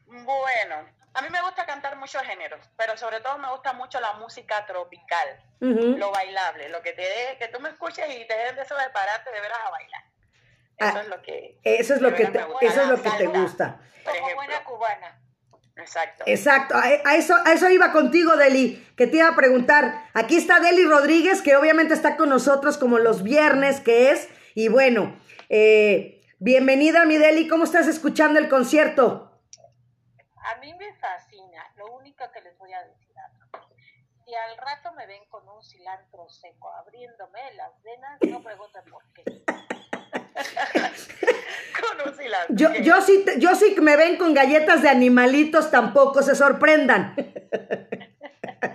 Bueno, 0.07 0.94
a 1.15 1.21
mí 1.21 1.29
me 1.29 1.41
gusta 1.41 1.65
cantar 1.65 1.95
muchos 1.97 2.21
géneros, 2.23 2.59
pero 2.77 2.97
sobre 2.97 3.19
todo 3.21 3.37
me 3.37 3.49
gusta 3.49 3.73
mucho 3.73 3.99
la 3.99 4.13
música 4.13 4.65
tropical, 4.65 5.27
lo 5.59 6.11
bailable, 6.11 6.69
lo 6.69 6.81
que 6.81 6.93
te 6.93 7.01
dé, 7.01 7.37
que 7.39 7.47
tú 7.47 7.59
me 7.59 7.69
escuches 7.69 8.05
y 8.09 8.27
te 8.27 8.35
des 8.35 8.55
de 8.55 8.61
eso 8.61 8.75
de 8.75 8.89
pararte 8.89 9.31
de 9.31 9.41
veras 9.41 9.57
a 9.65 9.69
bailar. 9.71 10.03
Eso 10.77 10.97
Ah, 10.97 11.01
es 11.01 11.07
lo 11.07 11.21
que 11.21 11.57
Eso 11.63 11.93
es 11.93 12.01
lo 12.01 12.11
de 12.11 12.17
que 12.17 12.25
te, 12.25 12.39
me 12.39 12.45
gusta, 12.45 12.65
eso 12.65 12.81
es 12.81 12.87
lo 12.89 13.01
que 13.01 13.09
te 13.11 13.27
gusta. 13.27 13.79
Como 14.03 14.35
buena 14.35 14.63
cubana. 14.63 15.21
Exacto. 15.77 16.23
Exacto, 16.27 16.75
a, 16.75 16.83
a 17.09 17.15
eso, 17.15 17.35
a 17.45 17.51
eso 17.53 17.69
iba 17.69 17.91
contigo, 17.91 18.35
Deli, 18.37 18.85
que 18.95 19.07
te 19.07 19.17
iba 19.17 19.27
a 19.29 19.35
preguntar. 19.35 20.09
Aquí 20.13 20.37
está 20.37 20.59
Deli 20.59 20.85
Rodríguez, 20.85 21.41
que 21.41 21.55
obviamente 21.55 21.93
está 21.93 22.15
con 22.17 22.29
nosotros 22.29 22.77
como 22.77 22.97
los 22.99 23.23
viernes 23.23 23.81
que 23.81 24.11
es. 24.11 24.29
Y 24.53 24.69
bueno, 24.69 25.17
eh, 25.49 26.21
bienvenida, 26.39 27.05
mi 27.05 27.17
Deli, 27.17 27.47
¿cómo 27.47 27.63
estás 27.65 27.87
escuchando 27.87 28.39
el 28.39 28.47
concierto? 28.47 29.24
A 30.51 30.55
mí 30.59 30.73
me 30.75 30.93
fascina. 30.95 31.63
Lo 31.77 31.87
único 31.95 32.23
que 32.31 32.41
les 32.41 32.57
voy 32.57 32.71
a 32.73 32.83
decir 32.83 33.13
algo. 33.17 33.67
Si 34.25 34.33
al 34.33 34.57
rato 34.57 34.91
me 34.93 35.05
ven 35.05 35.23
con 35.29 35.47
un 35.47 35.63
cilantro 35.63 36.27
seco 36.29 36.71
abriéndome 36.73 37.53
las 37.53 37.71
venas, 37.83 38.17
no 38.21 38.41
pregunten 38.41 38.83
por 38.85 39.03
qué. 39.13 39.23
Con 41.79 42.07
un 42.09 42.15
cilantro. 42.17 42.55
Yo, 42.55 42.73
yo 42.75 43.01
sí, 43.01 43.23
te- 43.25 43.39
yo 43.39 43.53
sí 43.55 43.75
que 43.75 43.81
me 43.81 43.95
ven 43.97 44.17
con 44.17 44.33
galletas 44.33 44.81
de 44.81 44.89
animalitos, 44.89 45.69
tampoco 45.71 46.21
se 46.23 46.33
sorprendan. 46.35 47.15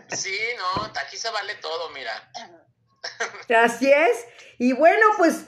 Sí, 0.08 0.38
no, 0.58 0.84
aquí 0.84 1.16
se 1.16 1.30
vale 1.30 1.54
todo, 1.56 1.90
mira. 1.90 2.12
Así 3.62 3.90
es. 3.90 4.26
Y 4.58 4.72
bueno, 4.74 5.04
pues, 5.16 5.46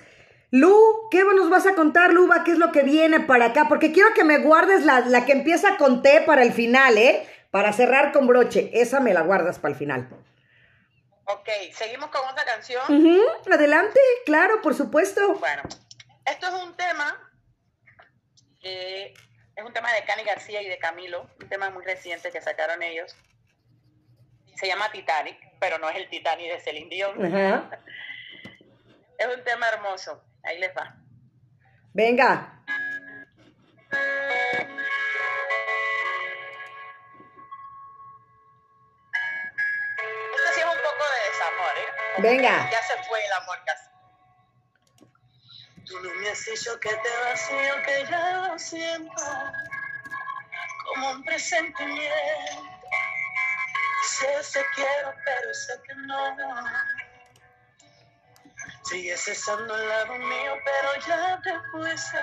Lu, 0.53 1.09
¿qué 1.11 1.25
nos 1.25 1.49
vas 1.49 1.67
a 1.67 1.75
contar, 1.75 2.13
Luba? 2.13 2.45
¿Qué 2.45 2.53
es 2.53 2.59
lo 2.59 2.73
que 2.73 2.83
viene 2.83 3.21
para 3.21 3.47
acá? 3.47 3.69
Porque 3.71 3.91
quiero 3.91 4.13
que 4.13 4.23
me 4.23 4.37
guardes 4.37 4.85
la, 4.85 5.01
la 5.01 5.25
que 5.25 5.33
empieza 5.33 5.79
con 5.79 6.03
T 6.03 6.21
para 6.27 6.43
el 6.43 6.53
final, 6.53 6.99
¿eh? 6.99 7.27
Para 7.51 7.73
cerrar 7.73 8.13
con 8.13 8.27
broche. 8.27 8.69
Esa 8.75 9.01
me 9.01 9.15
la 9.15 9.23
guardas 9.23 9.59
para 9.59 9.73
el 9.73 9.79
final. 9.79 10.11
Ok, 11.25 11.49
seguimos 11.73 12.11
con 12.11 12.21
otra 12.29 12.45
canción. 12.45 12.83
Adelante, 13.51 13.99
claro, 14.27 14.61
por 14.61 14.75
supuesto. 14.75 15.37
Bueno, 15.37 15.63
esto 16.27 16.47
es 16.47 16.63
un 16.63 16.77
tema 16.77 17.33
que 18.61 19.15
es 19.57 19.65
un 19.65 19.73
tema 19.73 19.91
de 19.95 20.05
Cani 20.05 20.23
García 20.23 20.61
y 20.61 20.69
de 20.69 20.79
Camilo, 20.79 21.31
un 21.41 21.49
tema 21.49 21.71
muy 21.71 21.83
reciente 21.83 22.31
que 22.31 22.43
sacaron 22.43 22.83
ellos. 22.83 23.17
Se 24.57 24.67
llama 24.67 24.93
Titanic, 24.93 25.39
pero 25.59 25.79
no 25.79 25.89
es 25.89 25.97
el 25.97 26.11
Titanic 26.11 26.53
de 26.53 26.61
Celine 26.61 26.91
Dion. 26.91 27.25
Es 29.19 29.27
un 29.35 29.45
tema 29.45 29.67
hermoso. 29.73 30.23
Ahí 30.45 30.59
les 30.59 30.75
va. 30.77 30.97
Venga. 31.95 32.49
Este 40.35 40.55
sí 40.55 40.61
es 40.61 40.67
un 40.67 40.71
poco 40.71 41.05
de 41.13 41.21
desamor, 41.31 41.75
¿eh? 41.77 41.91
Como 42.17 42.29
Venga. 42.29 42.71
Ya 42.71 42.83
se 42.83 43.03
fue 43.05 43.25
el 43.25 43.33
amor 43.33 43.59
casi. 43.67 43.91
Tú 45.87 46.01
no 46.01 46.15
me 46.15 46.31
has 46.31 46.45
dicho 46.45 46.81
que 46.81 46.89
te 46.89 47.17
vacío, 47.25 47.83
que 47.85 48.07
ya 48.11 48.49
lo 48.49 48.59
siento, 48.59 49.25
como 50.87 51.11
un 51.11 51.23
presentimiento. 51.25 52.73
Sé, 54.05 54.43
sé 54.43 54.65
quiero, 54.75 55.15
pero 55.25 55.55
sé 55.55 55.81
que 55.87 55.95
no. 55.95 56.37
Sigues 58.83 59.29
estando 59.29 59.75
al 59.75 59.89
lado 59.89 60.15
mío, 60.19 60.53
pero 60.65 61.07
ya 61.07 61.41
te 61.43 61.53
fuiste. 61.71 62.19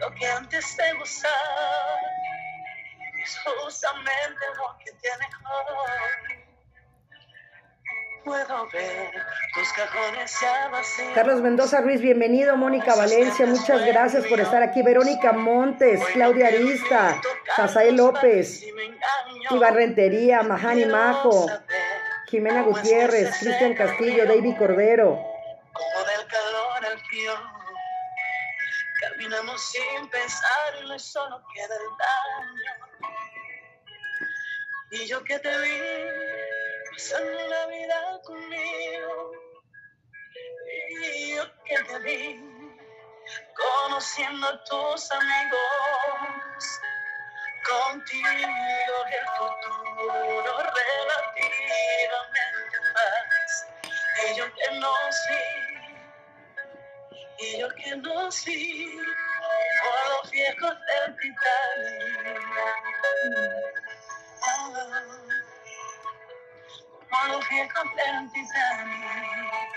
Lo 0.00 0.12
que 0.14 0.26
antes 0.26 0.76
te 0.76 0.92
gustaba 0.94 1.98
es 3.22 3.38
justamente 3.44 4.40
lo 4.56 4.76
que 4.78 4.92
tienes 5.00 5.28
hoy. 5.44 6.44
Puedo 8.24 8.68
ver 8.72 9.12
tus 9.54 9.72
cajones 9.74 10.40
ya 10.40 10.68
vacíos. 10.68 11.12
Carlos 11.14 11.42
Mendoza 11.42 11.80
Ruiz, 11.82 12.00
bienvenido. 12.00 12.56
Mónica 12.56 12.94
Valencia, 12.96 13.46
muchas 13.46 13.84
gracias 13.84 14.26
por 14.26 14.40
estar 14.40 14.62
aquí. 14.62 14.82
Verónica 14.82 15.32
Montes, 15.32 16.00
Claudia 16.14 16.48
Arista, 16.48 17.20
Sasael 17.54 17.96
López, 17.96 18.64
Iba 19.50 19.70
Rentería, 19.70 20.42
Mahani 20.42 20.86
Majo, 20.86 21.46
Jimena 22.26 22.62
Gutiérrez, 22.62 23.38
Cristian 23.38 23.74
Castillo, 23.74 24.26
David 24.26 24.56
Cordero. 24.56 25.20
Como 25.72 26.06
del 26.06 26.26
calor 26.26 26.86
al 26.86 26.98
frío. 27.00 27.34
Caminamos 29.00 29.60
sin 29.70 30.08
pensar 30.08 30.98
solo 30.98 31.42
queda 31.54 31.74
el 31.74 31.90
daño. 31.98 32.72
Y 34.92 35.06
yo 35.06 35.22
que 35.24 35.38
te 35.38 35.58
vi 35.58 35.80
pasando 36.92 37.48
la 37.48 37.66
vida 37.66 38.20
conmigo. 38.24 39.32
Y 41.02 41.34
yo 41.36 41.44
que 41.64 41.82
te 41.84 41.98
vi 42.00 42.54
conociendo 43.54 44.46
a 44.46 44.64
tus 44.64 45.10
amigos. 45.10 46.80
Contigo 47.64 48.28
el 48.28 49.26
futuro 49.38 50.52
relativamente 50.58 52.76
más. 52.92 53.66
Y 54.22 54.24
yo 54.36 54.44
que 54.54 54.68
nos 54.78 55.16
vi, 55.30 55.46
y 57.38 57.58
yo 57.58 57.68
que 57.70 57.96
nos 57.96 58.44
vi 58.44 59.00
por 59.82 59.98
los 60.10 60.30
viejos 60.30 60.74
del 60.86 61.16
Titanic. 61.16 62.42
Por 67.10 67.24
los 67.28 67.48
viejos 67.48 67.86
del 67.96 68.30
Titanic. 68.32 69.72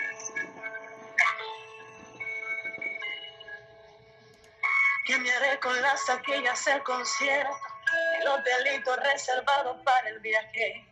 ¿Qué 5.06 5.18
me 5.20 5.32
haré 5.32 5.58
con 5.60 5.82
las 5.82 6.10
el 6.68 6.84
concierto 6.84 7.67
y 8.20 8.24
los 8.24 8.44
delitos 8.44 8.98
reservados 8.98 9.78
para 9.84 10.10
el 10.10 10.20
viaje? 10.20 10.86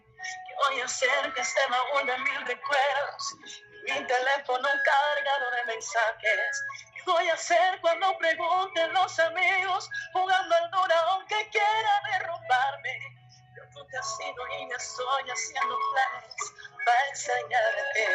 ¿Qué 0.48 0.56
voy 0.56 0.82
a 0.82 0.86
hacer 0.86 1.34
que 1.34 1.42
este 1.42 1.60
baúl 1.70 2.06
de 2.08 2.18
mil 2.18 2.46
recuerdos? 2.46 3.36
Mi 3.84 4.06
teléfono 4.06 4.68
cargado 4.84 5.52
de 5.52 5.66
mensajes. 5.66 6.64
¿Qué 6.96 7.04
voy 7.06 7.30
a 7.30 7.34
hacer 7.34 7.80
cuando 7.82 8.18
pregunten 8.18 8.94
los 8.94 9.20
amigos 9.20 9.90
jugando 10.14 10.56
al 10.56 10.72
dura 10.72 11.00
aunque 11.10 11.50
quiera 11.50 12.02
derrumbarme? 12.12 13.00
Yo 13.56 13.64
tú 13.74 13.86
te 13.88 13.98
has 13.98 14.20
ido 14.22 14.48
y 14.48 14.70
ya 14.70 14.76
estoy 14.76 15.30
haciendo 15.30 15.78
planes 15.92 16.54
para 16.86 17.08
enseñarte. 17.10 18.08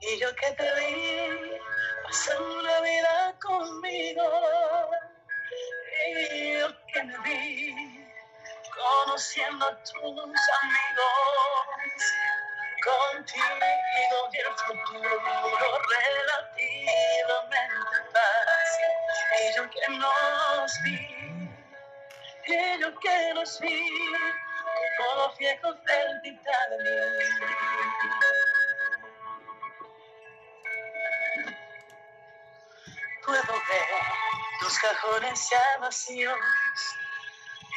Y 0.00 0.18
yo 0.18 0.34
que 0.34 0.50
te 0.52 0.74
vi 0.74 1.60
pasando 2.02 2.62
la 2.62 2.80
vida 2.80 3.34
conmigo. 3.40 5.01
Yo 6.02 6.66
que 6.92 7.00
me 7.04 7.16
vi 7.18 7.72
conociendo 8.74 9.66
a 9.66 9.78
tus 9.84 9.94
amigos. 9.94 10.40
Contigo 12.82 14.28
y 14.32 14.38
el 14.38 14.52
futuro 14.66 15.78
relativamente 15.88 17.96
fácil. 18.12 18.90
Y 19.38 19.40
yo 19.56 19.62
que 19.70 19.86
nos 19.98 20.72
vi, 20.82 20.98
y 22.46 22.48
yo 22.80 22.88
que 22.98 23.34
nos 23.34 23.60
vi, 23.60 23.86
como 24.98 25.14
los 25.26 25.38
viejos 25.38 25.76
del 25.84 26.22
Titanic. 26.22 26.40
Puedo 33.24 33.52
ver 33.52 34.31
tus 34.62 34.78
cajones 34.78 35.50
ya 35.50 35.78
vacíos, 35.80 36.38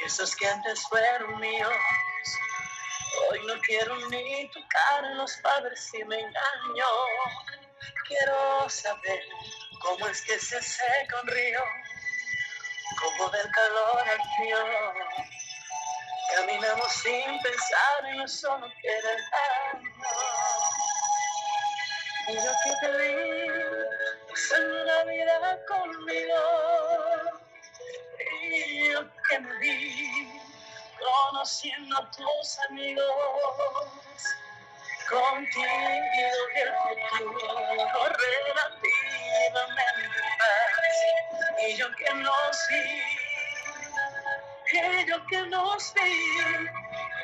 esos 0.06 0.36
que 0.36 0.48
antes 0.48 0.88
fueron 0.88 1.39
míos. 1.39 1.74
Hoy 3.32 3.39
no 3.48 3.60
quiero 3.62 3.95
ni 4.10 4.50
tocarlos 4.52 5.36
para 5.41 5.62
ver 5.62 5.78
si 5.78 6.04
me 6.04 6.19
engaño. 6.19 6.86
Quiero 8.08 8.69
saber 8.69 9.19
cómo 9.82 10.08
es 10.08 10.21
que 10.21 10.38
se 10.39 10.62
seca 10.62 11.21
un 11.24 11.28
río, 11.28 11.63
como 13.00 13.30
del 13.32 13.50
calor 13.52 14.04
al 14.08 14.21
frío. 14.38 14.58
Caminamos 16.36 16.91
sin 16.91 17.41
pensar 17.41 18.13
y 18.13 18.17
no 18.17 18.28
solo 18.28 18.71
queda 18.82 19.12
el 19.12 19.24
daño. 19.32 19.91
Y 22.28 22.34
yo 22.36 22.52
que 22.63 22.71
te 22.82 23.85
pasando 24.36 24.84
la 24.84 25.04
vida 25.06 25.60
conmigo. 25.65 26.39
Y 28.43 28.91
yo 28.91 29.02
que 29.30 29.39
me 29.39 29.56
vi 29.60 30.41
conociendo 31.00 31.98
a 31.98 32.12
tus 32.12 32.60
amigos. 32.69 33.06
Contigo 35.10 35.65
y 35.65 36.21
el 36.60 36.74
futuro 36.74 38.02
relativamente 38.26 39.10
fácil. 40.39 41.15
Y 41.67 41.78
yo 41.78 41.88
que 41.95 42.13
nos 42.15 42.58
vi, 42.69 42.86
y 44.74 45.06
yo 45.08 45.17
que 45.28 45.41
nos 45.43 45.93
vi, 45.93 46.12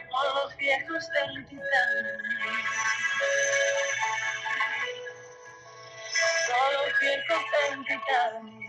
como 0.10 0.24
los 0.36 0.56
viejos 0.58 1.10
del 1.10 1.46
Solo 7.02 7.42
quiero 7.50 7.68
identificarme. 7.70 8.68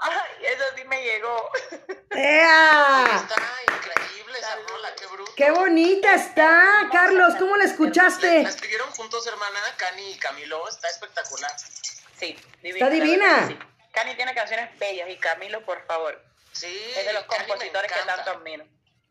Ay, 0.00 0.44
eso 0.46 0.64
sí 0.76 0.84
me 0.84 1.02
llegó. 1.02 1.50
¡Ea! 2.10 3.04
Está 3.16 3.42
increíble 3.74 4.38
esa 4.38 4.56
rola, 4.68 4.94
qué 4.96 5.06
bruto. 5.06 5.32
¡Qué 5.36 5.50
bonita 5.50 6.14
está! 6.14 6.88
Carlos, 6.92 7.34
¿cómo 7.38 7.56
la 7.56 7.64
La 7.64 7.70
escuchaste? 7.70 8.42
escribieron 8.42 8.90
juntos, 8.90 9.26
hermana, 9.26 9.60
Cani 9.76 10.10
y 10.10 10.18
Camilo. 10.18 10.68
Está 10.68 10.88
espectacular. 10.88 11.52
Sí, 12.18 12.38
Está 12.62 12.90
divina. 12.90 13.46
Sí. 13.48 13.58
Cani 13.92 14.14
tiene 14.16 14.34
canciones 14.34 14.76
bellas 14.78 15.08
y 15.08 15.16
Camilo, 15.16 15.64
por 15.64 15.84
favor, 15.86 16.20
Sí. 16.54 16.66
es 16.96 17.06
de 17.06 17.12
los 17.12 17.24
compositores 17.24 17.92
que 17.92 17.98
encanta. 18.00 18.24
tanto 18.24 18.38
admiro. 18.40 18.64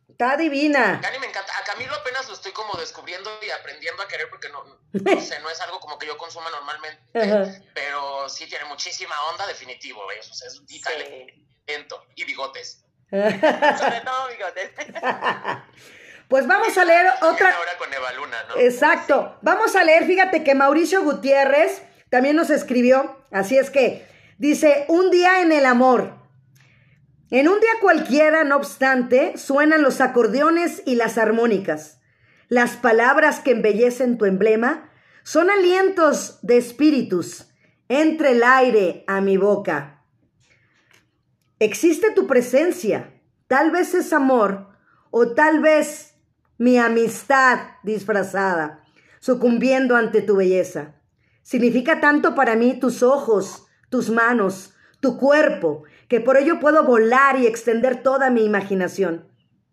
Está 0.10 0.38
divina. 0.38 0.99
Cani 1.01 1.17
me 1.19 1.27
encanta. 1.27 1.51
A 1.60 1.63
Camilo 1.63 1.93
apenas 1.95 2.27
lo 2.27 2.34
estoy 2.36 2.51
como 2.51 2.73
descubriendo 2.75 3.29
y 3.45 3.49
aprendiendo 3.49 4.03
a 4.03 4.08
querer 4.08 4.29
porque 4.29 4.49
no, 4.49 4.63
no 4.63 5.21
sé, 5.21 5.39
no 5.39 5.49
es 5.49 5.60
algo 5.62 5.79
como 5.79 5.97
que 5.97 6.06
yo 6.06 6.17
consuma 6.17 6.49
normalmente. 6.51 6.99
Ajá. 7.13 7.51
Pero 7.73 8.29
sí 8.29 8.47
tiene 8.47 8.65
muchísima 8.65 9.15
onda, 9.32 9.47
definitivo, 9.47 10.06
¿ves? 10.08 10.29
O 10.29 10.34
sea, 10.34 10.47
es 10.49 10.60
un 10.60 10.67
Sí. 10.67 10.82
talento. 10.82 12.06
Y 12.15 12.25
bigotes. 12.25 12.84
Sobre 13.10 14.01
todo 14.01 14.27
bigotes. 14.29 14.71
Pues 16.29 16.47
vamos 16.47 16.75
a 16.77 16.86
leer 16.86 17.06
otra. 17.21 17.56
ahora 17.56 17.77
con 17.77 17.93
Eva 17.93 18.12
Luna, 18.13 18.38
¿no? 18.49 18.58
Exacto. 18.58 19.38
Vamos 19.41 19.75
a 19.75 19.84
leer, 19.84 20.06
fíjate 20.06 20.43
que 20.43 20.56
Mauricio 20.56 21.03
Gutiérrez 21.03 21.84
también 22.10 22.36
nos 22.36 22.49
escribió, 22.49 23.21
así 23.32 23.56
es 23.58 23.69
que 23.69 24.08
dice, 24.39 24.86
un 24.88 25.12
día 25.12 25.41
en 25.41 25.51
el 25.51 25.65
amor. 25.67 26.15
En 27.34 27.48
un 27.48 27.60
día 27.60 27.72
cualquiera, 27.82 28.43
no 28.43 28.58
obstante, 28.58 29.39
suenan 29.39 29.82
los 29.82 30.02
acordeones 30.02 30.84
y 30.86 30.93
las 30.93 31.17
armónicas. 31.17 32.00
Las 32.48 32.78
palabras 32.78 33.39
que 33.39 33.50
embellecen 33.50 34.19
tu 34.19 34.26
emblema 34.26 34.91
son 35.24 35.50
alientos 35.50 36.38
de 36.43 36.58
espíritus. 36.58 37.48
Entre 37.89 38.34
el 38.34 38.43
aire 38.43 39.04
a 39.08 39.19
mi 39.19 39.38
boca. 39.38 40.06
Existe 41.58 42.12
tu 42.12 42.28
presencia. 42.28 43.19
Tal 43.48 43.72
vez 43.72 43.96
es 43.96 44.13
amor 44.13 44.67
o 45.10 45.30
tal 45.30 45.60
vez 45.60 46.13
mi 46.60 46.78
amistad 46.78 47.62
disfrazada, 47.82 48.84
sucumbiendo 49.19 49.96
ante 49.96 50.22
tu 50.22 50.36
belleza. 50.36 51.02
Significa 51.41 52.00
tanto 52.00 52.36
para 52.36 52.56
mí 52.56 52.80
tus 52.80 53.02
ojos, 53.02 53.65
tus 53.89 54.12
manos, 54.12 54.76
tu 55.00 55.17
cuerpo, 55.17 55.84
que 56.13 56.21
por 56.21 56.38
ello 56.38 56.60
puedo 56.60 56.84
volar 56.84 57.39
y 57.39 57.47
extender 57.47 58.04
toda 58.04 58.30
mi 58.30 58.45
imaginación. 58.45 59.26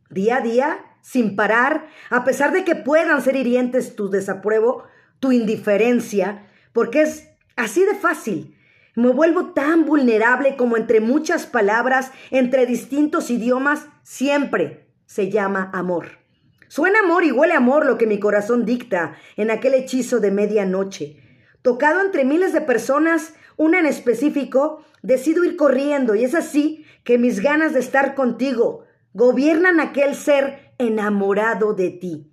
Día 0.08 0.38
a 0.38 0.40
día, 0.40 0.78
sin 1.02 1.36
parar, 1.36 1.88
a 2.08 2.24
pesar 2.24 2.50
de 2.54 2.64
que 2.64 2.74
puedan 2.74 3.20
ser 3.20 3.36
hirientes 3.36 3.94
tu 3.94 4.08
desapruebo, 4.08 4.84
tu 5.18 5.32
indiferencia, 5.32 6.46
porque 6.72 7.02
es 7.02 7.28
así 7.56 7.84
de 7.84 7.94
fácil. 7.94 8.56
Me 8.96 9.10
vuelvo 9.10 9.52
tan 9.52 9.84
vulnerable 9.84 10.56
como 10.56 10.78
entre 10.78 11.02
muchas 11.02 11.44
palabras, 11.44 12.10
entre 12.30 12.64
distintos 12.64 13.28
idiomas, 13.28 13.88
siempre 14.02 14.88
se 15.04 15.30
llama 15.30 15.70
amor. 15.74 16.20
Suena 16.68 17.00
amor 17.00 17.24
y 17.24 17.32
huele 17.32 17.52
amor 17.52 17.84
lo 17.84 17.98
que 17.98 18.06
mi 18.06 18.18
corazón 18.18 18.64
dicta 18.64 19.14
en 19.36 19.50
aquel 19.50 19.74
hechizo 19.74 20.20
de 20.20 20.30
medianoche. 20.30 21.19
Tocado 21.62 22.00
entre 22.00 22.24
miles 22.24 22.52
de 22.52 22.60
personas, 22.60 23.34
una 23.56 23.78
en 23.78 23.86
específico, 23.86 24.84
decido 25.02 25.44
ir 25.44 25.56
corriendo 25.56 26.14
y 26.14 26.24
es 26.24 26.34
así 26.34 26.84
que 27.04 27.18
mis 27.18 27.40
ganas 27.40 27.72
de 27.74 27.80
estar 27.80 28.14
contigo 28.14 28.84
gobiernan 29.12 29.80
aquel 29.80 30.14
ser 30.14 30.72
enamorado 30.78 31.74
de 31.74 31.90
ti. 31.90 32.30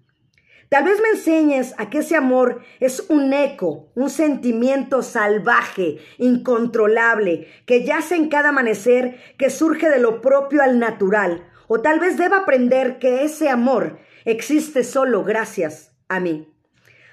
Tal 0.69 0.83
vez 0.83 1.01
me 1.01 1.09
enseñes 1.09 1.73
a 1.77 1.89
que 1.89 1.99
ese 1.99 2.17
amor 2.17 2.61
es 2.81 3.05
un 3.09 3.31
eco, 3.31 3.89
un 3.95 4.09
sentimiento 4.09 5.01
salvaje, 5.01 5.99
incontrolable, 6.17 7.47
que 7.65 7.85
yace 7.85 8.15
en 8.15 8.27
cada 8.27 8.49
amanecer, 8.49 9.17
que 9.37 9.49
surge 9.49 9.89
de 9.89 9.99
lo 9.99 10.19
propio 10.19 10.61
al 10.61 10.77
natural. 10.77 11.49
O 11.67 11.81
tal 11.81 11.99
vez 12.01 12.17
deba 12.17 12.39
aprender 12.39 12.99
que 12.99 13.23
ese 13.23 13.49
amor 13.49 13.99
existe 14.25 14.83
solo 14.83 15.23
gracias 15.23 15.93
a 16.09 16.19
mí. 16.19 16.53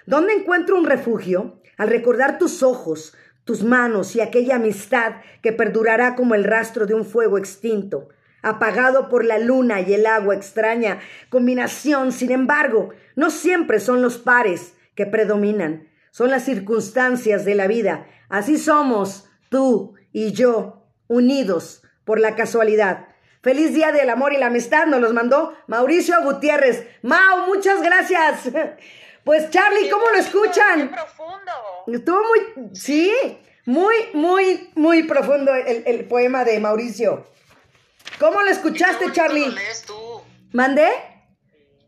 ¿Dónde 0.06 0.34
encuentro 0.34 0.76
un 0.76 0.84
refugio? 0.84 1.60
Al 1.76 1.88
recordar 1.88 2.38
tus 2.38 2.62
ojos, 2.62 3.14
tus 3.44 3.62
manos 3.62 4.16
y 4.16 4.20
aquella 4.20 4.56
amistad 4.56 5.16
que 5.42 5.52
perdurará 5.52 6.14
como 6.14 6.34
el 6.34 6.44
rastro 6.44 6.86
de 6.86 6.94
un 6.94 7.04
fuego 7.04 7.38
extinto, 7.38 8.08
apagado 8.42 9.08
por 9.08 9.24
la 9.24 9.38
luna 9.38 9.80
y 9.80 9.94
el 9.94 10.06
agua 10.06 10.34
extraña 10.34 11.00
combinación, 11.28 12.12
sin 12.12 12.30
embargo, 12.30 12.90
no 13.16 13.30
siempre 13.30 13.80
son 13.80 14.02
los 14.02 14.18
pares 14.18 14.74
que 14.94 15.06
predominan, 15.06 15.88
son 16.10 16.30
las 16.30 16.44
circunstancias 16.44 17.44
de 17.44 17.54
la 17.54 17.66
vida. 17.66 18.06
Así 18.28 18.58
somos 18.58 19.28
tú 19.48 19.94
y 20.12 20.32
yo, 20.32 20.86
unidos 21.08 21.82
por 22.04 22.20
la 22.20 22.34
casualidad. 22.36 23.08
Feliz 23.42 23.74
Día 23.74 23.92
del 23.92 24.08
Amor 24.08 24.32
y 24.32 24.38
la 24.38 24.46
Amistad 24.46 24.86
nos 24.86 25.00
los 25.00 25.12
mandó 25.12 25.54
Mauricio 25.66 26.14
Gutiérrez. 26.22 26.86
Mau, 27.02 27.46
muchas 27.46 27.82
gracias. 27.82 28.50
Pues 29.24 29.50
Charlie, 29.50 29.88
¿cómo 29.90 30.04
lo 30.06 30.12
Qué 30.12 30.18
escuchan? 30.20 30.90
profundo. 30.90 31.52
Estuvo 31.86 32.20
muy, 32.24 32.74
sí, 32.74 33.10
muy, 33.64 33.94
muy, 34.12 34.70
muy 34.74 35.02
profundo 35.04 35.54
el, 35.54 35.82
el 35.86 36.04
poema 36.06 36.44
de 36.44 36.60
Mauricio. 36.60 37.26
¿Cómo 38.18 38.40
lo 38.40 38.42
Y 38.42 38.44
qué 38.44 38.52
escuchaste, 38.52 39.12
Charlie? 39.12 39.46
lo 39.46 39.52
lees 39.52 39.82
tú. 39.82 40.22
¿Mandé? 40.52 40.88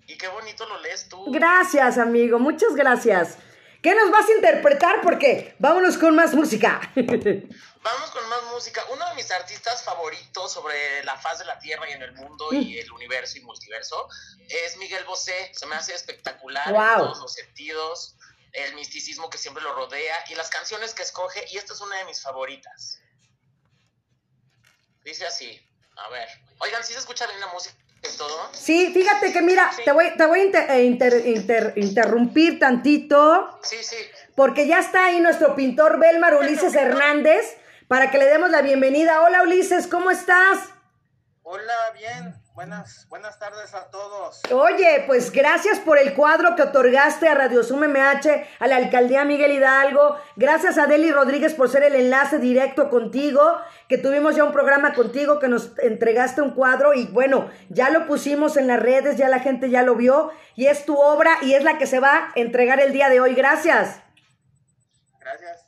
Y 0.06 0.16
qué 0.16 0.28
bonito 0.28 0.66
lo 0.66 0.80
lees 0.80 1.08
tú. 1.08 1.24
Gracias, 1.30 1.98
amigo, 1.98 2.38
muchas 2.38 2.74
gracias. 2.74 3.38
¿Qué 3.82 3.94
nos 3.94 4.10
vas 4.10 4.28
a 4.28 4.32
interpretar? 4.34 5.00
Porque 5.02 5.54
vámonos 5.58 5.98
con 5.98 6.14
más 6.16 6.34
música. 6.34 6.80
Vamos 7.86 8.10
con 8.10 8.28
más 8.28 8.42
música. 8.52 8.82
Uno 8.92 9.08
de 9.10 9.14
mis 9.14 9.30
artistas 9.30 9.84
favoritos 9.84 10.52
sobre 10.52 11.04
la 11.04 11.16
faz 11.18 11.38
de 11.38 11.44
la 11.44 11.56
Tierra 11.60 11.88
y 11.88 11.92
en 11.92 12.02
el 12.02 12.12
mundo 12.14 12.52
y 12.52 12.78
el 12.80 12.90
universo 12.90 13.38
y 13.38 13.42
multiverso 13.42 14.08
es 14.48 14.76
Miguel 14.78 15.04
Bosé. 15.04 15.52
Se 15.54 15.66
me 15.66 15.76
hace 15.76 15.94
espectacular 15.94 16.68
Wow. 16.72 16.82
en 16.82 16.96
todos 16.98 17.18
los 17.20 17.32
sentidos, 17.32 18.16
el 18.52 18.74
misticismo 18.74 19.30
que 19.30 19.38
siempre 19.38 19.62
lo 19.62 19.72
rodea 19.72 20.16
y 20.30 20.34
las 20.34 20.50
canciones 20.50 20.94
que 20.94 21.04
escoge. 21.04 21.44
Y 21.52 21.58
esta 21.58 21.74
es 21.74 21.80
una 21.80 21.96
de 21.98 22.06
mis 22.06 22.20
favoritas. 22.20 22.98
Dice 25.04 25.24
así. 25.24 25.60
A 25.96 26.08
ver. 26.08 26.26
Oigan, 26.58 26.82
¿sí 26.82 26.92
se 26.92 26.98
escucha 26.98 27.24
bien 27.28 27.38
la 27.38 27.46
música 27.52 27.76
y 28.02 28.16
todo? 28.18 28.50
Sí, 28.52 28.90
fíjate 28.92 29.32
que 29.32 29.42
mira, 29.42 29.70
te 29.84 29.92
voy, 29.92 30.10
te 30.16 30.26
voy 30.26 30.40
a 30.40 30.44
inter- 30.44 30.70
eh, 30.72 30.82
inter- 30.82 31.24
inter- 31.24 31.72
interrumpir 31.76 32.58
tantito. 32.58 33.60
Sí, 33.62 33.76
sí. 33.84 33.96
Porque 34.34 34.66
ya 34.66 34.80
está 34.80 35.04
ahí 35.06 35.20
nuestro 35.20 35.54
pintor 35.54 36.00
Belmar 36.00 36.34
Ulises 36.34 36.74
Hernández 36.74 37.56
para 37.88 38.10
que 38.10 38.18
le 38.18 38.26
demos 38.26 38.50
la 38.50 38.62
bienvenida. 38.62 39.22
Hola 39.22 39.42
Ulises, 39.42 39.86
¿cómo 39.86 40.10
estás? 40.10 40.70
Hola, 41.42 41.74
bien. 41.94 42.34
Buenas, 42.54 43.06
buenas 43.08 43.38
tardes 43.38 43.72
a 43.74 43.90
todos. 43.90 44.40
Oye, 44.50 45.04
pues 45.06 45.30
gracias 45.30 45.78
por 45.78 45.98
el 45.98 46.14
cuadro 46.14 46.56
que 46.56 46.62
otorgaste 46.62 47.28
a 47.28 47.34
Radio 47.34 47.62
Sum 47.62 47.84
MH, 47.84 48.46
a 48.58 48.66
la 48.66 48.76
alcaldía 48.76 49.24
Miguel 49.24 49.52
Hidalgo. 49.52 50.16
Gracias 50.36 50.78
a 50.78 50.86
Deli 50.86 51.12
Rodríguez 51.12 51.54
por 51.54 51.68
ser 51.68 51.82
el 51.82 51.94
enlace 51.94 52.38
directo 52.38 52.88
contigo, 52.88 53.42
que 53.88 53.98
tuvimos 53.98 54.34
ya 54.34 54.42
un 54.42 54.52
programa 54.52 54.94
contigo, 54.94 55.38
que 55.38 55.48
nos 55.48 55.78
entregaste 55.78 56.40
un 56.40 56.52
cuadro 56.52 56.94
y 56.94 57.06
bueno, 57.08 57.50
ya 57.68 57.90
lo 57.90 58.06
pusimos 58.06 58.56
en 58.56 58.66
las 58.66 58.80
redes, 58.80 59.18
ya 59.18 59.28
la 59.28 59.40
gente 59.40 59.68
ya 59.68 59.82
lo 59.82 59.94
vio 59.94 60.32
y 60.56 60.66
es 60.66 60.86
tu 60.86 60.98
obra 60.98 61.36
y 61.42 61.54
es 61.54 61.62
la 61.62 61.76
que 61.76 61.86
se 61.86 62.00
va 62.00 62.16
a 62.16 62.32
entregar 62.36 62.80
el 62.80 62.92
día 62.92 63.10
de 63.10 63.20
hoy. 63.20 63.34
Gracias. 63.34 64.00
Gracias 65.20 65.65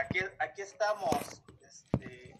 aquí, 0.00 0.20
aquí 0.38 0.62
estamos. 0.62 1.42
Este, 1.62 2.36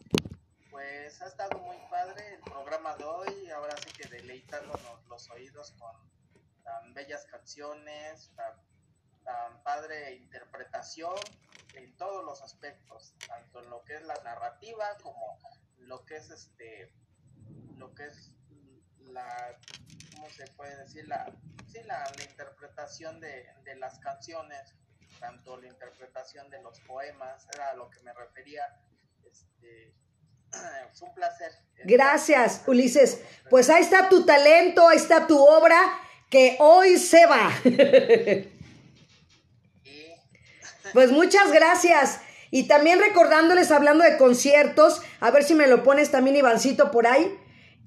pues 0.70 1.20
ha 1.22 1.26
estado 1.26 1.58
muy 1.58 1.76
padre 1.90 2.34
el 2.34 2.40
programa 2.40 2.96
de 2.96 3.04
hoy. 3.04 3.50
Ahora 3.50 3.76
sí 3.76 3.90
que 3.92 4.08
deleitándonos 4.08 5.04
los 5.08 5.30
oídos 5.30 5.72
con 5.72 5.94
tan 6.62 6.94
bellas 6.94 7.24
canciones, 7.26 8.30
tan, 8.36 8.54
padre 9.62 10.16
interpretación 10.16 11.14
en 11.74 11.96
todos 11.96 12.24
los 12.24 12.42
aspectos, 12.42 13.14
tanto 13.26 13.62
en 13.62 13.70
lo 13.70 13.82
que 13.84 13.94
es 13.94 14.02
la 14.02 14.14
narrativa 14.22 14.84
como 15.02 15.38
lo 15.78 16.04
que 16.04 16.16
es 16.16 16.30
este, 16.30 16.92
lo 17.78 17.94
que 17.94 18.04
es 18.04 18.32
la, 19.00 19.58
¿cómo 20.14 20.28
se 20.28 20.46
puede 20.48 20.76
decir? 20.76 21.08
La, 21.08 21.32
sí, 21.72 21.82
la 21.84 22.10
interpretación 22.22 23.18
de, 23.20 23.46
de 23.64 23.76
las 23.76 23.98
canciones, 24.00 24.74
tanto 25.20 25.56
la 25.58 25.66
interpretación 25.66 26.48
de 26.50 26.62
los 26.62 26.80
poemas, 26.80 27.46
era 27.54 27.70
a 27.70 27.74
lo 27.74 27.90
que 27.90 28.00
me 28.00 28.12
refería. 28.12 28.62
Este, 29.24 29.94
es 30.92 31.02
un 31.02 31.14
placer. 31.14 31.52
Gracias, 31.84 32.62
Ulises. 32.66 33.20
Pues 33.50 33.70
ahí 33.70 33.82
está 33.82 34.08
tu 34.08 34.24
talento, 34.24 34.88
ahí 34.88 34.96
está 34.96 35.26
tu 35.26 35.42
obra, 35.42 35.78
que 36.30 36.56
hoy 36.60 36.96
se 36.98 37.26
va. 37.26 37.50
Pues 40.92 41.10
muchas 41.10 41.50
gracias. 41.50 42.20
Y 42.52 42.68
también 42.68 43.00
recordándoles, 43.00 43.72
hablando 43.72 44.04
de 44.04 44.16
conciertos, 44.16 45.02
a 45.18 45.32
ver 45.32 45.42
si 45.42 45.56
me 45.56 45.66
lo 45.66 45.82
pones 45.82 46.12
también, 46.12 46.36
Ivancito, 46.36 46.92
por 46.92 47.08
ahí, 47.08 47.36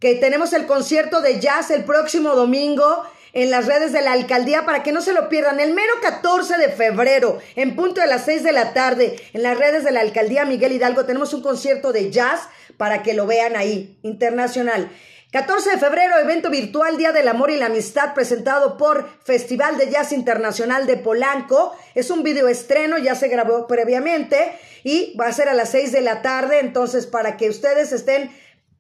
que 0.02 0.16
tenemos 0.16 0.52
el 0.52 0.66
concierto 0.66 1.22
de 1.22 1.40
jazz 1.40 1.72
el 1.72 1.86
próximo 1.86 2.36
domingo 2.36 3.06
en 3.38 3.52
las 3.52 3.68
redes 3.68 3.94
de 3.94 4.02
la 4.02 4.14
alcaldía 4.14 4.66
para 4.66 4.82
que 4.82 4.92
no 4.92 5.00
se 5.00 5.14
lo 5.14 5.30
pierdan. 5.30 5.60
El 5.60 5.76
mero 5.76 5.94
14 6.02 6.58
de 6.58 6.70
febrero, 6.70 7.38
en 7.56 7.76
punto 7.76 8.02
de 8.02 8.08
las 8.08 8.26
6 8.26 8.42
de 8.42 8.52
la 8.52 8.74
tarde, 8.74 9.16
en 9.32 9.44
las 9.44 9.56
redes 9.56 9.84
de 9.84 9.92
la 9.92 10.02
alcaldía 10.02 10.44
Miguel 10.44 10.72
Hidalgo, 10.72 11.06
tenemos 11.06 11.36
un 11.36 11.44
concierto 11.44 11.94
de 11.94 12.10
jazz 12.10 12.50
para 12.78 13.04
que 13.04 13.14
lo 13.14 13.28
vean 13.28 13.56
ahí, 13.56 14.00
internacional. 14.02 14.90
14 15.32 15.70
de 15.70 15.78
febrero, 15.78 16.18
evento 16.18 16.50
virtual 16.50 16.98
Día 16.98 17.12
del 17.12 17.28
Amor 17.28 17.52
y 17.52 17.58
la 17.58 17.68
Amistad 17.68 18.16
presentado 18.16 18.76
por 18.76 19.08
Festival 19.24 19.78
de 19.78 19.92
Jazz 19.92 20.14
Internacional 20.14 20.88
de 20.88 20.98
Polanco. 20.98 21.78
Es 21.94 22.10
un 22.10 22.24
video 22.24 22.48
estreno, 22.48 22.98
ya 22.98 23.14
se 23.14 23.28
grabó 23.28 23.68
previamente 23.68 24.58
y 24.84 25.16
va 25.16 25.28
a 25.28 25.34
ser 25.34 25.48
a 25.48 25.54
las 25.54 25.70
6 25.70 25.92
de 25.92 26.02
la 26.02 26.24
tarde, 26.24 26.60
entonces 26.60 27.06
para 27.06 27.38
que 27.38 27.50
ustedes 27.50 27.92
estén 27.92 28.32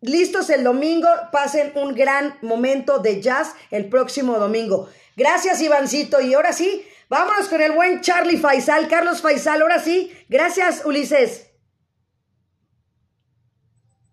listos 0.02 0.50
el 0.50 0.64
domingo, 0.64 1.10
pasen 1.32 1.72
un 1.76 1.95
gran 1.95 2.38
momento 2.41 3.00
de 3.00 3.22
jazz 3.22 3.54
el 3.72 3.89
próximo 3.89 4.38
domingo. 4.38 4.89
Gracias, 5.16 5.62
Ivancito. 5.62 6.22
Y 6.22 6.34
ahora 6.34 6.54
sí, 6.54 6.88
vámonos 7.10 7.48
con 7.48 7.62
el 7.62 7.72
buen 7.72 8.02
Charlie 8.02 8.38
Faisal, 8.38 8.88
Carlos 8.88 9.22
Faisal. 9.22 9.62
Ahora 9.62 9.80
sí, 9.80 10.16
gracias, 10.30 10.86
Ulises. 10.86 11.48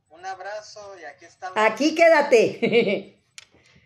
Un 0.09 0.25
abrazo 0.25 0.97
y 1.01 1.05
aquí 1.05 1.25
estamos. 1.27 1.59
Aquí 1.59 1.95
quédate. 1.95 3.21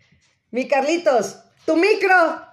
Mi 0.51 0.67
Carlitos, 0.67 1.37
tu 1.65 1.75
micro. 1.75 2.47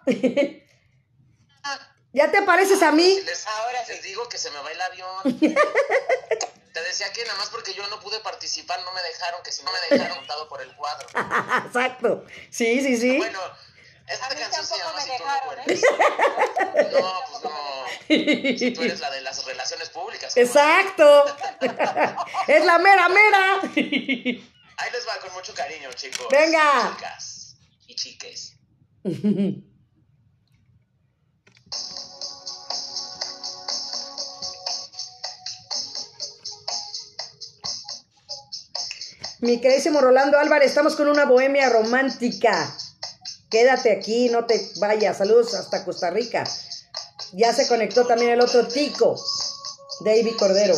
¿Ya 2.13 2.31
te 2.31 2.43
pareces 2.43 2.83
a 2.83 2.93
mí? 2.93 3.21
Les, 3.27 3.47
ahora 3.47 3.79
les 3.89 4.03
digo 4.03 4.29
que 4.29 4.39
se 4.39 4.51
me 4.51 4.59
va 4.59 4.73
el 4.73 4.81
avión. 4.81 5.41
Te 6.77 6.83
decía 6.83 7.11
que 7.11 7.25
nada 7.25 7.39
más 7.39 7.49
porque 7.49 7.73
yo 7.73 7.87
no 7.89 7.99
pude 8.01 8.21
participar, 8.21 8.79
no 8.85 8.93
me 8.93 9.01
dejaron, 9.01 9.43
que 9.43 9.51
si 9.51 9.63
no 9.63 9.73
me 9.73 9.79
dejaron 9.97 10.19
montado 10.19 10.47
por 10.47 10.61
el 10.61 10.77
cuadro. 10.77 11.09
Exacto. 11.65 12.27
Sí, 12.51 12.83
sí, 12.83 12.99
sí. 12.99 13.17
Bueno, 13.17 13.41
esta 14.07 14.29
canción 14.29 14.67
se 14.67 14.77
llama 14.77 14.93
me 14.93 15.03
Si 15.03 15.09
tú 15.17 15.25
no 15.25 15.25
dejaron, 15.25 15.59
¿eh? 15.61 16.91
No, 16.93 17.21
pues 17.31 17.45
no. 17.45 18.59
Si 18.59 18.71
tú 18.73 18.83
eres 18.83 19.01
la 19.01 19.11
de 19.11 19.23
las 19.23 19.43
relaciones 19.47 19.89
públicas. 19.89 20.37
Exacto. 20.37 21.25
es 22.47 22.65
la 22.67 22.79
mera 22.79 23.09
mera. 23.09 23.61
Ahí 23.63 24.91
les 24.93 25.09
va 25.09 25.19
con 25.23 25.33
mucho 25.33 25.55
cariño, 25.55 25.91
chicos. 25.95 26.27
Venga. 26.31 26.95
Chicas 26.95 27.57
y 27.87 27.95
chiques. 27.95 28.53
Mi 39.41 39.61
queridísimo 39.61 40.01
Rolando 40.01 40.39
Álvarez, 40.39 40.71
estamos 40.71 40.97
con 40.97 41.09
una 41.09 41.27
bohemia 41.27 41.69
romántica. 41.69 42.75
Quédate 43.51 43.93
aquí, 43.93 44.31
no 44.31 44.47
te 44.47 44.59
vayas. 44.81 45.19
Saludos 45.19 45.55
hasta 45.55 45.85
Costa 45.85 46.09
Rica. 46.09 46.45
Ya 47.35 47.53
se 47.53 47.69
conectó 47.69 48.07
también 48.07 48.31
el 48.31 48.41
otro 48.41 48.67
tico, 48.67 49.15
David 50.01 50.37
Cordero. 50.39 50.75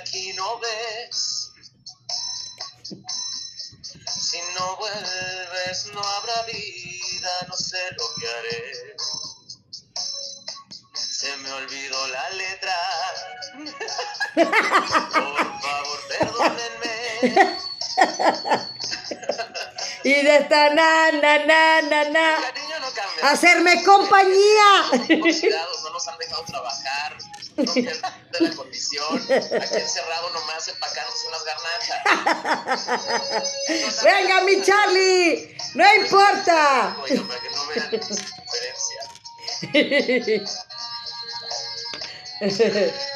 Aquí, 0.00 0.32
¿no 0.34 0.58
ves? 0.58 1.52
Si 4.06 4.38
no 4.58 4.76
vuelves 4.76 5.86
no 5.92 6.00
habrá 6.00 6.42
vida, 6.42 7.30
no 7.48 7.56
sé 7.56 7.78
lo 7.92 8.04
que 8.14 8.28
haré. 8.28 8.96
Se 10.94 11.36
me 11.38 11.52
olvidó 11.52 12.08
la 12.08 12.30
letra. 12.30 12.76
Por 14.34 15.60
favor, 15.62 16.00
perdónenme. 16.08 17.58
Y 20.04 20.22
de 20.22 20.36
esta 20.36 20.70
na, 20.74 21.12
na, 21.12 21.44
na, 21.44 21.82
na, 21.82 22.04
na. 22.10 22.38
No. 22.38 23.28
Hacerme 23.28 23.82
compañía. 23.84 24.90
Oxidados, 25.22 25.82
no 25.82 25.90
nos 25.90 26.08
han 26.08 26.18
dejado 26.18 26.44
trabajar. 26.44 27.18
No 27.56 28.54
condición. 28.96 29.60
Aquí 29.60 29.76
encerrado 29.76 30.30
nomás 30.30 30.66
empacándose 30.68 31.26
unas 31.28 31.44
garnachas. 31.44 32.86
Venga, 34.04 34.40
mi 34.42 34.62
Charlie. 34.62 35.56
No 35.74 35.94
importa. 35.94 36.96
Oigan, 37.02 37.26
para 37.26 37.40
que 37.40 37.50
no 37.50 37.66
vean 37.66 37.90
diferencia. 37.90 39.02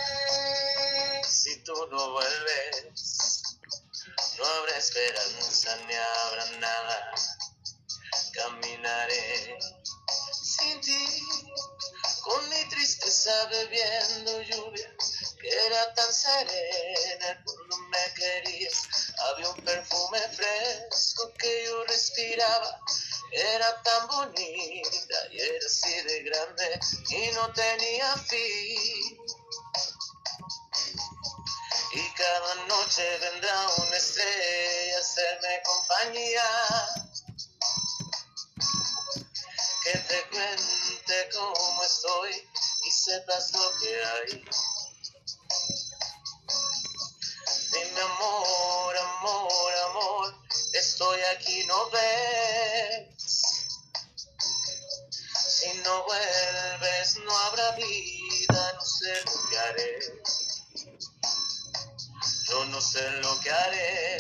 serena 16.23 17.43
cuando 17.45 17.77
me 17.77 18.15
querías. 18.15 18.83
Había 19.19 19.49
un 19.49 19.61
perfume 19.63 20.21
fresco 20.29 21.33
que 21.39 21.65
yo 21.65 21.85
respiraba, 21.85 22.81
era 23.33 23.83
tan 23.83 24.07
bonita 24.07 25.17
y 25.33 25.41
era 25.41 25.67
así 25.67 26.03
de 26.03 26.23
grande 26.23 26.81
y 27.11 27.31
no 27.33 27.53
tenía 27.53 28.17
fin. 28.17 29.19
Y 31.95 32.11
cada 32.15 32.55
noche 32.67 33.19
vendrá 33.19 33.69
una 33.79 33.97
estrella 33.97 34.97
a 34.97 35.01
hacerme 35.01 35.63
compañía. 35.65 36.43
Que 39.85 39.99
te 39.99 40.23
cuente 40.31 41.29
cómo 41.35 41.85
estoy 41.85 42.49
y 42.87 42.91
sepas 42.91 43.53
lo 43.53 43.79
que 43.81 44.05
hay. 44.05 44.72
Dime 47.93 48.05
amor, 48.05 48.97
amor, 48.97 49.73
amor, 49.91 50.35
estoy 50.73 51.21
aquí, 51.37 51.63
¿no 51.67 51.91
ves? 51.91 53.11
Si 55.47 55.79
no 55.85 56.05
vuelves 56.05 57.19
no 57.23 57.39
habrá 57.39 57.73
vida, 57.73 58.73
no 58.75 58.81
sé 58.81 59.13
lo 59.27 59.51
que 59.51 59.59
haré. 59.59 59.99
Yo 62.49 62.65
no 62.67 62.81
sé 62.81 63.11
lo 63.21 63.41
que 63.41 63.51
haré. 63.51 64.17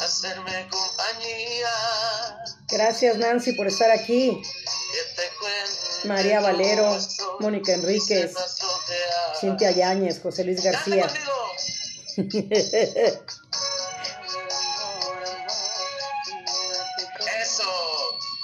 Hacerme 0.00 0.68
compañía. 0.70 1.74
Gracias, 2.70 3.18
Nancy, 3.18 3.52
por 3.52 3.66
estar 3.66 3.90
aquí. 3.90 4.42
María 6.04 6.40
Valero, 6.40 6.98
Mónica 7.40 7.74
Enríquez. 7.74 8.32
Cintia 9.38 9.70
Yáñez, 9.70 10.20
José 10.22 10.44
Luis 10.44 10.62
García. 10.62 11.08
Eso. 17.42 17.64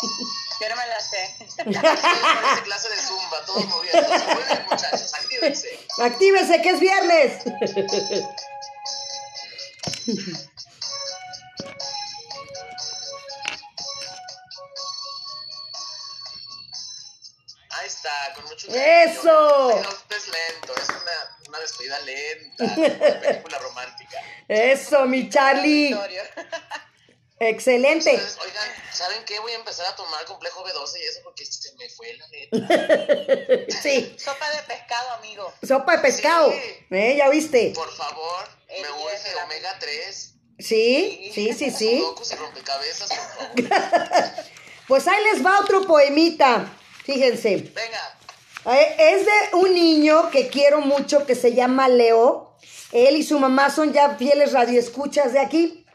Yo 0.61 0.69
no 0.69 0.77
me 0.77 0.87
la 0.87 1.01
sé. 1.01 1.37
Parece 1.57 2.63
clase 2.65 2.89
de 2.89 2.97
zumba, 2.97 3.45
todos 3.47 3.65
moviéndose. 3.67 4.19
Muy 4.35 4.43
bien, 4.45 4.67
muchachos, 4.71 5.15
actívense. 5.15 5.87
Actívense 5.99 6.63
que 6.63 6.71
es 6.71 6.81
viernes. 6.81 7.43
Ahí 17.71 17.87
está, 17.87 18.11
con 18.35 18.45
mucho 18.47 18.67
¡Eso! 18.69 19.69
cariño. 19.69 19.83
No 19.83 20.08
lenta, 22.09 22.65
de 22.75 22.91
película 23.27 23.59
romántica. 23.59 24.19
Eso, 24.49 25.05
mi 25.07 25.29
Charlie. 25.29 25.97
Excelente. 27.41 28.11
Entonces, 28.11 28.37
oigan, 28.45 28.69
¿saben 28.93 29.25
qué? 29.25 29.39
Voy 29.39 29.53
a 29.53 29.57
empezar 29.57 29.87
a 29.87 29.95
tomar 29.95 30.25
complejo 30.25 30.65
B12 30.65 30.99
y 31.01 31.05
eso 31.05 31.21
porque 31.23 31.47
se 31.47 31.73
me 31.77 31.89
fue 31.89 32.13
la 32.15 32.27
neta. 32.29 33.65
Sí, 33.83 34.17
Sopa 34.19 34.51
de 34.51 34.63
pescado, 34.65 35.11
amigo. 35.13 35.53
sopa 35.63 35.93
de 35.97 35.99
pescado. 36.03 36.51
Sí. 36.51 36.87
¿Eh? 36.91 37.15
¿Ya 37.17 37.29
viste? 37.29 37.73
Por 37.77 37.93
favor, 37.95 38.49
El 38.67 38.83
me 38.83 38.91
urge 38.91 39.35
omega 39.45 39.77
3. 39.79 40.35
Sí, 40.59 41.31
sí, 41.33 41.53
sí, 41.53 41.71
sí. 41.71 41.99
Sudokus 42.01 42.33
y 42.33 42.35
rompecabezas, 42.35 43.09
por 43.09 43.69
favor. 43.69 44.45
Pues 44.89 45.07
ahí 45.07 45.23
les 45.33 45.45
va 45.47 45.61
otro 45.61 45.87
poemita. 45.87 46.67
Fíjense. 47.05 47.57
Venga, 47.59 48.18
Es 48.71 49.25
de 49.25 49.57
un 49.57 49.73
niño 49.73 50.29
que 50.31 50.49
quiero 50.49 50.83
mucho 50.83 51.25
que 51.25 51.35
se 51.35 51.55
llama 51.55 51.89
Leo. 51.89 52.55
Él 52.93 53.17
y 53.17 53.23
su 53.23 53.39
mamá 53.39 53.71
son 53.71 53.95
ya 53.95 54.17
fieles 54.17 54.53
radioescuchas 54.53 55.33
de 55.33 55.39
aquí. 55.39 55.87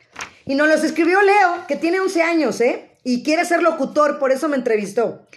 Y 0.45 0.55
nos 0.55 0.67
los 0.67 0.83
escribió 0.83 1.21
Leo, 1.21 1.67
que 1.67 1.75
tiene 1.75 1.99
11 1.99 2.23
años, 2.23 2.59
¿eh? 2.61 2.97
Y 3.03 3.21
quiere 3.21 3.45
ser 3.45 3.61
locutor, 3.61 4.17
por 4.17 4.31
eso 4.31 4.49
me 4.49 4.55
entrevistó. 4.55 5.27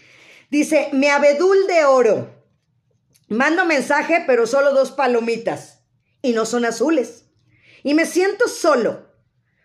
Dice, 0.50 0.88
mi 0.92 1.08
abedul 1.08 1.66
de 1.66 1.84
oro. 1.84 2.30
Mando 3.28 3.66
mensaje, 3.66 4.24
pero 4.26 4.46
solo 4.46 4.72
dos 4.72 4.92
palomitas. 4.92 5.80
Y 6.22 6.32
no 6.32 6.46
son 6.46 6.64
azules. 6.64 7.26
Y 7.82 7.92
me 7.92 8.06
siento 8.06 8.48
solo, 8.48 9.12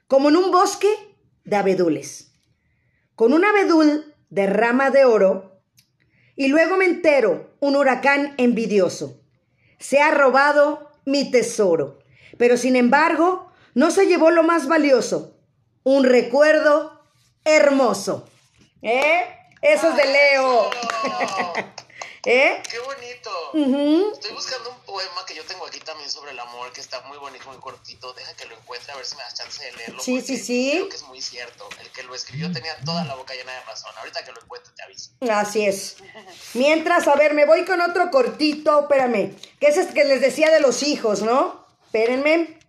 como 0.08 0.28
en 0.28 0.36
un 0.36 0.52
bosque 0.52 0.90
de 1.46 1.56
abedules. 1.56 2.34
Con 3.16 3.32
un 3.32 3.46
abedul 3.46 4.14
de 4.30 4.48
rama 4.48 4.90
de 4.90 5.06
oro 5.06 5.51
y 6.42 6.48
luego 6.48 6.76
me 6.76 6.86
entero, 6.86 7.52
un 7.60 7.76
huracán 7.76 8.34
envidioso. 8.38 9.22
Se 9.78 10.02
ha 10.02 10.10
robado 10.10 10.89
mi 11.06 11.30
tesoro. 11.30 12.00
Pero 12.39 12.58
sin 12.58 12.76
embargo, 12.76 13.52
no 13.76 13.92
se 13.92 14.08
llevó 14.08 14.32
lo 14.32 14.42
más 14.42 14.68
valioso. 14.68 15.38
Un 15.84 16.04
recuerdo 16.04 17.00
hermoso. 17.46 18.28
¿Eh? 18.82 19.22
Eso 19.62 19.89
es 19.89 19.96
de 19.96 20.04
Leo. 20.04 20.70
¿Eh? 22.24 22.62
¡Qué 22.70 22.80
bonito! 22.80 24.12
Estoy 24.14 24.32
buscando 24.34 24.70
un 24.70 24.80
poema 24.82 25.26
que 25.26 25.34
yo 25.34 25.44
tengo 25.46 25.66
aquí 25.66 25.80
también 25.80 26.10
sobre 26.10 26.32
el 26.32 26.40
amor, 26.40 26.72
que 26.72 26.80
está 26.80 27.02
muy 27.02 27.18
bonito, 27.18 27.50
muy 27.50 27.58
cortito. 27.58 28.14
Deja 28.14 28.34
que 28.36 28.46
lo 28.46 28.56
encuentre 28.56 28.92
a 28.92 28.96
ver 28.96 29.06
si 29.06 29.16
me 29.16 29.24
das 29.24 29.34
chance 29.34 29.64
de 29.64 29.72
leerlo. 29.72 30.04
Sí, 30.04 30.22
sí, 30.22 30.38
sí. 30.38 30.72
Creo 30.74 30.90
que 30.90 30.96
es 30.98 31.04
muy 31.04 31.22
cierto. 31.22 31.68
El 31.80 31.90
que 31.90 32.04
lo 32.04 32.14
escribió 32.14 32.52
tenía 32.52 32.78
toda 32.86 33.04
la 33.06 33.16
boca 33.16 33.34
llena 33.34 33.54
de 33.54 33.62
razón. 33.62 33.92
Ahorita 33.98 34.24
que 34.24 34.32
lo 34.32 34.42
encuentre 34.42 34.72
te 34.76 34.84
aviso. 34.84 35.12
Así 35.32 35.66
es. 35.66 35.98
Mientras, 36.54 37.08
a 37.08 37.16
ver, 37.16 37.34
me 37.34 37.46
voy 37.46 37.66
con 37.66 37.82
otro 37.82 38.12
cortito, 38.12 38.82
espérame, 38.82 39.36
que 39.60 39.68
es 39.68 39.78
este 39.78 39.94
que 39.94 40.04
les 40.04 40.22
decía 40.22 40.52
de 40.52 40.60
los 40.60 40.84
hijos, 40.84 41.24
¿no? 41.24 41.66
Espérenme. 41.86 42.60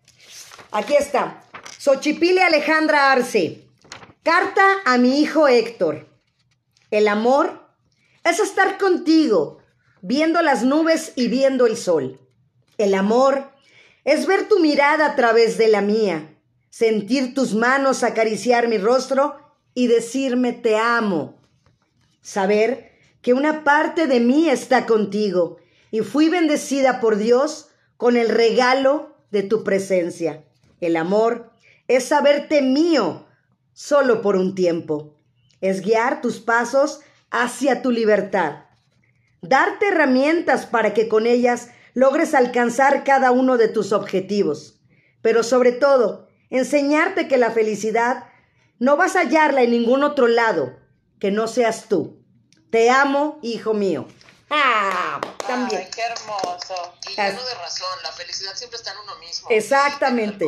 Aquí 0.71 0.95
está. 0.95 1.45
Xochipile 1.79 2.43
Alejandra 2.43 3.13
Arce. 3.13 3.67
Carta 4.23 4.65
a 4.87 4.97
mi 4.97 5.21
hijo 5.21 5.47
Héctor. 5.47 6.09
El 6.91 7.09
amor 7.09 7.62
es 8.25 8.41
estar 8.41 8.79
contigo, 8.79 9.59
viendo 10.01 10.43
las 10.43 10.65
nubes 10.65 11.13
y 11.17 11.29
viendo 11.29 11.67
el 11.67 11.77
sol. 11.77 12.21
El 12.79 12.95
amor 12.95 13.51
es 14.05 14.27
ver 14.27 14.49
tu 14.49 14.59
mirada 14.59 15.07
a 15.07 15.17
través 15.17 15.59
de 15.59 15.69
la 15.69 15.81
mía, 15.81 16.37
sentir 16.71 17.35
tus 17.35 17.55
manos 17.55 18.03
acariciar 18.03 18.69
mi 18.69 18.79
rostro 18.79 19.37
y 19.75 19.87
decirme 19.87 20.53
te 20.53 20.77
amo 20.77 21.43
saber 22.23 22.93
que 23.21 23.35
una 23.35 23.65
parte 23.65 24.07
de 24.07 24.21
mí 24.21 24.49
está 24.49 24.87
contigo 24.87 25.59
y 25.91 26.01
fui 26.01 26.29
bendecida 26.29 27.01
por 27.01 27.17
Dios 27.17 27.69
con 27.97 28.17
el 28.17 28.29
regalo 28.29 29.15
de 29.31 29.43
tu 29.43 29.63
presencia. 29.63 30.45
El 30.81 30.97
amor 30.97 31.51
es 31.89 32.05
saberte 32.05 32.63
mío 32.63 33.27
solo 33.73 34.23
por 34.23 34.37
un 34.37 34.55
tiempo. 34.55 35.15
Es 35.61 35.83
guiar 35.83 36.23
tus 36.23 36.41
pasos 36.41 37.01
hacia 37.33 37.83
tu 37.83 37.91
libertad. 37.91 38.67
Darte 39.41 39.89
herramientas 39.89 40.67
para 40.67 40.95
que 40.95 41.09
con 41.09 41.27
ellas 41.27 41.71
logres 41.95 42.35
alcanzar 42.35 43.03
cada 43.03 43.33
uno 43.33 43.57
de 43.57 43.69
tus 43.69 43.93
objetivos. 43.93 44.81
Pero 45.23 45.43
sobre 45.43 45.73
todo, 45.73 46.29
enseñarte 46.51 47.27
que 47.27 47.39
la 47.39 47.51
felicidad 47.51 48.27
no 48.79 48.97
vas 48.97 49.17
a 49.17 49.21
hallarla 49.21 49.63
en 49.63 49.73
ningún 49.73 50.05
otro 50.05 50.29
lado 50.29 50.77
que 51.19 51.31
no 51.31 51.49
seas 51.49 51.89
tú. 51.89 52.23
Te 52.71 52.91
amo, 52.91 53.39
hijo 53.43 53.75
mío. 53.75 54.07
Ah, 54.51 55.21
también. 55.47 55.83
Ay, 55.83 55.91
qué 55.95 56.03
hermoso. 56.03 56.95
Y 57.09 57.17
lleno 57.17 57.45
de 57.45 57.55
razón, 57.55 57.89
la 58.03 58.13
felicidad 58.13 58.55
siempre 58.55 58.77
está 58.77 58.93
en 58.93 58.99
uno 58.99 59.19
mismo. 59.19 59.49
Exactamente. 59.51 60.47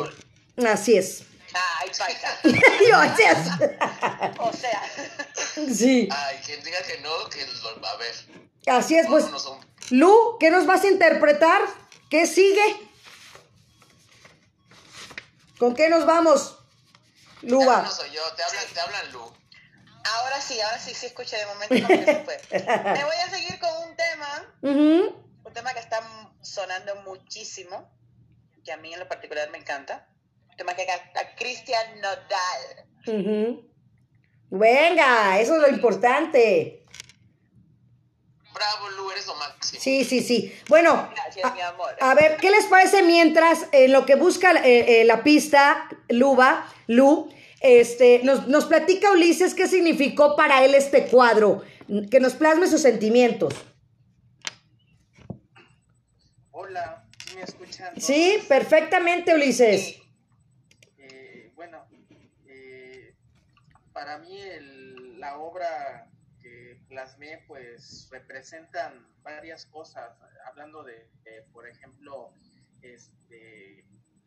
Así 0.66 0.96
es. 0.96 1.24
Ay, 1.54 1.90
paisa. 1.96 2.38
Yo, 2.88 2.96
así 2.98 3.22
es. 3.22 3.38
O 4.38 4.52
sea, 4.52 4.82
Sí, 5.72 6.08
Ay, 6.10 6.38
quien 6.44 6.62
diga 6.64 6.82
que 6.82 6.98
no, 7.00 7.28
que 7.30 7.46
lo 7.46 7.80
va 7.80 7.90
a 7.90 7.96
ver. 7.96 8.14
así 8.66 8.96
es. 8.96 9.06
Pues, 9.06 9.26
Lu, 9.90 10.36
¿qué 10.40 10.50
nos 10.50 10.66
vas 10.66 10.82
a 10.82 10.88
interpretar? 10.88 11.60
¿Qué 12.10 12.26
sigue? 12.26 12.90
¿Con 15.58 15.74
qué 15.74 15.88
nos 15.88 16.04
vamos? 16.06 16.58
Luba. 17.42 17.82
no 17.82 17.90
soy 17.90 18.10
yo, 18.10 18.22
te 18.34 18.42
hablan, 18.42 18.64
te 18.72 18.80
hablan 18.80 19.12
Lu. 19.12 19.20
ahora 20.16 20.40
sí, 20.40 20.60
ahora 20.60 20.78
sí, 20.78 20.94
sí 20.94 21.06
escuché 21.06 21.36
de 21.36 21.46
momento 21.46 21.86
que 21.86 22.04
se 22.04 22.24
fue. 22.24 22.40
Me 22.50 23.04
voy 23.04 23.16
a 23.16 23.30
seguir 23.30 23.58
con 23.60 23.70
un 23.88 23.96
tema, 23.96 24.54
Ujú. 24.62 25.24
un 25.44 25.52
tema 25.52 25.72
que 25.74 25.80
está 25.80 26.00
sonando 26.42 26.96
muchísimo, 27.02 27.90
que 28.64 28.72
a 28.72 28.76
mí 28.78 28.92
en 28.94 29.00
lo 29.00 29.08
particular 29.08 29.50
me 29.50 29.58
encanta. 29.58 30.08
Un 30.54 30.58
tema 30.58 30.76
que 30.76 30.86
canta 30.86 31.34
Cristian 31.34 32.00
Nodal. 32.00 33.72
Venga, 34.50 35.40
eso 35.40 35.56
es 35.56 35.62
lo 35.62 35.68
importante. 35.68 36.86
Bravo, 38.54 38.88
Lu, 38.90 39.10
eres 39.10 39.26
lo 39.26 39.34
máximo. 39.34 39.82
Sí, 39.82 40.04
sí, 40.04 40.20
sí. 40.22 40.56
Bueno, 40.68 41.10
Gracias, 41.12 41.44
a, 41.44 41.52
mi 41.52 41.60
amor. 41.60 41.96
a 41.98 42.14
ver, 42.14 42.36
¿qué 42.36 42.52
les 42.52 42.66
parece 42.66 43.02
mientras 43.02 43.66
en 43.72 43.90
lo 43.92 44.06
que 44.06 44.14
busca 44.14 44.52
eh, 44.64 45.00
eh, 45.00 45.04
la 45.04 45.24
pista, 45.24 45.88
Luba, 46.08 46.72
Lu, 46.86 47.34
este, 47.58 48.20
nos, 48.22 48.46
nos 48.46 48.66
platica 48.66 49.10
Ulises 49.10 49.54
qué 49.54 49.66
significó 49.66 50.36
para 50.36 50.64
él 50.64 50.76
este 50.76 51.08
cuadro, 51.08 51.64
que 52.12 52.20
nos 52.20 52.34
plasme 52.34 52.68
sus 52.68 52.82
sentimientos. 52.82 53.54
Hola, 56.52 57.04
¿sí 57.26 57.34
¿me 57.34 57.42
escuchan? 57.42 58.00
Sí, 58.00 58.38
perfectamente, 58.46 59.34
Ulises. 59.34 59.96
Eh, 60.98 61.52
bueno, 61.54 61.84
eh, 62.46 63.14
para 64.04 64.18
mí 64.18 64.38
el- 64.38 65.18
la 65.18 65.38
obra 65.38 66.10
que 66.42 66.78
plasmé 66.88 67.42
pues 67.48 68.06
representan 68.10 69.08
varias 69.22 69.64
cosas, 69.64 70.14
hablando 70.44 70.82
de, 70.84 71.08
de, 71.22 71.42
por 71.54 71.66
ejemplo, 71.66 72.34
este, 72.82 73.82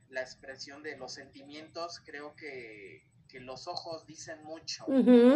la 0.09 0.21
expresión 0.21 0.81
de 0.81 0.97
los 0.97 1.13
sentimientos, 1.13 2.01
creo 2.03 2.35
que, 2.35 3.05
que 3.29 3.39
los 3.39 3.67
ojos 3.67 4.07
dicen 4.07 4.43
mucho, 4.43 4.85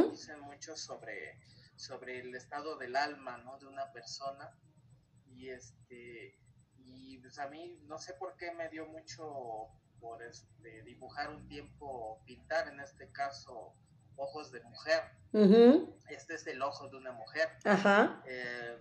dicen 0.10 0.40
mucho 0.40 0.76
sobre, 0.76 1.40
sobre 1.76 2.20
el 2.22 2.34
estado 2.34 2.78
del 2.80 2.96
alma 2.96 3.38
¿no? 3.38 3.60
de 3.60 3.68
una 3.68 3.92
persona. 3.92 4.58
Y 5.28 5.50
este 5.50 6.36
y 6.78 7.20
pues 7.20 7.38
a 7.38 7.48
mí 7.48 7.78
no 7.84 8.00
sé 8.00 8.16
por 8.16 8.36
qué 8.38 8.52
me 8.54 8.70
dio 8.70 8.88
mucho 8.88 9.68
por 10.00 10.24
este 10.24 10.82
dibujar 10.82 11.30
un 11.30 11.48
tiempo 11.48 12.24
pintar 12.26 12.68
en 12.70 12.80
este 12.80 13.12
caso 13.12 13.76
ojos 14.22 14.52
de 14.52 14.62
mujer. 14.62 15.02
Este 16.10 16.36
es 16.36 16.46
el 16.48 16.62
ojo 16.62 16.88
de 16.90 16.98
una 16.98 17.12
mujer. 17.12 17.50
Ajá. 17.66 18.22
Eh, 18.26 18.78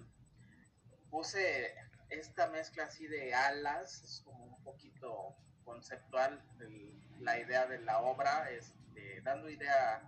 puse 1.11 1.75
esta 2.09 2.49
mezcla 2.49 2.85
así 2.85 3.07
de 3.07 3.35
alas 3.35 4.03
es 4.03 4.23
como 4.25 4.45
un 4.45 4.63
poquito 4.65 5.37
conceptual 5.65 6.43
el- 6.61 6.91
la 7.25 7.39
idea 7.39 7.67
de 7.67 7.79
la 7.81 8.01
obra 8.01 8.51
este, 8.51 9.21
dando 9.23 9.49
idea 9.49 10.03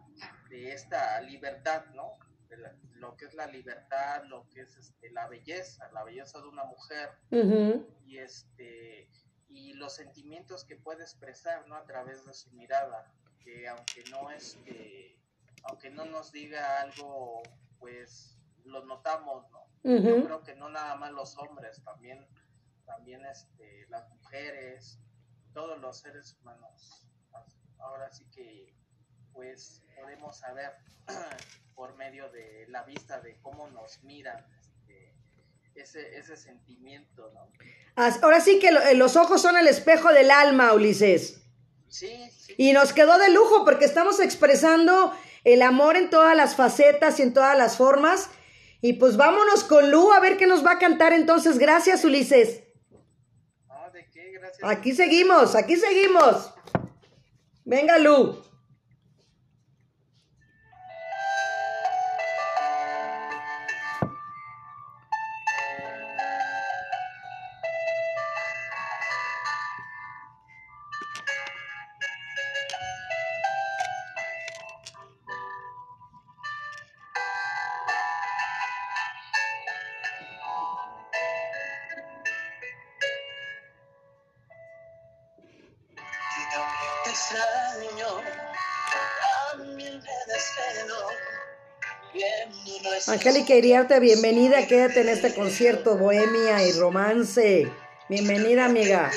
de 0.49 0.72
esta 0.72 1.20
libertad 1.20 1.85
no 1.95 2.18
de 2.49 2.57
la- 2.57 2.74
lo 2.95 3.16
que 3.16 3.26
es 3.26 3.35
la 3.35 3.47
libertad 3.47 4.24
lo 4.24 4.49
que 4.51 4.62
es 4.62 4.76
este, 4.76 5.11
la 5.11 5.28
belleza 5.28 5.91
la 5.93 6.03
belleza 6.05 6.41
de 6.41 6.49
una 6.49 6.64
mujer. 6.64 7.11
Y 8.05 8.18
este 8.18 9.09
y 9.49 9.74
los 9.74 9.95
sentimientos 9.95 10.64
que 10.64 10.76
puede 10.76 11.03
expresar 11.03 11.66
no 11.68 11.76
a 11.76 11.85
través 11.85 12.24
de 12.26 12.33
su 12.35 12.51
mirada 12.53 13.12
que 13.45 13.68
aunque 13.68 14.03
no 14.11 14.30
este 14.30 15.18
aunque 15.65 15.91
no 15.91 16.05
nos 16.05 16.33
diga 16.33 16.81
algo 16.81 17.43
pues 17.79 18.39
lo 18.65 18.85
notamos, 18.85 19.51
¿no? 19.51 19.63
Yo 19.85 20.25
creo 20.25 20.43
que 20.45 20.55
no 20.55 20.69
nada 20.69 20.95
más 20.95 21.11
los 21.11 21.37
hombres, 21.39 21.83
también, 21.83 22.25
también 22.87 23.27
este, 23.27 23.87
las 23.89 24.09
mujeres, 24.11 25.01
todos 25.53 25.81
los 25.81 25.99
seres 25.99 26.37
humanos. 26.41 27.09
Ahora 27.79 28.13
sí 28.13 28.25
que, 28.31 28.73
pues, 29.33 29.83
podemos 30.01 30.37
saber 30.37 30.71
por 31.75 31.97
medio 31.97 32.31
de 32.31 32.67
la 32.69 32.85
vista 32.85 33.21
de 33.21 33.41
cómo 33.41 33.69
nos 33.71 34.05
miran 34.05 34.47
este, 34.61 35.17
ese, 35.75 36.17
ese 36.17 36.37
sentimiento, 36.37 37.33
¿no? 37.35 37.51
Ahora 37.97 38.41
sí 38.41 38.61
que 38.61 38.69
eh, 38.69 38.95
los 38.95 39.17
ojos 39.17 39.43
son 39.43 39.57
el 39.57 39.67
espejo 39.67 40.13
del 40.13 40.31
alma, 40.31 40.73
Ulises. 40.75 41.43
Sí, 41.93 42.30
sí. 42.38 42.55
Y 42.57 42.72
nos 42.72 42.95
quedó 42.95 43.18
de 43.18 43.28
lujo 43.28 43.66
porque 43.66 43.84
estamos 43.84 44.18
expresando 44.18 45.12
el 45.45 45.61
amor 45.61 45.97
en 45.97 46.09
todas 46.09 46.34
las 46.34 46.57
facetas 46.57 47.18
y 47.18 47.22
en 47.22 47.34
todas 47.34 47.57
las 47.57 47.76
formas. 47.76 48.30
Y 48.80 48.95
pues 48.95 49.18
vámonos 49.18 49.62
con 49.64 49.90
Lu 49.90 50.11
a 50.11 50.20
ver 50.20 50.38
qué 50.38 50.47
nos 50.47 50.64
va 50.64 50.72
a 50.72 50.78
cantar 50.78 51.12
entonces. 51.12 51.59
Gracias, 51.59 52.03
Ulises. 52.05 52.62
Ah, 53.68 53.90
¿de 53.93 54.09
qué? 54.11 54.32
Gracias. 54.32 54.68
Aquí 54.68 54.95
seguimos, 54.95 55.55
aquí 55.55 55.76
seguimos. 55.76 56.55
Venga, 57.64 57.99
Lu. 57.99 58.43
Iriarte, 93.51 93.99
bienvenida, 93.99 94.66
quédate 94.66 95.01
en 95.01 95.09
este 95.09 95.34
concierto 95.34 95.97
Bohemia 95.97 96.66
y 96.66 96.72
Romance. 96.72 97.68
Bienvenida, 98.09 98.66
amiga. 98.66 99.11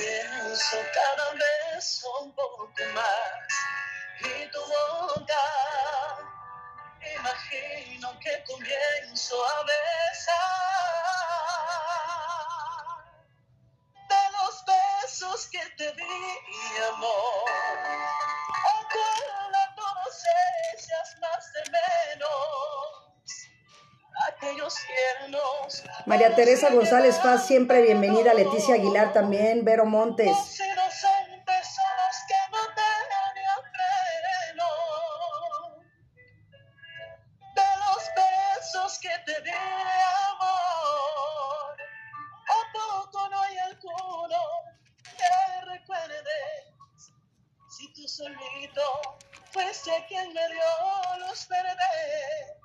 María 26.15 26.33
Teresa 26.33 26.69
González 26.71 27.17
Paz, 27.17 27.45
siempre 27.45 27.81
bienvenida. 27.81 28.33
Leticia 28.33 28.75
Aguilar 28.75 29.11
también. 29.11 29.65
Vero 29.65 29.85
Montes. 29.85 30.31
Solito 48.07 49.17
fuiste 49.51 49.91
quien 50.07 50.31
me 50.31 50.47
dio 50.47 51.27
los 51.27 51.47
verdes. 51.49 52.64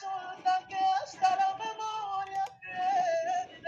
Resulta 0.00 0.62
que 0.68 0.78
hasta 1.02 1.36
la 1.36 1.56
memoria 1.56 2.44
pierdes. 2.60 3.58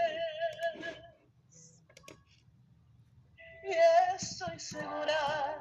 Y 3.65 3.75
estoy 4.15 4.57
segura 4.57 5.59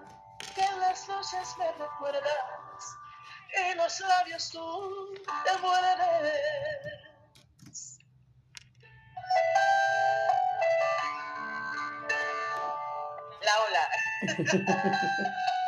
que 0.55 0.63
en 0.63 0.81
las 0.81 1.09
noches 1.09 1.57
me 1.59 1.73
recuerdas 1.73 2.97
y 3.53 3.75
los 3.75 3.99
labios 3.99 4.51
tú 4.51 5.13
te 5.45 5.59
muerdes. 5.59 6.39
La 13.43 13.55
ola. 13.67 13.89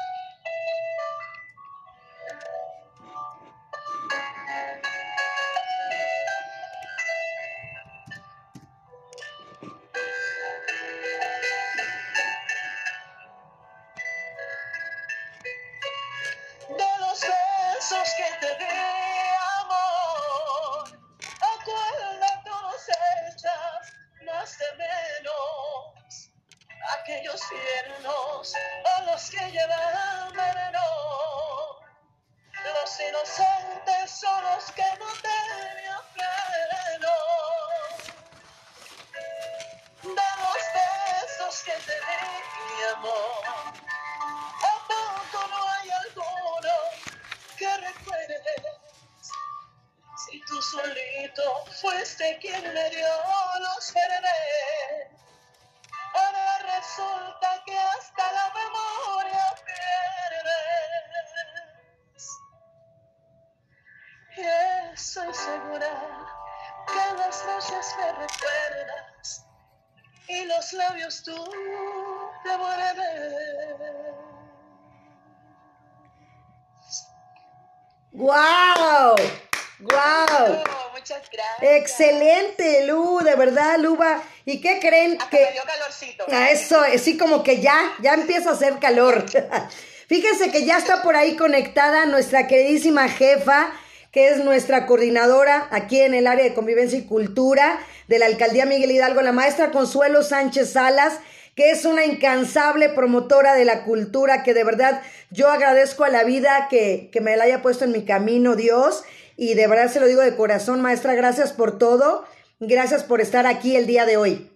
muchas 81.03 81.23
gracias. 81.31 81.81
Excelente, 81.81 82.87
Lu, 82.87 83.19
de 83.25 83.35
verdad, 83.35 83.79
Luba. 83.79 84.23
¿Y 84.45 84.61
qué 84.61 84.79
creen 84.81 85.19
Hasta 85.21 85.31
que 85.31 85.45
me 85.45 85.53
dio 85.53 85.63
calorcito. 85.65 86.25
a 86.31 86.51
eso, 86.51 86.81
sí 86.99 87.19
como 87.19 87.43
que 87.43 87.61
ya, 87.61 87.77
ya 88.01 88.15
empieza 88.15 88.51
a 88.51 88.53
hacer 88.53 88.79
calor? 88.79 89.25
Fíjense 90.09 90.51
que 90.51 90.65
ya 90.65 90.79
está 90.79 91.03
por 91.03 91.17
ahí 91.17 91.37
conectada 91.37 92.07
nuestra 92.07 92.47
queridísima 92.47 93.09
jefa, 93.09 93.73
que 94.13 94.29
es 94.29 94.45
nuestra 94.45 94.87
coordinadora 94.87 95.69
aquí 95.71 96.01
en 96.01 96.15
el 96.15 96.27
área 96.27 96.45
de 96.45 96.55
convivencia 96.55 96.99
y 96.99 97.05
cultura 97.05 97.81
de 98.09 98.19
la 98.19 98.27
alcaldía 98.27 98.67
Miguel 98.67 98.91
Hidalgo, 98.91 99.23
la 99.23 99.33
maestra 99.33 99.71
Consuelo 99.71 100.23
Sánchez 100.23 100.73
Salas, 100.73 101.19
que 101.57 101.71
es 101.71 101.85
una 101.85 102.05
incansable 102.05 102.91
promotora 102.91 103.55
de 103.55 103.65
la 103.65 103.85
cultura, 103.85 104.43
que 104.43 104.55
de 104.55 104.65
verdad 104.65 105.03
yo 105.31 105.51
agradezco 105.51 106.05
a 106.05 106.11
la 106.11 106.25
vida 106.25 106.69
que, 106.71 107.09
que 107.13 107.21
me 107.21 107.37
la 107.37 107.45
haya 107.45 107.63
puesto 107.63 107.85
en 107.85 107.93
mi 107.93 108.05
camino, 108.05 108.55
Dios, 108.55 109.05
y 109.37 109.55
de 109.55 109.67
verdad 109.67 109.93
se 109.93 110.01
lo 110.01 110.07
digo 110.07 110.21
de 110.23 110.37
corazón, 110.37 110.81
maestra, 110.81 111.15
gracias 111.15 111.53
por 111.53 111.79
todo, 111.79 112.27
gracias 112.61 113.05
por 113.05 113.21
estar 113.21 113.47
aquí 113.47 113.77
el 113.77 113.87
día 113.87 114.05
de 114.07 114.17
hoy. 114.17 114.49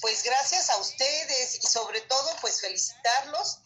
Pues 0.00 0.22
gracias 0.22 0.70
a 0.70 0.76
ustedes 0.78 1.58
y 1.62 1.66
sobre 1.66 2.00
todo 2.02 2.30
pues 2.40 2.60
felicitarlos 2.60 3.60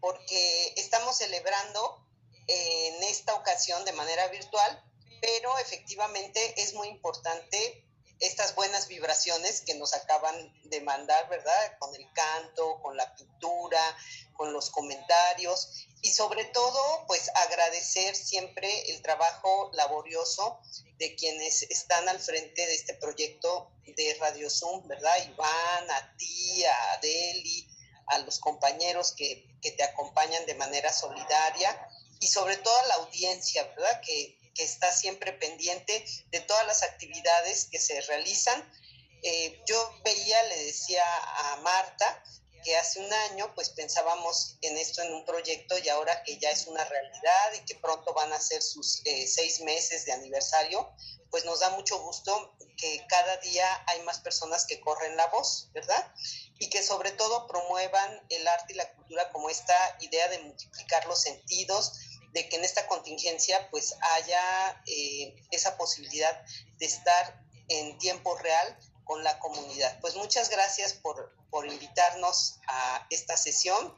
porque 0.00 0.74
estamos 0.76 1.16
celebrando 1.16 2.06
eh, 2.46 2.88
en 2.88 3.02
esta 3.04 3.34
ocasión 3.34 3.84
de 3.84 3.92
manera 3.92 4.28
virtual, 4.28 4.84
pero 5.20 5.58
efectivamente 5.58 6.60
es 6.60 6.74
muy 6.74 6.88
importante 6.88 7.86
estas 8.20 8.54
buenas 8.54 8.88
vibraciones 8.88 9.60
que 9.60 9.74
nos 9.74 9.94
acaban 9.94 10.52
de 10.64 10.80
mandar, 10.80 11.28
¿verdad? 11.28 11.78
Con 11.78 11.94
el 11.94 12.06
canto, 12.12 12.80
con 12.82 12.96
la 12.96 13.14
pintura, 13.14 13.96
con 14.34 14.52
los 14.52 14.70
comentarios 14.70 15.86
y 16.06 16.12
sobre 16.12 16.44
todo, 16.44 17.04
pues 17.08 17.28
agradecer 17.34 18.14
siempre 18.14 18.92
el 18.92 19.02
trabajo 19.02 19.72
laborioso 19.72 20.60
de 20.98 21.16
quienes 21.16 21.62
están 21.62 22.08
al 22.08 22.20
frente 22.20 22.64
de 22.64 22.76
este 22.76 22.94
proyecto 22.94 23.72
de 23.96 24.16
Radio 24.20 24.48
Zoom, 24.48 24.86
¿verdad? 24.86 25.16
Iván, 25.26 25.90
a 25.90 26.16
ti, 26.16 26.64
a 26.64 26.92
Adeli, 26.92 27.68
a 28.06 28.20
los 28.20 28.38
compañeros 28.38 29.14
que, 29.16 29.48
que 29.60 29.72
te 29.72 29.82
acompañan 29.82 30.46
de 30.46 30.54
manera 30.54 30.92
solidaria 30.92 31.76
y 32.20 32.28
sobre 32.28 32.56
todo 32.56 32.78
a 32.78 32.86
la 32.86 32.94
audiencia, 32.94 33.64
¿verdad? 33.64 34.00
Que, 34.02 34.38
que 34.54 34.62
está 34.62 34.92
siempre 34.92 35.32
pendiente 35.32 36.04
de 36.30 36.38
todas 36.38 36.64
las 36.68 36.84
actividades 36.84 37.64
que 37.64 37.80
se 37.80 38.00
realizan. 38.02 38.62
Eh, 39.24 39.60
yo 39.66 40.00
veía, 40.04 40.40
le 40.44 40.66
decía 40.66 41.02
a 41.04 41.56
Marta, 41.62 42.22
que 42.66 42.76
hace 42.76 42.98
un 42.98 43.12
año 43.30 43.54
pues 43.54 43.70
pensábamos 43.70 44.56
en 44.60 44.76
esto 44.76 45.00
en 45.00 45.14
un 45.14 45.24
proyecto 45.24 45.78
y 45.78 45.88
ahora 45.88 46.24
que 46.24 46.36
ya 46.36 46.50
es 46.50 46.66
una 46.66 46.84
realidad 46.84 47.52
y 47.54 47.64
que 47.64 47.76
pronto 47.76 48.12
van 48.12 48.32
a 48.32 48.40
ser 48.40 48.60
sus 48.60 49.02
eh, 49.04 49.24
seis 49.28 49.60
meses 49.60 50.04
de 50.04 50.10
aniversario, 50.10 50.92
pues 51.30 51.44
nos 51.44 51.60
da 51.60 51.70
mucho 51.70 51.96
gusto 52.00 52.56
que 52.76 53.06
cada 53.08 53.36
día 53.36 53.64
hay 53.86 54.02
más 54.02 54.18
personas 54.18 54.66
que 54.66 54.80
corren 54.80 55.16
la 55.16 55.28
voz, 55.28 55.70
¿verdad? 55.74 56.12
Y 56.58 56.68
que 56.68 56.82
sobre 56.82 57.12
todo 57.12 57.46
promuevan 57.46 58.20
el 58.30 58.48
arte 58.48 58.72
y 58.72 58.76
la 58.76 58.92
cultura 58.94 59.30
como 59.30 59.48
esta 59.48 59.96
idea 60.00 60.26
de 60.26 60.40
multiplicar 60.40 61.06
los 61.06 61.22
sentidos, 61.22 61.92
de 62.32 62.48
que 62.48 62.56
en 62.56 62.64
esta 62.64 62.88
contingencia 62.88 63.70
pues 63.70 63.94
haya 64.00 64.82
eh, 64.86 65.36
esa 65.52 65.76
posibilidad 65.76 66.42
de 66.78 66.86
estar 66.86 67.46
en 67.68 67.96
tiempo 67.98 68.36
real 68.38 68.76
con 69.06 69.24
la 69.24 69.38
comunidad. 69.38 69.98
Pues 70.00 70.16
muchas 70.16 70.50
gracias 70.50 70.92
por, 70.92 71.32
por 71.48 71.66
invitarnos 71.66 72.58
a 72.68 73.06
esta 73.08 73.36
sesión 73.36 73.94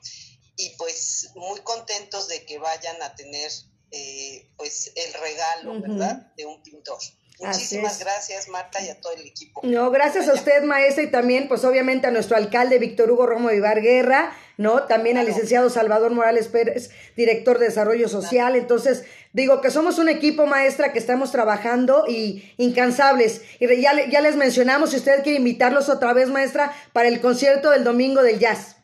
y 0.56 0.70
pues 0.76 1.30
muy 1.34 1.60
contentos 1.60 2.28
de 2.28 2.44
que 2.44 2.58
vayan 2.58 3.02
a 3.02 3.14
tener 3.16 3.50
eh, 3.90 4.50
pues 4.56 4.92
el 4.94 5.14
regalo, 5.14 5.80
¿verdad? 5.80 6.32
De 6.36 6.44
un 6.44 6.62
pintor. 6.62 6.98
Muchísimas 7.40 8.00
gracias, 8.00 8.48
Marta, 8.48 8.80
y 8.82 8.88
a 8.88 9.00
todo 9.00 9.12
el 9.12 9.24
equipo. 9.24 9.60
No, 9.62 9.90
gracias 9.90 10.28
a 10.28 10.34
usted, 10.34 10.62
maestra, 10.64 11.04
y 11.04 11.10
también, 11.10 11.46
pues 11.46 11.64
obviamente 11.64 12.08
a 12.08 12.10
nuestro 12.10 12.36
alcalde 12.36 12.78
Víctor 12.78 13.10
Hugo 13.10 13.26
Romo 13.26 13.48
Vivar 13.48 13.80
Guerra, 13.80 14.36
¿no? 14.56 14.86
También 14.86 15.18
al 15.18 15.26
licenciado 15.26 15.70
Salvador 15.70 16.10
Morales 16.10 16.48
Pérez, 16.48 16.90
director 17.16 17.60
de 17.60 17.66
Desarrollo 17.66 18.08
Social. 18.08 18.56
Entonces, 18.56 19.04
digo 19.32 19.60
que 19.60 19.70
somos 19.70 19.98
un 19.98 20.08
equipo, 20.08 20.46
maestra, 20.46 20.92
que 20.92 20.98
estamos 20.98 21.32
trabajando 21.32 22.04
y 22.08 22.54
incansables. 22.56 23.42
Y 23.60 23.80
ya, 23.80 23.92
ya 24.08 24.20
les 24.20 24.36
mencionamos, 24.36 24.90
si 24.90 24.96
usted 24.96 25.22
quiere 25.22 25.38
invitarlos 25.38 25.88
otra 25.88 26.12
vez, 26.12 26.28
maestra, 26.28 26.76
para 26.92 27.08
el 27.08 27.20
concierto 27.20 27.70
del 27.70 27.84
domingo 27.84 28.22
del 28.22 28.38
jazz. 28.38 28.76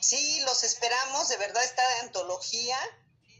Sí, 0.00 0.40
los 0.46 0.64
esperamos, 0.64 1.28
de 1.28 1.36
verdad, 1.36 1.62
esta 1.64 1.82
antología. 2.02 2.76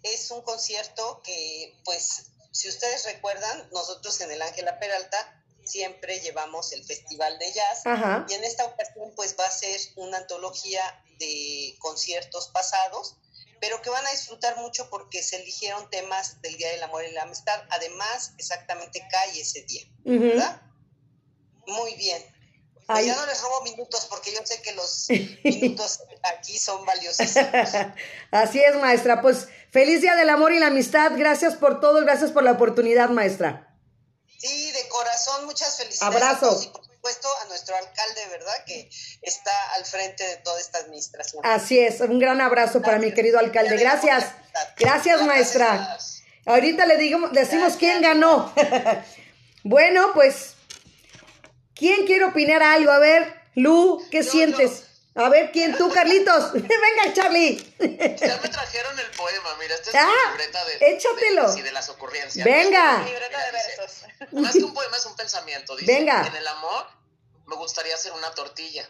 Es 0.02 0.30
un 0.30 0.42
concierto 0.42 1.22
que, 1.24 1.74
pues, 1.84 2.30
si 2.52 2.68
ustedes 2.68 3.04
recuerdan, 3.06 3.68
nosotros 3.72 4.20
en 4.20 4.30
el 4.30 4.42
Ángela 4.42 4.78
Peralta 4.78 5.34
siempre 5.68 6.18
llevamos 6.20 6.72
el 6.72 6.84
Festival 6.84 7.38
de 7.38 7.52
Jazz. 7.52 7.82
Y 8.28 8.34
en 8.34 8.44
esta 8.44 8.64
ocasión 8.64 9.12
pues 9.14 9.36
va 9.38 9.46
a 9.46 9.50
ser 9.50 9.78
una 9.96 10.18
antología 10.18 10.82
de 11.18 11.76
conciertos 11.78 12.48
pasados, 12.48 13.16
pero 13.60 13.80
que 13.82 13.90
van 13.90 14.06
a 14.06 14.10
disfrutar 14.10 14.56
mucho 14.58 14.88
porque 14.90 15.22
se 15.22 15.36
eligieron 15.36 15.88
temas 15.90 16.40
del 16.42 16.56
Día 16.56 16.70
del 16.70 16.82
Amor 16.82 17.04
y 17.04 17.12
la 17.12 17.22
Amistad. 17.22 17.60
Además, 17.70 18.32
exactamente 18.38 19.06
cae 19.10 19.40
ese 19.40 19.62
día, 19.62 19.82
¿verdad? 20.04 20.62
Muy 21.66 21.94
bien. 21.94 22.22
Pues 22.86 23.04
ya 23.04 23.16
no 23.16 23.26
les 23.26 23.42
robo 23.42 23.62
minutos 23.64 24.06
porque 24.08 24.32
yo 24.32 24.40
sé 24.44 24.62
que 24.62 24.72
los 24.72 25.08
minutos 25.44 26.00
aquí 26.22 26.58
son 26.58 26.86
valiosísimos. 26.86 27.68
Así 28.30 28.60
es, 28.60 28.76
maestra. 28.76 29.20
Pues 29.20 29.48
feliz 29.70 30.00
día 30.00 30.16
del 30.16 30.30
amor 30.30 30.52
y 30.52 30.58
la 30.58 30.68
amistad. 30.68 31.12
Gracias 31.14 31.54
por 31.54 31.80
todo, 31.80 32.00
gracias 32.00 32.32
por 32.32 32.44
la 32.44 32.52
oportunidad, 32.52 33.10
maestra. 33.10 33.76
Sí, 34.38 34.72
de 34.72 34.88
corazón, 34.88 35.44
muchas 35.44 35.76
felicidades. 35.76 36.16
Abrazos. 36.16 36.72
Supuesto 36.98 37.28
a 37.42 37.48
nuestro 37.48 37.76
alcalde, 37.76 38.26
¿verdad? 38.30 38.64
Que 38.66 38.90
está 39.22 39.52
al 39.74 39.84
frente 39.84 40.24
de 40.24 40.36
toda 40.38 40.60
esta 40.60 40.78
administración. 40.78 41.42
Así 41.46 41.78
es, 41.78 42.00
un 42.00 42.18
gran 42.18 42.40
abrazo 42.40 42.82
para 42.82 42.98
mi 42.98 43.12
querido 43.12 43.38
alcalde. 43.38 43.76
Gracias. 43.76 44.26
Gracias, 44.76 45.22
maestra. 45.22 45.98
Ahorita 46.44 46.86
le 46.86 46.96
digamos, 46.96 47.32
decimos 47.32 47.74
quién 47.78 48.02
ganó. 48.02 48.52
bueno, 49.62 50.10
pues 50.14 50.54
¿Quién 51.78 52.06
quiere 52.06 52.24
opinar 52.24 52.60
algo? 52.60 52.90
A 52.90 52.98
ver, 52.98 53.34
Lu, 53.54 54.02
¿qué 54.10 54.24
sientes? 54.24 54.82
A 55.18 55.28
ver, 55.28 55.50
¿quién? 55.50 55.76
¿Tú, 55.76 55.90
Carlitos? 55.90 56.52
Venga, 56.52 57.12
Charlie. 57.12 57.56
Ya 58.16 58.38
me 58.40 58.48
trajeron 58.48 58.96
el 59.00 59.10
poema, 59.10 59.56
mira, 59.58 59.74
esta 59.74 59.90
es 59.90 59.96
ah, 59.96 60.06
mi 60.06 60.30
libreta 60.30 60.64
de, 60.64 60.74
échatelo. 60.92 61.52
De, 61.52 61.62
de 61.64 61.72
las 61.72 61.88
ocurrencias. 61.88 62.44
Venga. 62.44 63.02
libreta 63.02 63.44
de 63.46 63.50
versos. 63.50 64.02
más 64.32 64.52
que 64.52 64.62
un 64.62 64.72
poema 64.72 64.96
es 64.96 65.06
un 65.06 65.16
pensamiento. 65.16 65.74
Dice, 65.74 65.92
Venga. 65.92 66.24
En 66.24 66.36
el 66.36 66.46
amor 66.46 66.86
me 67.46 67.56
gustaría 67.56 67.96
hacer 67.96 68.12
una 68.12 68.30
tortilla. 68.30 68.88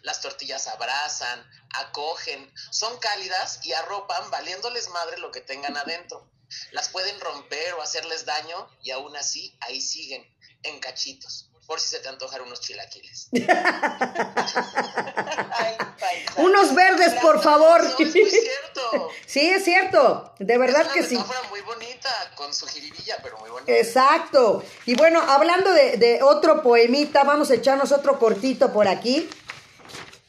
Las 0.00 0.22
tortillas 0.22 0.66
abrazan, 0.66 1.46
acogen, 1.74 2.50
son 2.70 2.98
cálidas 2.98 3.60
y 3.62 3.74
arropan 3.74 4.30
valiéndoles 4.30 4.88
madre 4.88 5.18
lo 5.18 5.30
que 5.30 5.42
tengan 5.42 5.76
adentro. 5.76 6.26
Las 6.70 6.88
pueden 6.88 7.20
romper 7.20 7.74
o 7.74 7.82
hacerles 7.82 8.24
daño 8.24 8.66
y 8.80 8.92
aún 8.92 9.14
así 9.14 9.54
ahí 9.60 9.82
siguen, 9.82 10.24
en 10.62 10.80
cachitos 10.80 11.50
por 11.66 11.80
si 11.80 11.88
se 11.88 11.98
te 11.98 12.08
antojan 12.08 12.42
unos 12.42 12.60
chilaquiles. 12.60 13.28
unos 16.36 16.72
verdes, 16.74 17.14
por 17.20 17.42
favor. 17.42 17.82
No, 17.82 17.98
es 17.98 18.14
muy 18.14 18.30
cierto. 18.30 19.10
Sí, 19.26 19.50
es 19.50 19.64
cierto. 19.64 20.32
De 20.38 20.56
verdad 20.56 20.88
que 20.92 21.02
sí. 21.02 21.18
muy 21.50 21.60
bonita, 21.62 22.08
con 22.36 22.54
su 22.54 22.66
jiribilla, 22.66 23.18
pero 23.22 23.36
muy 23.38 23.50
bonita. 23.50 23.72
Exacto. 23.72 24.62
Y 24.86 24.94
bueno, 24.94 25.20
hablando 25.20 25.72
de, 25.72 26.20
otro 26.22 26.62
poemita, 26.62 27.24
vamos 27.24 27.50
a 27.50 27.54
echarnos 27.54 27.92
otro 27.92 28.18
cortito 28.18 28.72
por 28.72 28.88
aquí. 28.88 29.28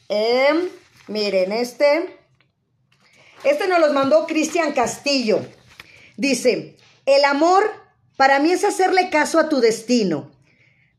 Em, 0.08 0.68
miren, 1.06 1.52
este. 1.52 2.18
Este 3.44 3.68
nos 3.68 3.78
los 3.78 3.92
mandó 3.92 4.26
Cristian 4.26 4.72
Castillo. 4.72 5.46
Dice, 6.16 6.76
el 7.06 7.24
amor 7.24 7.72
para 8.16 8.40
mí 8.40 8.50
es 8.50 8.64
hacerle 8.64 9.10
caso 9.10 9.38
a 9.38 9.48
tu 9.48 9.60
destino 9.60 10.32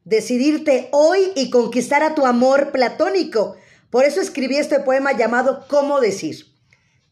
decidirte 0.09 0.89
hoy 0.91 1.31
y 1.35 1.51
conquistar 1.51 2.01
a 2.01 2.15
tu 2.15 2.25
amor 2.25 2.71
platónico. 2.71 3.55
Por 3.91 4.05
eso 4.05 4.19
escribí 4.19 4.57
este 4.57 4.79
poema 4.79 5.15
llamado 5.15 5.65
¿Cómo 5.67 5.99
decir? 6.01 6.47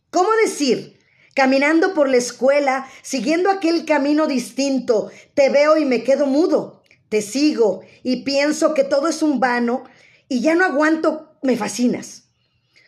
¿Cómo 0.09 0.29
decir? 0.43 0.97
Caminando 1.35 1.93
por 1.93 2.09
la 2.09 2.17
escuela, 2.17 2.89
siguiendo 3.03 3.51
aquel 3.51 3.85
camino 3.85 4.25
distinto, 4.25 5.11
te 5.35 5.49
veo 5.49 5.77
y 5.77 5.85
me 5.85 6.03
quedo 6.03 6.25
mudo. 6.25 6.81
Te 7.09 7.21
sigo 7.21 7.81
y 8.03 8.23
pienso 8.23 8.73
que 8.73 8.83
todo 8.83 9.07
es 9.07 9.21
un 9.21 9.39
vano 9.39 9.83
y 10.27 10.41
ya 10.41 10.55
no 10.55 10.65
aguanto, 10.65 11.37
me 11.43 11.55
fascinas. 11.55 12.23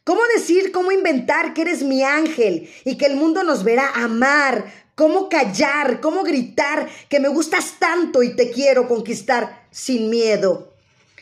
¿Cómo 0.03 0.22
decir, 0.36 0.72
cómo 0.72 0.91
inventar 0.91 1.53
que 1.53 1.62
eres 1.62 1.84
mi 1.84 2.01
ángel 2.01 2.68
y 2.84 2.97
que 2.97 3.05
el 3.05 3.16
mundo 3.16 3.43
nos 3.43 3.64
verá 3.64 3.91
amar, 3.93 4.66
cómo 4.95 5.30
callar, 5.30 6.01
cómo 6.01 6.24
gritar 6.24 6.89
que 7.10 7.20
me 7.20 7.30
gustas 7.30 7.76
tanto 7.78 8.24
y 8.24 8.36
te 8.36 8.49
quiero 8.49 8.88
conquistar 8.88 9.59
sin 9.72 10.10
miedo. 10.10 10.74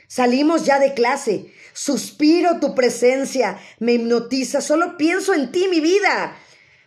Salimos 0.07 0.65
ya 0.65 0.79
de 0.79 0.93
clase, 0.93 1.53
suspiro 1.73 2.59
tu 2.59 2.75
presencia, 2.75 3.59
me 3.79 3.93
hipnotiza, 3.93 4.61
solo 4.61 4.97
pienso 4.97 5.33
en 5.33 5.51
ti, 5.51 5.67
mi 5.69 5.79
vida. 5.79 6.37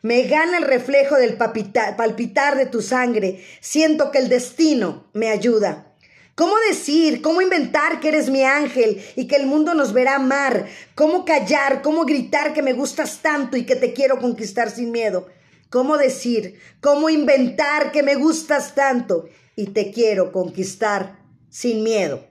Me 0.03 0.23
gana 0.23 0.59
el 0.59 0.65
reflejo 0.65 1.17
del 1.17 1.37
palpitar 1.37 2.57
de 2.57 2.67
tu 2.67 2.81
sangre, 2.81 3.45
siento 3.61 4.11
que 4.11 4.19
el 4.19 4.29
destino 4.29 5.09
me 5.13 5.29
ayuda. 5.29 5.87
¿Cómo 6.35 6.55
decir, 6.69 7.21
cómo 7.21 7.43
inventar 7.43 8.01
que 8.01 8.09
eres 8.09 8.31
mi 8.31 8.43
ángel 8.45 9.05
y 9.15 9.27
que 9.27 9.37
el 9.37 9.47
mundo 9.47 9.75
nos 9.75 9.93
verá 9.93 10.17
amar? 10.17 10.67
¿Cómo 10.95 11.27
callar, 11.27 11.83
cómo 11.83 12.07
gritar 12.07 12.55
que 12.55 12.63
me 12.63 12.73
gustas 12.73 13.19
tanto 13.21 13.59
y 13.59 13.67
que 13.67 13.77
te 13.77 13.93
quiero 13.93 14.19
conquistar 14.21 14.71
sin 14.71 14.91
miedo? 14.91 15.27
cómo 15.71 15.97
decir, 15.97 16.61
cómo 16.81 17.09
inventar 17.09 17.93
que 17.93 18.03
me 18.03 18.17
gustas 18.17 18.75
tanto 18.75 19.29
y 19.57 19.67
te 19.67 19.93
quiero 19.93 20.33
conquistar 20.33 21.20
sin 21.51 21.83
miedo. 21.83 22.25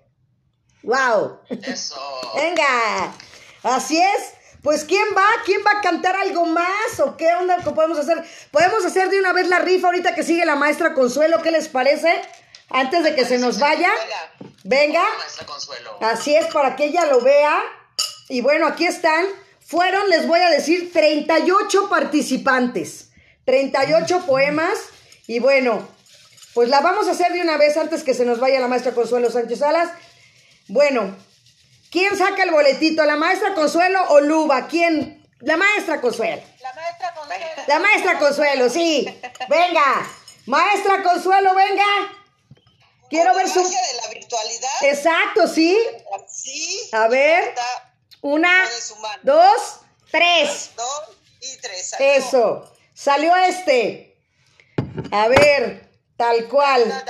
¡Wow! 0.84 1.40
Eso. 1.50 2.00
Venga, 2.36 3.14
así 3.64 3.98
es. 3.98 4.34
Pues 4.62 4.84
¿quién 4.84 5.08
va? 5.16 5.26
¿Quién 5.46 5.62
va 5.66 5.80
a 5.80 5.82
cantar 5.82 6.16
algo 6.18 6.46
más? 6.46 7.00
¿O 7.00 7.16
qué 7.16 7.34
onda 7.34 7.58
¿Qué 7.64 7.72
podemos 7.72 7.98
hacer? 7.98 8.24
Podemos 8.52 8.84
hacer 8.86 9.10
de 9.10 9.20
una 9.20 9.32
vez 9.32 9.48
la 9.48 9.60
rifa 9.60 9.88
ahorita 9.88 10.16
que 10.16 10.24
sigue 10.24 10.46
la 10.46 10.56
maestra 10.56 10.94
Consuelo. 10.94 11.42
¿Qué 11.42 11.52
les 11.52 11.70
parece? 11.70 12.22
Antes 12.70 13.04
de 13.04 13.16
que 13.16 13.26
se 13.26 13.38
nos 13.38 13.60
vaya. 13.60 13.90
Venga. 14.64 15.04
Maestra 15.18 15.46
Consuelo. 15.46 15.98
Así 16.02 16.36
es, 16.36 16.48
para 16.48 16.76
que 16.76 16.86
ella 16.86 17.06
lo 17.06 17.22
vea. 17.22 17.62
Y 18.28 18.42
bueno, 18.42 18.68
aquí 18.68 18.86
están. 18.86 19.26
Fueron, 19.66 20.10
les 20.10 20.28
voy 20.28 20.40
a 20.40 20.50
decir, 20.50 20.92
38 20.92 21.90
participantes. 21.90 23.12
38 23.46 24.26
poemas. 24.26 24.78
Y 25.26 25.40
bueno, 25.40 25.88
Pues 26.60 26.68
la 26.68 26.82
vamos 26.82 27.08
a 27.08 27.12
hacer 27.12 27.32
de 27.32 27.40
una 27.40 27.56
vez 27.56 27.78
antes 27.78 28.04
que 28.04 28.14
se 28.14 28.26
nos 28.26 28.42
vaya 28.42 28.60
la 28.60 28.68
maestra 28.68 28.94
Consuelo 28.94 29.32
Sánchez 29.32 29.60
Salas. 29.60 29.92
Bueno, 30.68 31.16
¿quién 31.90 32.18
saca 32.18 32.44
el 32.44 32.52
boletito? 32.52 33.06
¿La 33.06 33.16
maestra 33.16 33.54
Consuelo 33.54 33.98
o 34.10 34.20
Luba? 34.20 34.68
¿Quién? 34.68 35.26
La 35.40 35.56
maestra 35.56 36.02
Consuelo. 36.02 36.42
La 36.60 36.74
maestra 36.74 37.14
Consuelo. 37.14 37.46
La 37.66 37.80
maestra 37.80 38.20
Consuelo, 38.20 38.70
sí. 38.70 39.22
Venga. 39.48 40.06
Maestra 40.48 41.02
Consuelo, 41.02 41.56
venga. 41.56 41.86
Quiero 43.10 43.34
ver 43.36 43.48
su... 43.48 43.64
de 43.64 43.70
la 44.04 44.10
virtualidad. 44.14 44.70
Exacto, 44.82 45.48
sí. 45.48 45.80
Sí. 46.28 46.90
A 46.92 47.08
ver. 47.08 47.56
Una, 48.20 48.54
dos, 49.24 49.80
tres. 50.12 50.72
dos 50.76 51.18
y 51.40 51.58
tres. 51.62 51.96
Eso. 52.00 52.70
Salió 52.94 53.34
este. 53.38 54.18
A 55.14 55.30
ver, 55.30 55.89
tal 56.20 56.48
cual. 56.50 56.84
Tadán. 56.84 57.06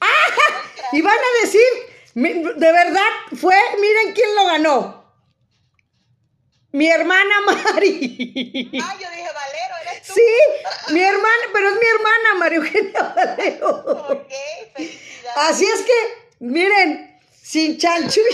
Y 0.92 1.02
van 1.02 1.16
a 1.16 1.44
decir, 1.44 1.60
de 2.14 2.72
verdad, 2.72 3.10
fue, 3.40 3.54
miren 3.80 4.12
quién 4.12 4.34
lo 4.34 4.46
ganó. 4.46 5.14
Mi 6.72 6.88
hermana 6.88 7.34
Mari. 7.46 8.70
Ah, 8.82 8.96
yo 9.00 9.08
dije, 9.10 9.28
Valero, 9.32 9.74
eres 9.82 10.02
tú. 10.06 10.14
Sí, 10.14 10.92
mi 10.92 11.00
hermana, 11.00 11.44
pero 11.52 11.68
es 11.68 11.74
mi 11.76 11.86
hermana 11.86 12.34
María 12.38 12.58
Eugenia 12.58 13.14
Valero. 13.14 13.68
Ok, 14.10 14.32
felicidades. 14.74 15.36
Así 15.36 15.64
es 15.64 15.80
que, 15.82 16.36
miren, 16.40 17.20
sin 17.40 17.78
chanchullo. 17.78 18.26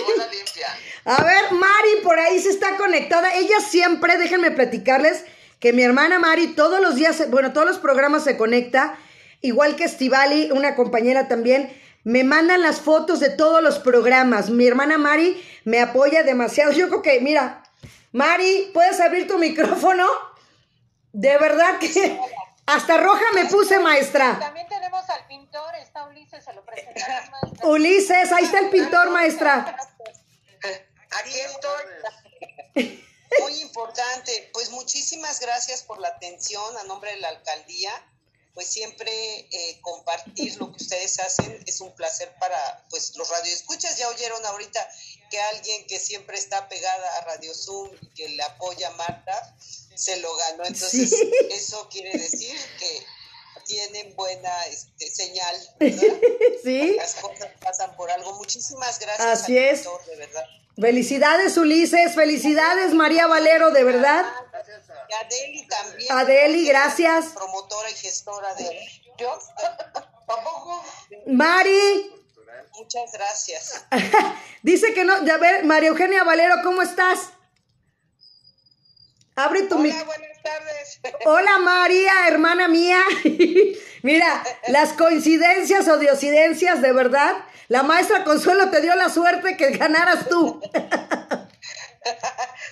A 1.05 1.23
ver, 1.23 1.53
Mari 1.53 2.01
por 2.03 2.19
ahí 2.19 2.41
se 2.41 2.51
está 2.51 2.77
conectada. 2.79 3.35
Ella 3.35 3.61
siempre, 3.61 4.17
déjenme 4.17 4.51
platicarles 4.51 5.25
que 5.61 5.75
mi 5.75 5.83
hermana 5.83 6.19
Mari 6.19 6.55
todos 6.55 6.81
los 6.81 6.95
días, 6.95 7.31
bueno, 7.31 7.53
todos 7.53 7.67
los 7.67 7.79
programas 7.79 8.25
se 8.25 8.39
conecta, 8.39 8.99
igual 9.41 9.77
que 9.77 9.85
Estivali, 9.85 10.51
una 10.51 10.75
compañera 10.75 11.29
también, 11.29 11.71
me 12.05 12.23
mandan 12.23 12.63
las 12.63 12.81
fotos 12.81 13.21
de 13.21 13.31
todos 13.31 13.63
los 13.63 13.79
programas. 13.79 14.49
Mi 14.51 14.67
hermana 14.67 14.99
Mari 14.99 15.43
me 15.65 15.81
apoya 15.81 16.23
demasiado. 16.23 16.73
Yo 16.73 16.89
creo 16.89 17.03
que, 17.03 17.21
mira, 17.21 17.65
Mari, 18.13 18.71
¿puedes 18.73 19.01
abrir 19.01 19.27
tu 19.27 19.39
micrófono? 19.39 20.07
De 21.13 21.37
verdad 21.39 21.79
que 21.79 22.21
hasta 22.67 22.97
roja 22.99 23.25
me 23.35 23.47
puse, 23.47 23.79
maestra. 23.79 24.39
También 24.39 24.69
tenemos 24.69 25.09
al 25.11 25.27
pintor, 25.27 25.75
está 25.77 26.05
Ulises, 26.07 26.45
se 26.45 26.53
lo 26.53 26.65
presentarás, 26.65 27.31
maestra. 27.31 27.69
Ulises, 27.69 28.33
ahí 28.33 28.45
está 28.45 28.59
el 28.61 28.71
pintor, 28.71 29.11
maestra. 29.11 29.77
Aquí 31.11 31.35
estoy. 31.41 33.03
Muy 33.41 33.61
importante. 33.61 34.51
Pues 34.53 34.71
muchísimas 34.71 35.41
gracias 35.41 35.83
por 35.83 35.99
la 35.99 36.09
atención 36.09 36.77
a 36.79 36.85
nombre 36.85 37.11
de 37.11 37.21
la 37.21 37.29
alcaldía. 37.29 37.91
Pues 38.57 38.69
siempre 38.69 39.13
eh, 39.51 39.79
compartir 39.83 40.57
lo 40.57 40.73
que 40.73 40.83
ustedes 40.83 41.21
hacen 41.21 41.63
es 41.67 41.81
un 41.83 41.95
placer 41.95 42.35
para 42.41 42.87
pues 42.89 43.15
los 43.15 43.29
radioescuchas. 43.29 43.99
Ya 43.99 44.09
oyeron 44.09 44.45
ahorita 44.47 44.89
que 45.31 45.39
alguien 45.39 45.87
que 45.87 46.01
siempre 46.01 46.39
está 46.39 46.67
pegada 46.67 47.19
a 47.19 47.21
Radio 47.27 47.55
Zoom 47.55 47.91
y 48.01 48.07
que 48.15 48.31
le 48.31 48.43
apoya 48.43 48.89
a 48.89 48.93
Marta 48.93 49.57
se 49.95 50.17
lo 50.21 50.35
ganó. 50.37 50.65
Entonces 50.65 51.11
Sí. 51.11 51.33
eso 51.51 51.87
quiere 51.91 52.13
decir 52.19 52.57
que 52.79 53.07
tienen 53.67 54.17
buena 54.17 54.67
este, 54.69 55.11
señal, 55.11 55.75
¿verdad? 55.79 56.17
¿Sí? 56.65 56.95
Las 56.97 57.15
cosas 57.17 57.51
pasan 57.61 57.95
por 57.95 58.11
algo. 58.11 58.33
Muchísimas 58.39 58.99
gracias. 58.99 59.43
Así 59.43 59.59
al 59.59 59.65
es. 59.65 59.85
doctor, 59.85 60.07
de 60.07 60.17
verdad. 60.17 60.45
Felicidades, 60.81 61.57
Ulises. 61.57 62.15
Felicidades, 62.15 62.93
María 62.95 63.27
Valero, 63.27 63.71
de 63.71 63.85
verdad. 63.85 64.25
Y 65.09 65.25
Adeli 65.25 65.69
también. 65.69 66.13
Adeli, 66.13 66.67
gracias. 66.67 67.27
Promotora 67.27 67.91
y 67.91 67.95
gestora 67.95 68.55
de. 68.55 68.89
Yo. 69.19 69.39
Tampoco. 70.27 70.85
Mari, 71.27 72.11
Muchas 72.79 73.11
gracias. 73.13 73.87
dice 74.63 74.93
que 74.93 75.05
no. 75.05 75.15
A 75.15 75.39
ver, 75.39 75.65
María 75.65 75.89
Eugenia 75.89 76.25
Valero, 76.25 76.57
¿cómo 76.63 76.83
estás? 76.83 77.31
Abre 79.39 79.65
tu 79.65 79.79
Hola, 79.79 80.05
buenas 80.05 80.43
tardes. 80.43 81.01
Hola 81.27 81.59
María, 81.59 82.27
hermana 82.27 82.69
mía. 82.69 83.03
Mira, 84.03 84.43
las 84.69 84.95
coincidencias 84.95 85.87
o 85.89 85.99
diosidencias, 85.99 86.81
de 86.81 86.93
verdad. 86.93 87.45
La 87.69 87.83
maestra 87.83 88.25
Consuelo 88.25 88.71
te 88.71 88.81
dio 88.81 88.95
la 88.95 89.11
suerte 89.11 89.59
que 89.59 89.71
ganaras 89.77 90.29
tú. 90.29 90.61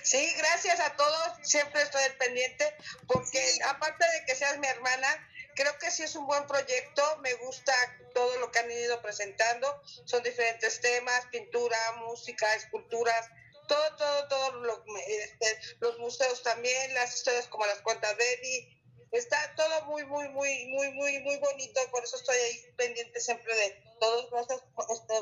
Sí, 0.01 0.33
gracias 0.37 0.79
a 0.79 0.95
todos. 0.95 1.31
Siempre 1.41 1.81
estoy 1.81 2.01
al 2.03 2.13
pendiente 2.13 2.63
porque 3.07 3.43
aparte 3.67 4.05
de 4.13 4.25
que 4.25 4.35
seas 4.35 4.57
mi 4.59 4.67
hermana, 4.67 5.07
creo 5.55 5.75
que 5.79 5.89
sí 5.89 6.03
es 6.03 6.15
un 6.15 6.27
buen 6.27 6.45
proyecto. 6.45 7.01
Me 7.21 7.33
gusta 7.33 7.73
todo 8.13 8.39
lo 8.39 8.51
que 8.51 8.59
han 8.59 8.71
ido 8.71 9.01
presentando. 9.01 9.81
Son 10.05 10.21
diferentes 10.21 10.79
temas, 10.79 11.25
pintura, 11.31 11.77
música, 12.07 12.53
esculturas, 12.53 13.29
todo, 13.67 13.95
todo, 13.97 14.27
todo. 14.27 14.51
Lo, 14.61 14.83
este, 15.07 15.59
los 15.79 15.97
museos 15.99 16.41
también, 16.43 16.93
las 16.93 17.15
historias 17.15 17.47
como 17.47 17.65
las 17.65 17.81
cuentas 17.81 18.17
de 18.17 18.33
Eddie. 18.33 18.81
Está 19.11 19.37
todo 19.55 19.85
muy, 19.85 20.05
muy, 20.05 20.27
muy, 20.29 20.65
muy, 20.67 20.91
muy, 20.91 21.19
muy 21.19 21.37
bonito. 21.37 21.79
Por 21.91 22.03
eso 22.03 22.17
estoy 22.17 22.35
ahí 22.35 22.73
pendiente 22.75 23.19
siempre 23.19 23.55
de 23.55 23.83
todos. 23.99 24.29
Gracias, 24.31 24.61
este, 24.89 25.13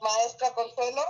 maestra 0.00 0.52
Consuelo 0.54 1.04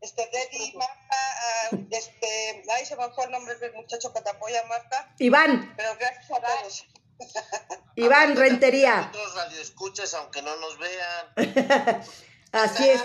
este 0.00 0.28
Deddy, 0.30 0.72
Marta, 0.76 0.94
ah, 1.10 1.76
este, 1.90 2.64
ahí 2.72 2.84
se 2.84 2.96
me 2.96 3.10
fue 3.10 3.24
el 3.24 3.30
nombre 3.30 3.54
del 3.56 3.72
muchacho 3.74 4.12
que 4.12 4.20
te 4.20 4.30
apoya, 4.30 4.64
Marta, 4.66 5.14
Iván, 5.18 5.74
pero 5.76 5.96
gracias 5.98 6.30
a 6.30 6.40
todos. 6.40 6.86
Iván 7.96 8.36
Rentería. 8.36 9.10
Nosotros 9.12 9.34
radioescuchas, 9.36 10.14
aunque 10.14 10.42
no 10.42 10.54
nos 10.56 10.78
vean. 10.78 12.02
Así 12.52 12.90
es. 12.90 13.02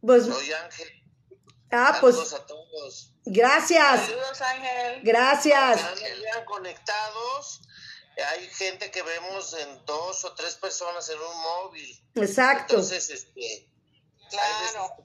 Pues, 0.00 0.24
Soy 0.26 0.52
Ángel. 0.52 0.95
Ah, 1.72 1.98
pues, 2.00 2.14
Saludos 2.16 2.34
a 2.34 2.46
todos. 2.46 3.12
gracias. 3.24 4.06
Saludos, 4.06 4.40
Ángel. 4.40 5.00
Gracias. 5.02 5.80
Conectados. 6.44 7.60
Hay 8.32 8.46
gente 8.48 8.90
que 8.90 9.02
vemos 9.02 9.52
en 9.54 9.84
dos 9.84 10.24
o 10.24 10.34
tres 10.34 10.54
personas 10.54 11.08
en 11.10 11.18
un 11.18 11.40
móvil. 11.42 12.04
Exacto. 12.14 12.74
Entonces, 12.74 13.10
este. 13.10 13.70
Claro. 14.30 14.96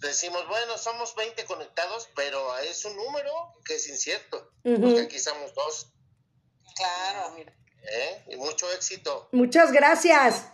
Decimos, 0.00 0.46
bueno, 0.46 0.76
somos 0.76 1.14
20 1.14 1.44
conectados, 1.46 2.08
pero 2.14 2.58
es 2.58 2.84
un 2.84 2.96
número 2.96 3.32
que 3.64 3.76
es 3.76 3.88
incierto. 3.88 4.50
Ujú. 4.64 4.80
Porque 4.80 5.00
aquí 5.02 5.18
somos 5.18 5.54
dos. 5.54 5.86
Claro. 6.76 7.36
¿eh? 7.82 8.24
Y 8.30 8.36
mucho 8.36 8.70
éxito. 8.72 9.28
Muchas 9.32 9.72
gracias. 9.72 10.44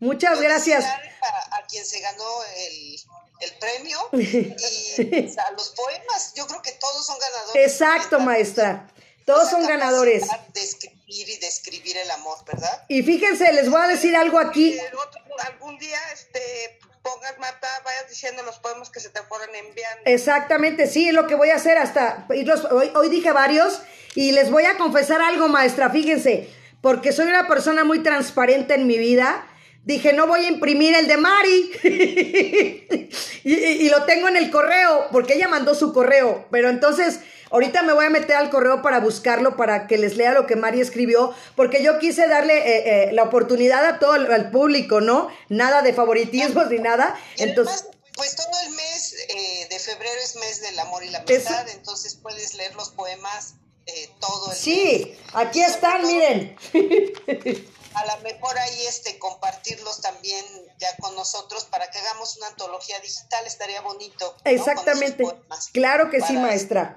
Muchas 0.00 0.40
gracias. 0.40 0.84
A, 0.84 1.58
a 1.58 1.66
quien 1.66 1.84
se 1.84 2.00
ganó 2.00 2.42
el, 2.56 2.96
el 3.40 3.52
premio 3.58 3.98
y 4.12 5.26
los 5.56 5.68
poemas. 5.70 6.32
Yo 6.34 6.46
creo 6.46 6.62
que 6.62 6.72
todos 6.72 7.06
son 7.06 7.16
ganadores. 7.18 7.72
Exacto, 7.72 8.20
maestra. 8.20 8.88
Todos 9.24 9.50
son 9.50 9.66
ganadores. 9.66 10.24
De 10.54 10.62
escribir 10.62 11.28
y 11.28 11.36
describir 11.38 11.96
el 11.98 12.10
amor, 12.12 12.38
¿verdad? 12.46 12.84
Y 12.88 13.02
fíjense, 13.02 13.52
les 13.52 13.68
voy 13.70 13.82
a 13.82 13.86
decir 13.88 14.16
algo 14.16 14.38
aquí. 14.38 14.78
Otro- 14.94 15.20
algún 15.46 15.78
día, 15.78 15.98
este, 16.12 16.78
pongas, 17.02 17.34
vayas 17.38 18.08
diciendo 18.08 18.42
los 18.42 18.58
poemas 18.58 18.90
que 18.90 19.00
se 19.00 19.10
te 19.10 19.22
fueron 19.24 19.54
enviando. 19.54 20.02
Exactamente, 20.06 20.86
sí, 20.86 21.08
es 21.08 21.14
lo 21.14 21.26
que 21.26 21.34
voy 21.34 21.50
a 21.50 21.56
hacer 21.56 21.76
hasta 21.78 22.26
irlos- 22.30 22.66
hoy, 22.72 22.90
hoy 22.94 23.08
dije 23.08 23.30
varios 23.32 23.80
y 24.14 24.32
les 24.32 24.50
voy 24.50 24.64
a 24.64 24.76
confesar 24.78 25.20
algo, 25.22 25.46
maestra, 25.48 25.90
fíjense, 25.90 26.48
porque 26.80 27.12
soy 27.12 27.26
una 27.26 27.46
persona 27.46 27.84
muy 27.84 28.02
transparente 28.02 28.74
en 28.74 28.86
mi 28.86 28.98
vida. 28.98 29.46
Dije, 29.88 30.12
no 30.12 30.26
voy 30.26 30.44
a 30.44 30.48
imprimir 30.48 30.94
el 30.94 31.08
de 31.08 31.16
Mari. 31.16 31.70
y, 33.42 33.88
lo 33.88 34.04
tengo 34.04 34.28
en 34.28 34.36
el 34.36 34.50
correo, 34.50 35.08
porque 35.10 35.32
ella 35.32 35.48
mandó 35.48 35.74
su 35.74 35.94
correo. 35.94 36.46
Pero 36.50 36.68
entonces, 36.68 37.20
ahorita 37.50 37.80
me 37.84 37.94
voy 37.94 38.04
a 38.04 38.10
meter 38.10 38.36
al 38.36 38.50
correo 38.50 38.82
para 38.82 39.00
buscarlo, 39.00 39.56
para 39.56 39.86
que 39.86 39.96
les 39.96 40.18
lea 40.18 40.34
lo 40.34 40.46
que 40.46 40.56
Mari 40.56 40.82
escribió, 40.82 41.34
porque 41.56 41.82
yo 41.82 41.98
quise 41.98 42.28
darle 42.28 42.58
eh, 42.58 42.82
eh, 43.08 43.12
la 43.14 43.22
oportunidad 43.22 43.82
a 43.86 43.98
todo 43.98 44.14
el 44.16 44.30
al 44.30 44.50
público, 44.50 45.00
¿no? 45.00 45.30
Nada 45.48 45.80
de 45.80 45.94
favoritismos 45.94 46.68
ni 46.68 46.80
nada. 46.80 47.18
Entonces, 47.38 47.86
pues 48.14 48.36
todo 48.36 48.60
el 48.66 48.72
mes 48.72 49.14
eh, 49.30 49.68
de 49.70 49.78
febrero 49.78 50.20
es 50.22 50.36
mes 50.36 50.60
del 50.60 50.78
amor 50.80 51.02
y 51.02 51.08
la 51.08 51.20
amistad, 51.20 51.66
entonces 51.70 52.14
puedes 52.14 52.52
leer 52.52 52.74
los 52.74 52.90
poemas 52.90 53.54
eh, 53.86 54.10
todo 54.20 54.48
el 54.48 54.50
mes. 54.50 54.58
sí, 54.58 55.16
aquí 55.32 55.62
están, 55.62 56.06
miren. 56.06 56.58
A 57.98 58.06
lo 58.06 58.22
mejor 58.22 58.56
ahí 58.56 58.86
este 58.86 59.18
compartirlos 59.18 60.00
también 60.00 60.44
ya 60.78 60.94
con 61.00 61.16
nosotros 61.16 61.64
para 61.64 61.90
que 61.90 61.98
hagamos 61.98 62.36
una 62.36 62.46
antología 62.46 63.00
digital 63.00 63.44
estaría 63.44 63.80
bonito. 63.80 64.36
Exactamente. 64.44 65.24
Poemas. 65.24 65.68
Claro 65.72 66.08
que 66.08 66.20
sí, 66.20 66.34
maestra. 66.34 66.94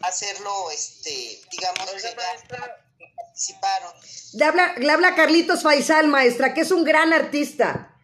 Hacerlo, 0.00 0.70
este, 0.70 1.42
digamos 1.50 1.90
que 1.90 2.00
ya 2.00 2.14
participaron. 3.18 3.92
Le 4.32 4.44
habla, 4.46 4.74
le 4.78 4.92
habla 4.92 5.14
Carlitos 5.14 5.62
Faisal, 5.62 6.08
maestra, 6.08 6.54
que 6.54 6.62
es 6.62 6.70
un 6.70 6.84
gran 6.84 7.12
artista. 7.12 7.94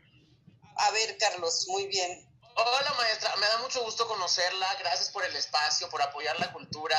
A 0.76 0.90
ver, 0.90 1.16
Carlos, 1.16 1.66
muy 1.68 1.86
bien. 1.86 2.30
Hola 2.62 2.92
maestra, 2.98 3.34
me 3.36 3.46
da 3.46 3.56
mucho 3.58 3.82
gusto 3.82 4.06
conocerla, 4.06 4.66
gracias 4.80 5.08
por 5.08 5.24
el 5.24 5.34
espacio, 5.34 5.88
por 5.88 6.02
apoyar 6.02 6.38
la 6.38 6.52
cultura. 6.52 6.98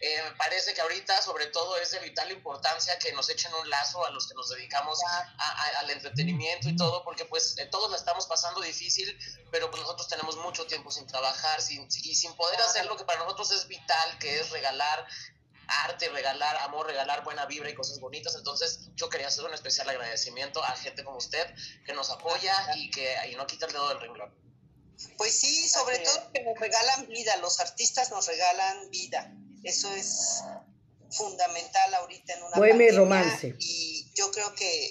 Eh, 0.00 0.22
me 0.22 0.30
parece 0.36 0.72
que 0.72 0.80
ahorita 0.80 1.20
sobre 1.20 1.48
todo 1.48 1.76
es 1.76 1.90
de 1.90 1.98
vital 1.98 2.32
importancia 2.32 2.98
que 2.98 3.12
nos 3.12 3.28
echen 3.28 3.52
un 3.52 3.68
lazo 3.68 4.06
a 4.06 4.10
los 4.10 4.26
que 4.26 4.34
nos 4.34 4.48
dedicamos 4.48 4.98
al 5.76 5.90
entretenimiento 5.90 6.70
y 6.70 6.76
todo, 6.76 7.04
porque 7.04 7.26
pues 7.26 7.58
eh, 7.58 7.66
todos 7.66 7.90
la 7.90 7.98
estamos 7.98 8.26
pasando 8.26 8.62
difícil, 8.62 9.14
pero 9.50 9.70
pues 9.70 9.82
nosotros 9.82 10.08
tenemos 10.08 10.36
mucho 10.38 10.64
tiempo 10.66 10.90
sin 10.90 11.06
trabajar 11.06 11.60
sin, 11.60 11.86
y 12.04 12.14
sin 12.14 12.34
poder 12.34 12.62
hacer 12.62 12.86
lo 12.86 12.96
que 12.96 13.04
para 13.04 13.18
nosotros 13.18 13.50
es 13.50 13.68
vital, 13.68 14.18
que 14.18 14.40
es 14.40 14.48
regalar 14.48 15.06
arte, 15.84 16.08
regalar 16.08 16.56
amor, 16.62 16.86
regalar 16.86 17.22
buena 17.22 17.44
vibra 17.44 17.68
y 17.68 17.74
cosas 17.74 18.00
bonitas. 18.00 18.34
Entonces 18.34 18.88
yo 18.94 19.10
quería 19.10 19.26
hacer 19.26 19.44
un 19.44 19.52
especial 19.52 19.90
agradecimiento 19.90 20.64
a 20.64 20.74
gente 20.74 21.04
como 21.04 21.18
usted 21.18 21.54
que 21.84 21.92
nos 21.92 22.08
apoya 22.08 22.76
y 22.76 22.90
que 22.90 23.14
y 23.30 23.34
no 23.34 23.46
quita 23.46 23.66
el 23.66 23.72
dedo 23.72 23.90
del 23.90 24.00
renglón. 24.00 24.41
Pues 25.16 25.38
sí, 25.38 25.68
sobre 25.68 25.98
todo 25.98 26.32
que 26.32 26.42
nos 26.42 26.58
regalan 26.58 27.06
vida, 27.08 27.36
los 27.36 27.60
artistas 27.60 28.10
nos 28.10 28.26
regalan 28.26 28.90
vida. 28.90 29.32
Eso 29.62 29.92
es 29.94 30.42
fundamental 31.10 31.94
ahorita 31.94 32.34
en 32.34 32.42
una 32.42 32.56
Poema 32.56 32.82
y 32.82 32.86
pandemia, 32.88 32.98
romance. 32.98 33.54
Y 33.58 34.10
yo 34.14 34.30
creo 34.30 34.54
que 34.54 34.90